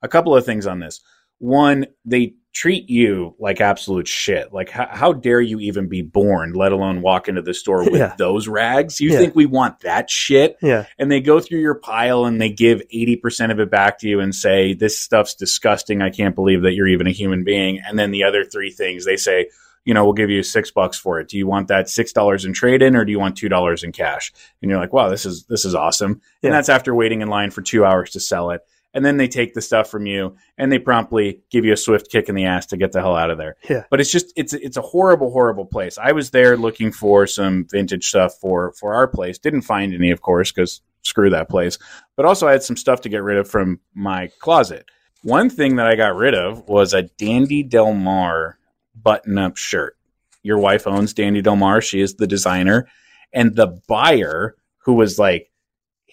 A 0.03 0.09
couple 0.09 0.35
of 0.37 0.45
things 0.45 0.66
on 0.66 0.81
this. 0.81 1.01
One, 1.38 1.87
they 2.05 2.35
treat 2.53 2.91
you 2.91 3.35
like 3.38 3.61
absolute 3.61 4.07
shit. 4.07 4.53
Like, 4.53 4.69
how, 4.69 4.87
how 4.91 5.12
dare 5.15 5.41
you 5.41 5.59
even 5.61 5.88
be 5.88 6.03
born, 6.03 6.53
let 6.53 6.73
alone 6.73 7.01
walk 7.01 7.29
into 7.29 7.41
the 7.43 7.55
store 7.55 7.85
with 7.85 7.95
Yeah. 8.01 8.15
those 8.19 8.47
rags? 8.47 9.01
You 9.01 9.11
Yeah. 9.11 9.19
think 9.19 9.35
we 9.35 9.47
want 9.47 9.81
that 9.81 10.11
shit? 10.11 10.59
Yeah. 10.61 10.85
and 10.99 11.11
they 11.11 11.21
go 11.21 11.41
through 11.41 11.61
your 11.61 11.75
pile 11.77 12.25
and 12.27 12.41
they 12.41 12.51
give 12.51 12.83
80% 12.95 13.51
of 13.51 13.59
it 13.61 13.71
back 13.71 13.99
to 14.01 14.09
you 14.09 14.21
and 14.21 14.35
say 14.35 14.75
this 14.75 14.99
stuff's 14.99 15.35
disgusting 15.35 16.03
i 16.03 16.11
can't 16.11 16.35
believe 16.35 16.62
that 16.62 16.73
you're 16.75 16.87
even 16.88 17.07
a 17.07 17.11
human 17.12 17.43
being 17.45 17.81
and 17.87 17.99
then 17.99 18.11
the 18.11 18.25
other 18.25 18.45
three 18.45 18.71
things 18.71 19.05
they 19.05 19.17
say 19.17 19.49
you 19.85 19.95
know 19.95 20.05
we'll 20.05 20.12
give 20.12 20.31
you 20.31 20.43
six 20.43 20.71
bucks 20.71 20.97
for 20.99 21.19
it 21.21 21.29
do 21.29 21.37
you 21.38 21.47
want 21.47 21.69
that 21.69 21.88
six 21.88 22.12
dollars 22.12 22.45
in 22.45 22.53
trade 22.53 22.83
in 22.83 22.95
or 22.97 23.05
do 23.05 23.11
you 23.12 23.19
want 23.19 23.37
two 23.37 23.49
dollars 23.49 23.83
in 23.83 23.93
cash 23.93 24.33
and 24.61 24.71
you're 24.71 24.79
like 24.81 24.93
wow 24.93 25.09
this 25.09 25.25
is 25.27 25.45
this 25.45 25.65
is 25.65 25.75
awesome 25.75 26.21
Yeah. 26.43 26.49
and 26.49 26.55
that's 26.55 26.69
after 26.69 26.95
waiting 26.95 27.23
in 27.23 27.29
line 27.29 27.51
for 27.51 27.62
two 27.62 27.85
hours 27.85 28.11
to 28.11 28.21
sell 28.21 28.51
it 28.51 28.61
and 28.95 29.05
then 29.05 29.17
they 29.17 29.29
take 29.29 29.55
the 29.55 29.63
stuff 29.63 29.91
from 29.91 30.07
you 30.07 30.37
and 30.59 30.71
they 30.71 30.79
promptly 30.79 31.41
give 31.51 31.65
you 31.65 31.73
a 31.73 31.77
swift 31.77 32.11
kick 32.11 32.29
in 32.29 32.35
the 32.35 32.45
ass 32.45 32.67
to 32.67 32.77
get 32.77 32.93
the 32.93 33.01
hell 33.01 33.17
out 33.17 33.31
of 33.31 33.39
there. 33.39 33.57
Yeah. 33.69 33.85
but 33.91 34.01
it's 34.01 34.11
just 34.11 34.33
it's 34.37 34.53
it's 34.53 34.77
a 34.77 34.83
horrible 34.83 35.31
horrible 35.31 35.67
place. 35.67 35.99
I 35.99 36.13
was 36.13 36.31
there 36.31 36.57
looking 36.57 36.93
for 36.93 37.27
some 37.27 37.67
vintage 37.71 38.09
stuff 38.09 38.35
for 38.41 38.73
for 38.73 38.95
our 38.95 39.09
place. 39.09 39.39
Didn't 39.39 39.63
find 39.63 39.95
any 39.95 40.11
of 40.11 40.21
course 40.21 40.53
because 40.53 40.81
screw 41.03 41.31
that 41.31 41.49
place. 41.49 41.79
But 42.17 42.27
also 42.27 42.47
i 42.47 42.53
had 42.53 42.63
some 42.63 42.77
stuff 42.77 43.01
to 43.03 43.09
get 43.09 43.23
rid 43.23 43.39
of 43.39 43.49
from 43.49 43.81
my 43.95 44.31
closet. 44.39 44.87
One 45.23 45.51
thing 45.51 45.77
that 45.77 45.87
i 45.87 45.95
got 45.95 46.17
rid 46.17 46.35
of 46.35 46.69
was 46.69 46.95
a 46.95 47.03
dandy 47.03 47.63
del 47.63 47.93
mar 47.93 48.59
button 48.95 49.39
up 49.39 49.57
shirt. 49.57 49.97
Your 50.43 50.59
wife 50.59 50.87
owns 50.87 51.15
dandy 51.15 51.43
del 51.43 51.57
mar. 51.57 51.81
She 51.81 52.01
is 52.01 52.17
the 52.17 52.27
designer. 52.27 52.89
And 53.33 53.57
the 53.57 53.81
buyer 53.89 54.57
who 54.79 54.95
was 54.95 55.19
like 55.19 55.51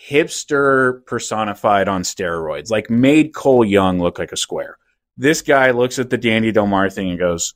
hipster 0.07 1.05
personified 1.05 1.87
on 1.87 2.03
steroids 2.03 2.71
like 2.71 2.89
made 2.89 3.33
cole 3.33 3.65
young 3.65 3.99
look 3.99 4.17
like 4.17 4.31
a 4.31 4.37
square 4.37 4.77
this 5.17 5.41
guy 5.41 5.71
looks 5.71 5.99
at 5.99 6.09
the 6.09 6.17
dandy 6.17 6.51
del 6.51 6.67
mar 6.67 6.89
thing 6.89 7.09
and 7.09 7.19
goes 7.19 7.53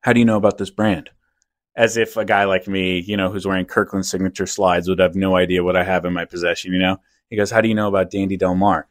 how 0.00 0.12
do 0.12 0.20
you 0.20 0.26
know 0.26 0.36
about 0.36 0.58
this 0.58 0.70
brand 0.70 1.10
as 1.78 1.96
if 1.96 2.16
a 2.16 2.24
guy 2.24 2.44
like 2.44 2.66
me, 2.66 2.98
you 2.98 3.16
know, 3.16 3.30
who's 3.30 3.46
wearing 3.46 3.64
Kirkland 3.64 4.04
signature 4.04 4.46
slides 4.46 4.88
would 4.88 4.98
have 4.98 5.14
no 5.14 5.36
idea 5.36 5.62
what 5.62 5.76
I 5.76 5.84
have 5.84 6.04
in 6.04 6.12
my 6.12 6.24
possession, 6.24 6.72
you 6.72 6.80
know? 6.80 6.98
He 7.30 7.36
goes, 7.36 7.52
How 7.52 7.60
do 7.60 7.68
you 7.68 7.74
know 7.74 7.86
about 7.86 8.10
Dandy 8.10 8.36
Del 8.36 8.56
Mar? 8.56 8.88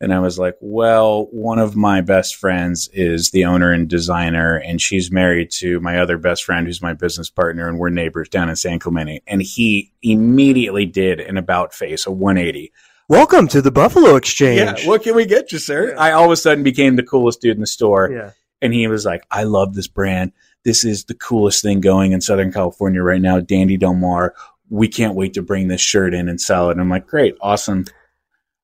And 0.00 0.14
I 0.14 0.20
was 0.20 0.38
like, 0.38 0.56
Well, 0.60 1.26
one 1.32 1.58
of 1.58 1.74
my 1.74 2.00
best 2.00 2.36
friends 2.36 2.88
is 2.92 3.30
the 3.30 3.44
owner 3.44 3.72
and 3.72 3.88
designer, 3.88 4.56
and 4.56 4.80
she's 4.80 5.10
married 5.10 5.50
to 5.52 5.80
my 5.80 5.98
other 5.98 6.18
best 6.18 6.44
friend 6.44 6.66
who's 6.66 6.80
my 6.80 6.94
business 6.94 7.30
partner, 7.30 7.68
and 7.68 7.78
we're 7.78 7.90
neighbors 7.90 8.28
down 8.28 8.48
in 8.48 8.56
San 8.56 8.78
Clemente. 8.78 9.22
And 9.26 9.42
he 9.42 9.92
immediately 10.02 10.86
did 10.86 11.18
an 11.20 11.36
about 11.36 11.74
face, 11.74 12.06
a 12.06 12.12
180. 12.12 12.72
Welcome 13.08 13.48
to 13.48 13.62
the 13.62 13.70
Buffalo 13.72 14.16
Exchange. 14.16 14.82
Yeah, 14.82 14.88
what 14.88 15.02
can 15.02 15.14
we 15.16 15.24
get 15.26 15.50
you, 15.50 15.58
sir? 15.58 15.96
I 15.98 16.12
all 16.12 16.26
of 16.26 16.30
a 16.30 16.36
sudden 16.36 16.62
became 16.62 16.96
the 16.96 17.02
coolest 17.02 17.40
dude 17.40 17.56
in 17.56 17.60
the 17.60 17.66
store. 17.66 18.10
Yeah. 18.12 18.30
and 18.60 18.74
he 18.74 18.86
was 18.86 19.04
like, 19.04 19.24
"I 19.30 19.44
love 19.44 19.74
this 19.74 19.88
brand. 19.88 20.32
This 20.64 20.84
is 20.84 21.04
the 21.04 21.14
coolest 21.14 21.62
thing 21.62 21.80
going 21.80 22.12
in 22.12 22.20
Southern 22.20 22.52
California 22.52 23.02
right 23.02 23.22
now. 23.22 23.40
Dandy 23.40 23.76
Del 23.76 23.94
Mar. 23.94 24.34
We 24.68 24.88
can't 24.88 25.14
wait 25.14 25.32
to 25.34 25.42
bring 25.42 25.68
this 25.68 25.80
shirt 25.80 26.12
in 26.12 26.28
and 26.28 26.40
sell 26.40 26.68
it." 26.68 26.72
And 26.72 26.80
I'm 26.80 26.90
like, 26.90 27.06
"Great, 27.06 27.34
awesome." 27.40 27.84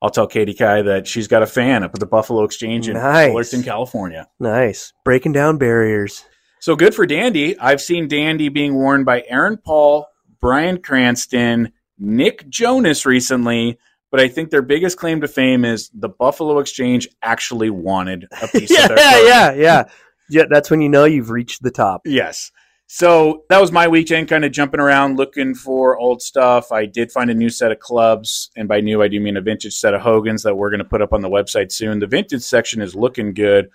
I'll 0.05 0.11
tell 0.11 0.27
Katie 0.27 0.53
Kai 0.53 0.83
that 0.83 1.07
she's 1.07 1.29
got 1.29 1.43
a 1.43 1.47
fan 1.47 1.83
up 1.83 1.93
at 1.95 1.99
the 1.99 2.05
Buffalo 2.05 2.45
Exchange 2.45 2.91
in 2.91 2.93
Nice. 2.93 3.31
Fullerton, 3.31 3.63
California. 3.63 4.29
Nice. 4.39 4.93
Breaking 5.03 5.33
down 5.33 5.57
barriers. 5.57 6.27
So 6.61 6.77
good 6.77 6.95
for 6.95 7.07
Dandy. 7.07 7.59
I've 7.59 7.81
seen 7.81 8.07
Dandy 8.07 8.51
being 8.51 8.75
worn 8.75 9.05
by 9.05 9.25
Aaron 9.27 9.57
Paul, 9.57 10.07
Bryan 10.43 10.83
Cranston, 10.83 11.73
Nick 11.99 12.47
Jonas 12.51 13.07
recently. 13.07 13.79
But 14.11 14.21
I 14.21 14.29
think 14.29 14.51
their 14.51 14.61
biggest 14.61 14.99
claim 14.99 15.23
to 15.23 15.27
fame 15.27 15.65
is 15.65 15.91
the 15.95 16.11
Buffalo 16.11 16.59
Exchange 16.59 17.09
actually 17.23 17.71
wanted 17.71 18.27
a 18.43 18.49
piece 18.49 18.71
yeah, 18.77 18.83
of 18.83 18.89
their 18.89 18.99
clothing. 18.99 19.27
yeah, 19.27 19.53
yeah. 19.55 19.85
Yeah, 20.29 20.43
that's 20.51 20.71
when 20.71 20.83
you 20.83 20.91
know 20.91 21.05
you've 21.07 21.31
reached 21.31 21.63
the 21.63 21.71
top. 21.71 22.03
Yes. 22.05 22.53
So 22.87 23.45
that 23.49 23.61
was 23.61 23.73
my 23.73 23.89
weekend, 23.89 24.29
kind 24.29 24.45
of 24.45 24.53
jumping 24.53 24.79
around 24.79 25.17
looking 25.17 25.55
for 25.55 25.97
old 25.97 26.23
stuff. 26.23 26.71
I 26.71 26.87
did 26.87 27.11
find 27.11 27.31
a 27.31 27.35
new 27.35 27.49
set 27.49 27.73
of 27.73 27.81
clubs, 27.81 28.51
and 28.57 28.69
by 28.69 28.81
new, 28.81 29.03
I 29.03 29.09
do 29.09 29.21
mean 29.21 29.37
a 29.37 29.41
vintage 29.41 29.75
set 29.75 29.95
of 29.95 30.03
Hogan's 30.03 30.43
that 30.43 30.57
we're 30.57 30.71
going 30.71 30.79
to 30.79 30.85
put 30.85 31.03
up 31.03 31.13
on 31.13 31.23
the 31.23 31.31
website 31.31 31.73
soon. 31.73 31.99
The 31.99 32.07
vintage 32.07 32.43
section 32.43 32.83
is 32.83 32.95
looking 32.95 33.33
good. 33.33 33.71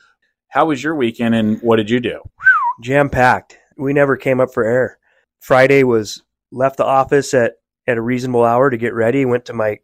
How 0.49 0.65
was 0.65 0.83
your 0.83 0.95
weekend, 0.95 1.35
and 1.35 1.59
what 1.61 1.77
did 1.77 1.89
you 1.89 1.99
do? 1.99 2.21
Jam 2.81 3.09
packed. 3.09 3.57
We 3.77 3.93
never 3.93 4.15
came 4.15 4.39
up 4.39 4.53
for 4.53 4.63
air. 4.63 4.99
Friday 5.39 5.83
was 5.83 6.21
left 6.51 6.77
the 6.77 6.85
office 6.85 7.33
at 7.33 7.53
at 7.87 7.97
a 7.97 8.01
reasonable 8.01 8.45
hour 8.45 8.69
to 8.69 8.77
get 8.77 8.93
ready. 8.93 9.25
Went 9.25 9.45
to 9.45 9.53
my 9.53 9.79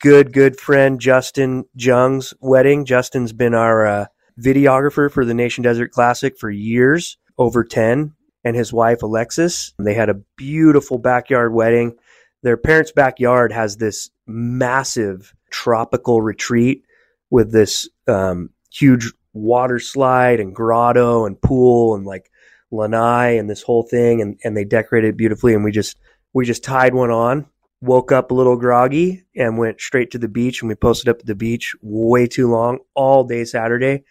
good 0.00 0.32
good 0.32 0.58
friend 0.58 1.00
Justin 1.00 1.64
Jung's 1.76 2.34
wedding. 2.40 2.84
Justin's 2.84 3.32
been 3.32 3.54
our 3.54 3.86
uh, 3.86 4.06
videographer 4.40 5.10
for 5.10 5.24
the 5.24 5.34
Nation 5.34 5.62
Desert 5.62 5.92
Classic 5.92 6.36
for 6.36 6.50
years, 6.50 7.16
over 7.38 7.62
ten, 7.62 8.14
and 8.46 8.54
his 8.54 8.72
wife 8.72 9.02
Alexis. 9.02 9.72
They 9.76 9.94
had 9.94 10.08
a 10.08 10.22
beautiful 10.36 10.98
backyard 10.98 11.52
wedding. 11.52 11.96
Their 12.44 12.56
parents' 12.56 12.92
backyard 12.92 13.50
has 13.50 13.76
this 13.76 14.08
massive 14.24 15.34
tropical 15.50 16.22
retreat 16.22 16.84
with 17.28 17.50
this 17.50 17.88
um, 18.06 18.50
huge 18.70 19.12
water 19.32 19.80
slide 19.80 20.38
and 20.38 20.54
grotto 20.54 21.26
and 21.26 21.42
pool 21.42 21.96
and 21.96 22.06
like 22.06 22.30
lanai 22.70 23.30
and 23.30 23.50
this 23.50 23.62
whole 23.62 23.82
thing 23.82 24.20
and, 24.20 24.38
and 24.44 24.56
they 24.56 24.64
decorated 24.64 25.08
it 25.08 25.16
beautifully 25.16 25.52
and 25.52 25.64
we 25.64 25.70
just 25.70 25.98
we 26.32 26.44
just 26.46 26.64
tied 26.64 26.94
one 26.94 27.10
on 27.10 27.46
woke 27.82 28.10
up 28.12 28.30
a 28.30 28.34
little 28.34 28.56
groggy 28.56 29.24
and 29.36 29.58
went 29.58 29.80
straight 29.80 30.10
to 30.10 30.18
the 30.18 30.28
beach 30.28 30.62
and 30.62 30.68
we 30.68 30.74
posted 30.74 31.08
up 31.08 31.18
at 31.20 31.26
the 31.26 31.34
beach 31.34 31.74
way 31.82 32.26
too 32.26 32.50
long 32.50 32.78
all 32.94 33.24
day 33.24 33.44
saturday 33.44 34.04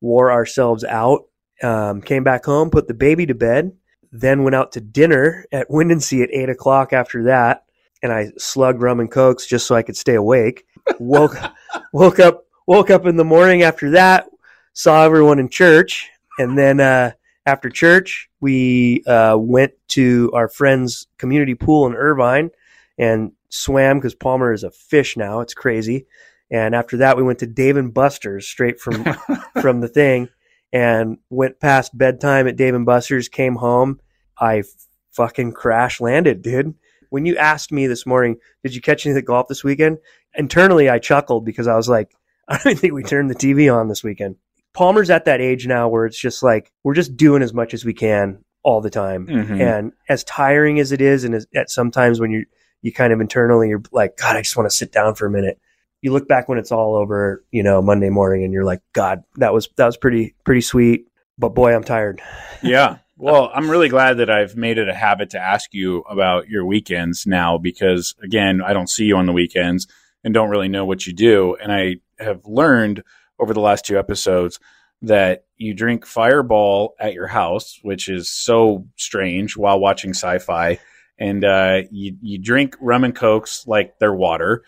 wore 0.00 0.32
ourselves 0.32 0.82
out 0.84 1.22
um, 1.62 2.00
came 2.00 2.24
back 2.24 2.44
home 2.44 2.70
put 2.70 2.88
the 2.88 2.94
baby 2.94 3.26
to 3.26 3.34
bed 3.34 3.72
then 4.12 4.44
went 4.44 4.54
out 4.54 4.72
to 4.72 4.80
dinner 4.80 5.44
at 5.50 5.68
Windansea 5.68 6.22
at 6.22 6.30
eight 6.32 6.48
o'clock 6.48 6.92
after 6.92 7.24
that 7.24 7.64
and 8.02 8.12
i 8.12 8.30
slugged 8.38 8.82
rum 8.82 9.00
and 9.00 9.10
cokes 9.10 9.46
just 9.46 9.66
so 9.66 9.74
i 9.74 9.82
could 9.82 9.96
stay 9.96 10.14
awake. 10.14 10.66
Woke 10.98 11.36
woke 11.92 12.18
up 12.18 12.46
woke 12.66 12.90
up 12.90 13.06
in 13.06 13.16
the 13.16 13.24
morning 13.24 13.62
after 13.62 13.90
that 13.90 14.28
saw 14.74 15.04
everyone 15.04 15.38
in 15.38 15.48
church 15.48 16.10
and 16.38 16.58
then 16.58 16.80
uh, 16.80 17.12
after 17.46 17.70
church 17.70 18.28
we 18.40 19.02
uh, 19.06 19.36
went 19.38 19.72
to 19.88 20.30
our 20.34 20.48
friend's 20.48 21.06
community 21.18 21.54
pool 21.54 21.86
in 21.86 21.94
irvine 21.94 22.50
and 22.98 23.32
swam 23.48 23.98
because 23.98 24.14
palmer 24.14 24.52
is 24.52 24.64
a 24.64 24.70
fish 24.70 25.16
now 25.16 25.40
it's 25.40 25.54
crazy. 25.54 26.06
And 26.50 26.74
after 26.74 26.98
that 26.98 27.16
we 27.16 27.22
went 27.22 27.38
to 27.40 27.46
dave 27.46 27.76
and 27.76 27.92
buster's 27.92 28.46
straight 28.46 28.78
from 28.78 29.04
from 29.60 29.80
the 29.80 29.88
thing 29.88 30.28
and 30.74 31.16
went 31.30 31.60
past 31.60 31.96
bedtime 31.96 32.46
at 32.48 32.56
dave 32.56 32.74
and 32.74 32.84
buster's 32.84 33.28
came 33.30 33.54
home. 33.54 34.00
I 34.38 34.64
fucking 35.12 35.52
crash 35.52 36.00
landed 36.00 36.42
dude. 36.42 36.74
When 37.10 37.24
you 37.24 37.36
asked 37.36 37.70
me 37.72 37.86
this 37.86 38.04
morning 38.04 38.36
did 38.62 38.74
you 38.74 38.80
catch 38.82 39.06
any 39.06 39.12
of 39.12 39.14
the 39.14 39.22
golf 39.22 39.46
this 39.48 39.62
weekend? 39.64 39.98
Internally 40.34 40.90
i 40.90 40.98
chuckled 40.98 41.44
because 41.44 41.68
i 41.68 41.76
was 41.76 41.88
like 41.88 42.10
i 42.48 42.58
don't 42.62 42.78
think 42.78 42.92
we 42.92 43.04
turned 43.04 43.30
the 43.30 43.34
tv 43.34 43.72
on 43.74 43.88
this 43.88 44.02
weekend. 44.04 44.36
Palmer's 44.74 45.08
at 45.08 45.26
that 45.26 45.40
age 45.40 45.68
now 45.68 45.88
where 45.88 46.04
it's 46.04 46.18
just 46.18 46.42
like 46.42 46.72
we're 46.82 46.94
just 46.94 47.16
doing 47.16 47.42
as 47.42 47.54
much 47.54 47.72
as 47.72 47.84
we 47.84 47.94
can 47.94 48.44
all 48.64 48.80
the 48.80 48.90
time. 48.90 49.26
Mhm. 49.28 49.60
and 49.60 49.92
as 50.08 50.24
tiring 50.24 50.80
as 50.80 50.90
it 50.90 51.00
is 51.00 51.22
and 51.22 51.34
as, 51.36 51.46
at 51.54 51.70
sometimes 51.70 52.18
when 52.18 52.32
you 52.32 52.44
you 52.82 52.92
kind 52.92 53.12
of 53.12 53.20
internally 53.20 53.68
you're 53.68 53.82
like 53.92 54.16
god 54.16 54.34
i 54.36 54.42
just 54.42 54.56
want 54.56 54.68
to 54.68 54.76
sit 54.76 54.90
down 54.90 55.14
for 55.14 55.26
a 55.26 55.30
minute 55.30 55.60
you 56.04 56.12
look 56.12 56.28
back 56.28 56.48
when 56.48 56.58
it's 56.58 56.70
all 56.70 56.94
over 56.94 57.42
you 57.50 57.62
know 57.62 57.80
monday 57.80 58.10
morning 58.10 58.44
and 58.44 58.52
you're 58.52 58.64
like 58.64 58.80
god 58.92 59.24
that 59.36 59.54
was 59.54 59.68
that 59.76 59.86
was 59.86 59.96
pretty 59.96 60.34
pretty 60.44 60.60
sweet 60.60 61.06
but 61.38 61.54
boy 61.54 61.74
i'm 61.74 61.84
tired 61.84 62.20
yeah. 62.62 62.98
Well, 63.16 63.52
I'm 63.54 63.70
really 63.70 63.88
glad 63.88 64.14
that 64.14 64.28
I've 64.28 64.56
made 64.56 64.76
it 64.76 64.88
a 64.88 64.94
habit 64.94 65.30
to 65.30 65.38
ask 65.38 65.72
you 65.72 66.00
about 66.00 66.48
your 66.48 66.66
weekends 66.66 67.28
now 67.28 67.58
because, 67.58 68.16
again, 68.20 68.60
I 68.60 68.72
don't 68.72 68.90
see 68.90 69.04
you 69.04 69.16
on 69.16 69.26
the 69.26 69.32
weekends 69.32 69.86
and 70.24 70.34
don't 70.34 70.50
really 70.50 70.68
know 70.68 70.84
what 70.84 71.06
you 71.06 71.12
do. 71.12 71.54
And 71.62 71.72
I 71.72 71.96
have 72.18 72.44
learned 72.44 73.04
over 73.38 73.54
the 73.54 73.60
last 73.60 73.84
two 73.84 74.00
episodes 74.00 74.58
that 75.02 75.44
you 75.56 75.74
drink 75.74 76.06
Fireball 76.06 76.96
at 76.98 77.14
your 77.14 77.28
house, 77.28 77.78
which 77.82 78.08
is 78.08 78.32
so 78.32 78.84
strange 78.96 79.56
while 79.56 79.78
watching 79.78 80.10
sci 80.10 80.38
fi. 80.38 80.80
And 81.16 81.44
uh, 81.44 81.82
you, 81.92 82.16
you 82.20 82.38
drink 82.38 82.74
rum 82.80 83.04
and 83.04 83.14
cokes 83.14 83.64
like 83.68 84.00
they're 84.00 84.12
water. 84.12 84.64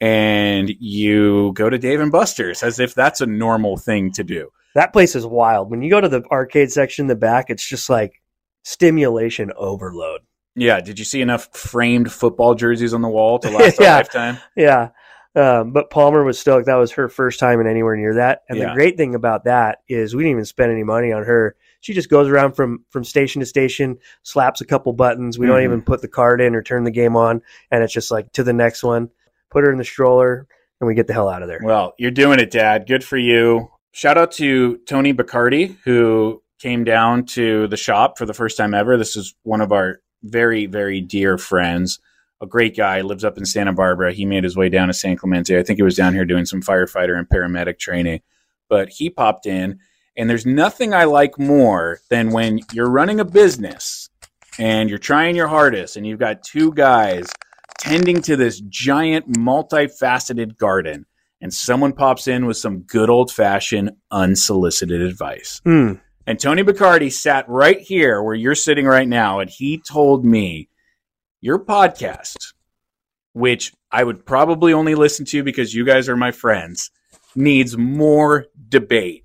And 0.00 0.70
you 0.78 1.52
go 1.54 1.70
to 1.70 1.78
Dave 1.78 2.00
and 2.00 2.12
Buster's 2.12 2.62
as 2.62 2.78
if 2.80 2.94
that's 2.94 3.20
a 3.20 3.26
normal 3.26 3.76
thing 3.76 4.12
to 4.12 4.24
do. 4.24 4.50
that 4.74 4.92
place 4.92 5.14
is 5.16 5.24
wild 5.26 5.70
when 5.70 5.80
you 5.82 5.88
go 5.88 6.00
to 6.02 6.08
the 6.08 6.22
arcade 6.30 6.70
section 6.70 7.04
in 7.04 7.06
the 7.08 7.16
back 7.16 7.46
it's 7.48 7.66
just 7.66 7.88
like 7.88 8.20
stimulation 8.62 9.50
overload 9.56 10.20
Yeah. 10.54 10.80
Did 10.80 10.98
you 10.98 11.04
see 11.04 11.22
enough 11.22 11.48
framed 11.56 12.12
football 12.12 12.54
jerseys 12.54 12.92
on 12.92 13.00
the 13.00 13.08
wall 13.08 13.38
to 13.38 13.50
last 13.50 13.76
Yeah. 13.80 13.94
a 13.94 13.98
lifetime? 13.98 14.38
yeah 14.54 14.88
Um, 15.34 15.72
but 15.72 15.88
Palmer 15.90 16.24
was 16.24 16.38
stoked. 16.38 16.66
That 16.66 16.74
was 16.76 16.92
her 16.92 17.08
first 17.08 17.38
time 17.40 17.60
in 17.60 17.66
anywhere 17.66 17.96
near 17.96 18.14
that. 18.16 18.42
And 18.48 18.58
Yeah. 18.58 18.68
the 18.68 18.74
great 18.74 18.96
thing 18.98 19.14
about 19.14 19.44
that 19.44 19.78
is 19.88 20.14
we 20.14 20.22
didn't 20.24 20.32
even 20.32 20.44
spend 20.44 20.72
any 20.72 20.82
money 20.84 21.12
on 21.12 21.24
her. 21.24 21.56
She 21.80 21.92
just 21.94 22.10
goes 22.10 22.28
around 22.28 22.52
from 22.54 22.84
from 22.90 23.04
station 23.04 23.40
to 23.40 23.46
station, 23.46 23.98
slaps 24.24 24.60
a 24.60 24.66
couple 24.66 24.92
buttons. 24.92 25.38
We 25.38 25.46
don't 25.46 25.60
Mhm. 25.60 25.64
even 25.64 25.82
put 25.82 26.00
the 26.02 26.08
card 26.08 26.40
in 26.40 26.54
or 26.54 26.62
turn 26.62 26.84
the 26.84 26.90
game 26.90 27.16
on, 27.16 27.42
and 27.70 27.82
it's 27.84 27.92
just 27.92 28.10
like 28.10 28.32
to 28.32 28.42
the 28.44 28.52
next 28.54 28.82
one. 28.82 29.10
Put 29.50 29.64
her 29.64 29.72
in 29.72 29.78
the 29.78 29.84
stroller, 29.84 30.46
and 30.80 30.88
we 30.88 30.94
get 30.94 31.06
the 31.06 31.12
hell 31.12 31.28
out 31.28 31.42
of 31.42 31.48
there. 31.48 31.60
Well, 31.62 31.94
you're 31.98 32.10
doing 32.10 32.40
it, 32.40 32.50
Dad. 32.50 32.86
Good 32.86 33.04
for 33.04 33.16
you. 33.16 33.70
Shout 33.92 34.18
out 34.18 34.32
to 34.32 34.78
Tony 34.86 35.14
Bacardi, 35.14 35.76
who 35.84 36.42
came 36.60 36.84
down 36.84 37.24
to 37.26 37.66
the 37.68 37.76
shop 37.76 38.18
for 38.18 38.26
the 38.26 38.34
first 38.34 38.56
time 38.56 38.74
ever. 38.74 38.96
This 38.96 39.16
is 39.16 39.34
one 39.42 39.60
of 39.60 39.72
our 39.72 40.00
very, 40.22 40.66
very 40.66 41.00
dear 41.00 41.38
friends. 41.38 41.98
A 42.42 42.46
great 42.46 42.76
guy, 42.76 43.00
lives 43.00 43.24
up 43.24 43.38
in 43.38 43.46
Santa 43.46 43.72
Barbara. 43.72 44.12
He 44.12 44.26
made 44.26 44.44
his 44.44 44.56
way 44.56 44.68
down 44.68 44.88
to 44.88 44.94
San 44.94 45.16
Clemente. 45.16 45.58
I 45.58 45.62
think 45.62 45.78
he 45.78 45.82
was 45.82 45.96
down 45.96 46.12
here 46.12 46.26
doing 46.26 46.44
some 46.44 46.60
firefighter 46.60 47.16
and 47.16 47.28
paramedic 47.28 47.78
training. 47.78 48.20
But 48.68 48.90
he 48.90 49.08
popped 49.08 49.46
in, 49.46 49.78
and 50.16 50.28
there's 50.28 50.44
nothing 50.44 50.92
I 50.92 51.04
like 51.04 51.38
more 51.38 52.00
than 52.10 52.30
when 52.30 52.60
you're 52.72 52.90
running 52.90 53.20
a 53.20 53.24
business 53.24 54.10
and 54.58 54.88
you're 54.90 54.98
trying 54.98 55.36
your 55.36 55.48
hardest, 55.48 55.96
and 55.96 56.06
you've 56.06 56.18
got 56.18 56.42
two 56.42 56.72
guys 56.72 57.26
tending 57.78 58.22
to 58.22 58.36
this 58.36 58.60
giant, 58.60 59.32
multifaceted 59.32 60.56
garden 60.56 61.06
and 61.40 61.52
someone 61.52 61.92
pops 61.92 62.28
in 62.28 62.46
with 62.46 62.56
some 62.56 62.80
good 62.80 63.10
old 63.10 63.30
fashioned 63.30 63.92
unsolicited 64.10 65.02
advice. 65.02 65.60
Hmm. 65.64 65.94
And 66.26 66.40
Tony 66.40 66.64
Bacardi 66.64 67.12
sat 67.12 67.48
right 67.48 67.78
here 67.78 68.22
where 68.22 68.34
you're 68.34 68.56
sitting 68.56 68.86
right 68.86 69.06
now, 69.06 69.38
and 69.38 69.48
he 69.48 69.78
told 69.78 70.24
me 70.24 70.68
your 71.40 71.58
podcast, 71.58 72.52
which 73.32 73.72
I 73.92 74.02
would 74.02 74.26
probably 74.26 74.72
only 74.72 74.96
listen 74.96 75.24
to 75.26 75.44
because 75.44 75.72
you 75.72 75.84
guys 75.84 76.08
are 76.08 76.16
my 76.16 76.32
friends, 76.32 76.90
needs 77.36 77.76
more 77.76 78.46
debate. 78.68 79.22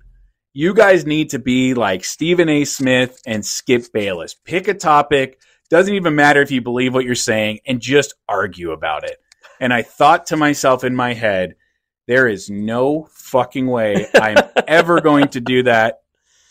You 0.54 0.74
guys 0.74 1.06
need 1.06 1.30
to 1.30 1.38
be 1.38 1.74
like 1.74 2.04
Stephen 2.04 2.48
A. 2.48 2.64
Smith 2.64 3.20
and 3.26 3.44
Skip 3.44 3.86
Bayless. 3.92 4.34
Pick 4.34 4.68
a 4.68 4.74
topic, 4.74 5.40
doesn't 5.72 5.94
even 5.94 6.14
matter 6.14 6.42
if 6.42 6.50
you 6.50 6.60
believe 6.60 6.92
what 6.92 7.06
you're 7.06 7.14
saying, 7.14 7.60
and 7.66 7.80
just 7.80 8.12
argue 8.28 8.72
about 8.72 9.04
it. 9.04 9.16
And 9.58 9.72
I 9.72 9.80
thought 9.80 10.26
to 10.26 10.36
myself 10.36 10.84
in 10.84 10.94
my 10.94 11.14
head, 11.14 11.54
there 12.06 12.28
is 12.28 12.50
no 12.50 13.08
fucking 13.14 13.66
way 13.66 14.06
I'm 14.14 14.36
ever 14.68 15.00
going 15.00 15.28
to 15.28 15.40
do 15.40 15.62
that. 15.62 16.00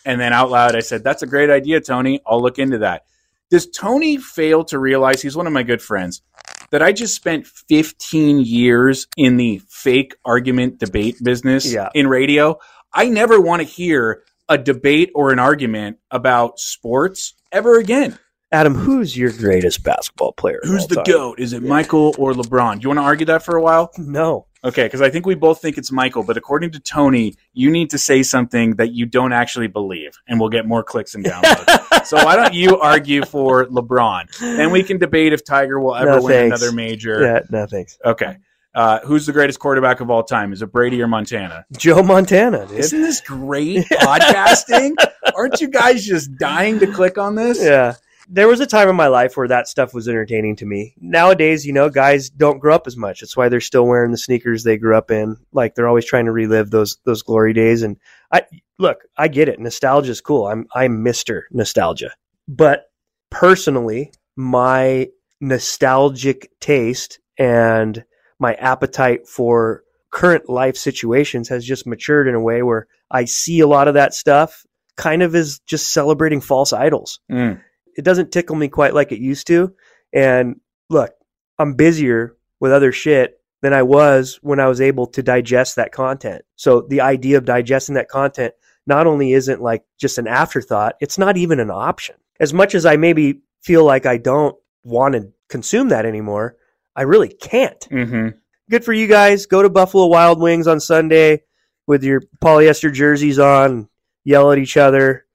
And 0.06 0.20
then 0.20 0.34
out 0.34 0.50
loud, 0.50 0.76
I 0.76 0.80
said, 0.80 1.04
That's 1.04 1.22
a 1.22 1.28
great 1.28 1.52
idea, 1.52 1.80
Tony. 1.82 2.20
I'll 2.26 2.42
look 2.42 2.58
into 2.58 2.80
that. 2.80 3.04
Does 3.52 3.70
Tony 3.70 4.18
fail 4.18 4.64
to 4.66 4.80
realize 4.80 5.22
he's 5.22 5.36
one 5.38 5.46
of 5.46 5.54
my 5.54 5.62
good 5.64 5.84
friends 5.84 6.24
that 6.72 6.82
I 6.82 6.92
just 6.92 7.14
spent 7.14 7.46
15 7.46 8.40
years 8.40 9.06
in 9.18 9.38
the 9.38 9.62
fake 9.70 10.16
argument 10.26 10.80
debate 10.80 11.18
business 11.22 11.72
Yeah. 11.72 11.90
in 11.94 12.08
radio? 12.08 12.58
I 12.92 13.08
never 13.08 13.40
want 13.40 13.62
to 13.62 13.68
hear 13.68 14.24
a 14.50 14.58
debate 14.58 15.12
or 15.14 15.32
an 15.32 15.38
argument 15.38 15.98
about 16.10 16.58
sports 16.60 17.36
ever 17.52 17.78
again. 17.78 18.18
Adam, 18.54 18.76
who's 18.76 19.16
your 19.16 19.32
greatest 19.32 19.82
basketball 19.82 20.34
player? 20.34 20.60
Who's 20.64 20.86
the 20.88 20.96
time? 20.96 21.06
GOAT? 21.06 21.40
Is 21.40 21.54
it 21.54 21.64
Michael 21.64 22.14
or 22.18 22.34
LeBron? 22.34 22.76
Do 22.76 22.82
you 22.82 22.90
want 22.90 22.98
to 22.98 23.04
argue 23.04 23.26
that 23.28 23.44
for 23.44 23.56
a 23.56 23.62
while? 23.62 23.92
No. 23.98 24.46
Okay, 24.64 24.84
because 24.84 25.02
I 25.02 25.10
think 25.10 25.26
we 25.26 25.36
both 25.36 25.62
think 25.62 25.78
it's 25.78 25.90
Michael, 25.92 26.22
but 26.24 26.36
according 26.36 26.72
to 26.72 26.80
Tony, 26.82 27.34
you 27.54 27.72
need 27.72 27.90
to 27.92 27.98
say 27.98 28.24
something 28.24 28.76
that 28.76 28.92
you 28.92 29.06
don't 29.06 29.32
actually 29.32 29.68
believe, 29.68 30.20
and 30.28 30.38
we'll 30.40 30.50
get 30.50 30.68
more 30.68 30.84
clicks 30.84 31.16
and 31.16 31.24
downloads. 31.24 32.06
so 32.06 32.18
why 32.18 32.36
don't 32.36 32.54
you 32.54 32.78
argue 32.78 33.24
for 33.24 33.66
LeBron? 33.68 34.28
And 34.42 34.72
we 34.72 34.84
can 34.84 34.98
debate 34.98 35.32
if 35.32 35.46
Tiger 35.46 35.80
will 35.80 35.96
ever 35.96 36.18
No, 36.18 36.22
win 36.22 36.46
another 36.48 36.74
major. 36.74 37.22
Yeah, 37.22 37.40
no 37.50 37.66
thanks. 37.66 37.98
Okay. 38.04 38.38
Uh, 38.76 39.00
who's 39.00 39.26
the 39.26 39.34
greatest 39.34 39.60
quarterback 39.60 40.02
of 40.02 40.10
all 40.10 40.24
time? 40.24 40.52
Is 40.54 40.62
it 40.62 40.72
Brady 40.72 41.02
or 41.02 41.08
Montana? 41.08 41.66
Joe 41.78 42.04
Montana, 42.04 42.68
dude. 42.68 42.80
Isn't 42.80 43.02
this 43.02 43.22
great 43.22 43.86
podcasting? 43.92 44.92
Aren't 45.36 45.60
you 45.62 45.70
guys 45.70 46.06
just 46.06 46.38
dying 46.38 46.80
to 46.80 46.88
click 46.88 47.18
on 47.18 47.36
this? 47.36 47.62
Yeah. 47.62 47.96
There 48.34 48.48
was 48.48 48.62
a 48.62 48.66
time 48.66 48.88
in 48.88 48.96
my 48.96 49.08
life 49.08 49.36
where 49.36 49.50
that 49.50 49.68
stuff 49.68 49.94
was 49.94 50.08
entertaining 50.08 50.56
to 50.58 50.66
me. 50.66 50.96
Nowadays, 51.02 51.66
you 51.66 51.74
know, 51.74 51.90
guys 51.90 52.30
don't 52.30 52.60
grow 52.60 52.74
up 52.74 52.88
as 52.88 52.96
much. 52.96 53.20
That's 53.20 53.36
why 53.36 53.50
they're 53.50 53.60
still 53.60 53.86
wearing 53.86 54.12
the 54.12 54.18
sneakers 54.18 54.64
they 54.64 54.78
grew 54.78 54.96
up 54.96 55.12
in. 55.12 55.36
Like 55.52 55.76
they're 55.76 55.88
always 55.88 56.06
trying 56.06 56.26
to 56.26 56.32
relive 56.32 56.72
those 56.72 56.98
those 57.04 57.24
glory 57.24 57.52
days. 57.52 57.84
And 57.84 57.98
I 58.32 58.44
look, 58.80 59.00
I 59.18 59.28
get 59.28 59.50
it. 59.50 59.60
Nostalgia 59.60 60.12
is 60.12 60.22
cool. 60.22 60.48
I'm 60.48 60.66
I'm 60.74 61.04
Mister 61.04 61.48
Nostalgia. 61.52 62.12
But 62.48 62.86
personally, 63.30 64.14
my 64.38 65.10
nostalgic 65.42 66.52
taste 66.62 67.20
and 67.38 68.06
my 68.40 68.54
appetite 68.54 69.28
for 69.28 69.84
current 70.10 70.50
life 70.50 70.78
situations 70.78 71.50
has 71.50 71.66
just 71.66 71.86
matured 71.88 72.28
in 72.28 72.36
a 72.36 72.42
way 72.42 72.64
where 72.64 72.88
I 73.10 73.26
see 73.26 73.60
a 73.60 73.68
lot 73.68 73.88
of 73.88 73.96
that 73.96 74.14
stuff 74.14 74.66
kind 74.98 75.22
of 75.22 75.36
as 75.36 75.60
just 75.66 75.92
celebrating 75.94 76.42
false 76.42 76.74
idols 76.74 77.20
Mm. 77.32 77.62
It 77.96 78.04
doesn't 78.04 78.32
tickle 78.32 78.56
me 78.56 78.68
quite 78.68 78.94
like 78.94 79.12
it 79.12 79.20
used 79.20 79.48
to. 79.48 79.74
And 80.14 80.60
look, 80.90 81.12
I'm 81.58 81.74
busier 81.76 82.36
with 82.60 82.72
other 82.72 82.92
shit 82.92 83.40
than 83.62 83.74
I 83.74 83.84
was 83.84 84.40
when 84.42 84.60
I 84.60 84.68
was 84.68 84.82
able 84.82 85.08
to 85.08 85.24
digest 85.24 85.76
that 85.76 85.92
content. 85.92 86.44
So 86.56 86.82
the 86.82 87.02
idea 87.02 87.38
of 87.38 87.46
digesting 87.46 87.96
that 87.96 88.10
content 88.10 88.54
not 88.88 89.08
only 89.08 89.34
isn't 89.34 89.62
like 89.62 89.84
just 90.00 90.18
an 90.18 90.28
afterthought, 90.28 90.96
it's 91.00 91.18
not 91.18 91.38
even 91.38 91.60
an 91.60 91.70
option. 91.70 92.16
As 92.40 92.54
much 92.54 92.74
as 92.74 92.86
I 92.86 92.98
maybe 92.98 93.42
feel 93.62 93.86
like 93.86 94.06
I 94.06 94.18
don't 94.18 94.56
want 94.84 95.14
to 95.14 95.32
consume 95.48 95.90
that 95.90 96.06
anymore, 96.06 96.58
I 96.96 97.04
really 97.04 97.30
can't. 97.30 97.84
hmm 97.86 98.30
Good 98.70 98.86
for 98.86 98.94
you 98.94 99.08
guys. 99.08 99.48
Go 99.48 99.62
to 99.62 99.70
Buffalo 99.70 100.08
Wild 100.08 100.40
Wings 100.40 100.66
on 100.66 100.80
Sunday 100.80 101.42
with 101.88 102.04
your 102.06 102.22
polyester 102.42 102.92
jerseys 102.94 103.38
on, 103.38 103.90
yell 104.24 104.50
at 104.52 104.60
each 104.60 104.78
other, 104.78 105.26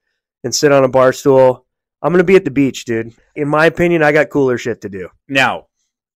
and 0.43 0.55
sit 0.55 0.73
on 0.73 0.85
a 0.85 0.89
bar 0.89 1.13
stool. 1.13 1.66
I'm 2.07 2.13
going 2.13 2.19
to 2.19 2.25
be 2.25 2.37
at 2.37 2.45
the 2.45 2.53
beach, 2.53 2.85
dude. 2.85 3.15
In 3.35 3.49
my 3.49 3.67
opinion, 3.67 4.05
I 4.05 4.13
got 4.13 4.31
cooler 4.31 4.57
shit 4.59 4.83
to 4.83 4.89
do. 4.89 5.09
Now, 5.29 5.67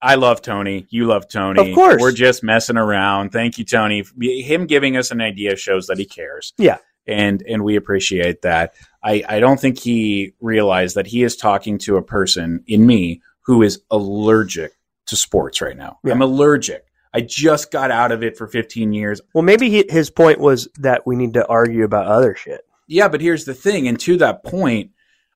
I 0.01 0.14
love 0.14 0.41
Tony. 0.41 0.86
You 0.88 1.07
love 1.07 1.26
Tony. 1.28 1.68
Of 1.68 1.74
course. 1.74 2.01
We're 2.01 2.12
just 2.12 2.45
messing 2.45 2.76
around. 2.76 3.30
Thank 3.30 3.59
you, 3.59 3.64
Tony. 3.64 4.05
Him 4.20 4.66
giving 4.66 4.97
us 4.97 5.11
an 5.11 5.20
idea 5.20 5.57
shows 5.57 5.88
that 5.88 5.99
he 5.99 6.05
cares. 6.05 6.55
Yeah. 6.59 6.78
And 7.09 7.43
and 7.43 7.64
we 7.64 7.74
appreciate 7.74 8.43
that. 8.43 8.74
I, 9.03 9.24
I 9.28 9.41
don't 9.41 9.59
think 9.59 9.80
he 9.80 10.34
realized 10.41 10.95
that 10.95 11.09
he 11.09 11.24
is 11.24 11.34
talking 11.34 11.76
to 11.78 11.97
a 11.97 12.03
person 12.03 12.62
in 12.68 12.86
me 12.86 13.20
who 13.41 13.64
is 13.64 13.82
allergic 13.91 14.70
to 15.07 15.16
sports 15.16 15.61
right 15.61 15.76
now. 15.76 15.99
Yeah. 16.05 16.12
I'm 16.12 16.22
allergic. 16.22 16.84
I 17.12 17.22
just 17.22 17.72
got 17.72 17.91
out 17.91 18.12
of 18.12 18.22
it 18.22 18.38
for 18.38 18.47
15 18.47 18.93
years. 18.93 19.20
Well, 19.34 19.43
maybe 19.43 19.68
he, 19.70 19.84
his 19.88 20.09
point 20.09 20.38
was 20.38 20.68
that 20.78 21.05
we 21.05 21.16
need 21.16 21.34
to 21.34 21.45
argue 21.49 21.82
about 21.82 22.07
other 22.07 22.36
shit. 22.36 22.61
Yeah, 22.86 23.09
but 23.09 23.20
here's 23.20 23.45
the 23.45 23.55
thing. 23.55 23.88
And 23.88 23.99
to 24.01 24.16
that 24.18 24.45
point, 24.45 24.93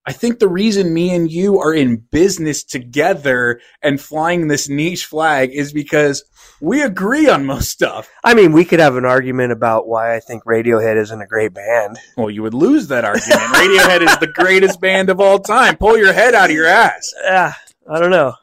I 0.07 0.13
think 0.13 0.39
the 0.39 0.49
reason 0.49 0.93
me 0.93 1.15
and 1.15 1.31
you 1.31 1.61
are 1.61 1.73
in 1.73 1.97
business 1.97 2.63
together 2.63 3.61
and 3.83 3.99
flying 3.99 4.49
this 4.49 4.69
niche 4.69 5.07
flag 5.07 5.51
is 5.53 5.73
because 5.73 6.25
we 6.61 6.83
agree 6.83 7.29
on 7.29 7.47
most 7.47 7.71
stuff. 7.71 8.11
I 8.23 8.35
mean, 8.35 8.53
we 8.53 8.67
could 8.67 8.81
have 8.81 8.97
an 8.97 9.07
argument 9.07 9.53
about 9.53 9.89
why 9.89 10.15
I 10.15 10.21
think 10.21 10.45
Radiohead 10.45 10.97
isn't 10.97 11.21
a 11.23 11.27
great 11.27 11.55
band. 11.55 11.99
Well, 12.19 12.29
you 12.29 12.43
would 12.43 12.53
lose 12.53 12.89
that 12.89 13.05
argument. 13.05 13.41
Radiohead 13.55 14.03
is 14.03 14.19
the 14.19 14.27
greatest 14.27 14.79
band 14.79 15.09
of 15.09 15.21
all 15.21 15.39
time. 15.39 15.77
Pull 15.79 15.97
your 15.97 16.13
head 16.13 16.35
out 16.35 16.51
of 16.51 16.57
your 16.57 16.67
ass. 16.67 17.15
Ah, 17.27 17.59
I 17.91 17.99
don't 17.99 18.11
know. 18.11 18.35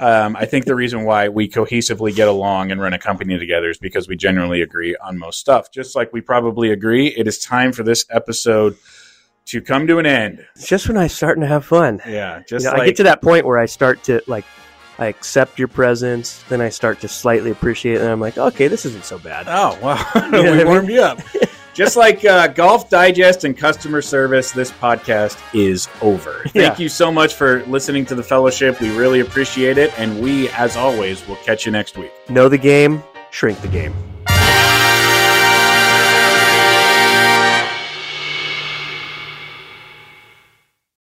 Um, 0.00 0.34
I 0.34 0.46
think 0.46 0.64
the 0.64 0.74
reason 0.74 1.04
why 1.04 1.28
we 1.28 1.48
cohesively 1.48 2.12
get 2.12 2.26
along 2.26 2.72
and 2.72 2.80
run 2.80 2.92
a 2.92 2.98
company 2.98 3.38
together 3.38 3.70
is 3.70 3.78
because 3.78 4.08
we 4.08 4.16
generally 4.16 4.62
agree 4.62 4.96
on 4.96 5.16
most 5.16 5.38
stuff. 5.38 5.70
Just 5.72 5.94
like 5.94 6.12
we 6.12 6.20
probably 6.20 6.72
agree, 6.72 7.06
it 7.06 7.28
is 7.28 7.38
time 7.38 7.72
for 7.72 7.84
this 7.84 8.04
episode 8.10 8.76
to 9.46 9.60
come 9.60 9.86
to 9.86 9.98
an 9.98 10.06
end. 10.06 10.44
It's 10.56 10.66
just 10.66 10.88
when 10.88 10.96
I'm 10.96 11.08
starting 11.08 11.42
to 11.42 11.46
have 11.46 11.64
fun. 11.64 12.00
Yeah, 12.06 12.38
You 12.38 12.44
just 12.44 12.64
know, 12.64 12.72
like 12.72 12.80
I 12.82 12.86
get 12.86 12.96
to 12.96 13.02
that 13.04 13.22
point 13.22 13.46
where 13.46 13.58
I 13.58 13.66
start 13.66 14.02
to 14.04 14.22
like, 14.26 14.44
I 14.98 15.06
accept 15.06 15.58
your 15.58 15.68
presence, 15.68 16.42
then 16.48 16.60
I 16.60 16.68
start 16.68 17.00
to 17.00 17.08
slightly 17.08 17.50
appreciate 17.50 17.96
it, 17.96 18.00
and 18.02 18.10
I'm 18.10 18.20
like, 18.20 18.38
okay, 18.38 18.68
this 18.68 18.86
isn't 18.86 19.04
so 19.04 19.18
bad. 19.18 19.46
Oh, 19.48 19.78
wow. 19.82 20.04
I 20.14 20.56
we 20.56 20.64
warmed 20.64 20.88
you 20.88 21.02
up. 21.02 21.20
Just 21.74 21.96
like 21.96 22.24
uh, 22.24 22.46
Golf 22.46 22.88
Digest 22.88 23.42
and 23.42 23.58
customer 23.58 24.00
service, 24.00 24.52
this 24.52 24.70
podcast 24.70 25.42
is 25.52 25.88
over. 26.00 26.44
Thank 26.48 26.78
you 26.78 26.88
so 26.88 27.10
much 27.10 27.34
for 27.34 27.66
listening 27.66 28.06
to 28.06 28.14
the 28.14 28.22
fellowship. 28.22 28.80
We 28.80 28.96
really 28.96 29.18
appreciate 29.20 29.76
it. 29.76 29.92
And 29.98 30.22
we, 30.22 30.48
as 30.50 30.76
always, 30.76 31.26
will 31.26 31.36
catch 31.36 31.66
you 31.66 31.72
next 31.72 31.98
week. 31.98 32.12
Know 32.30 32.48
the 32.48 32.58
game, 32.58 33.02
shrink 33.32 33.60
the 33.60 33.68
game. 33.68 33.92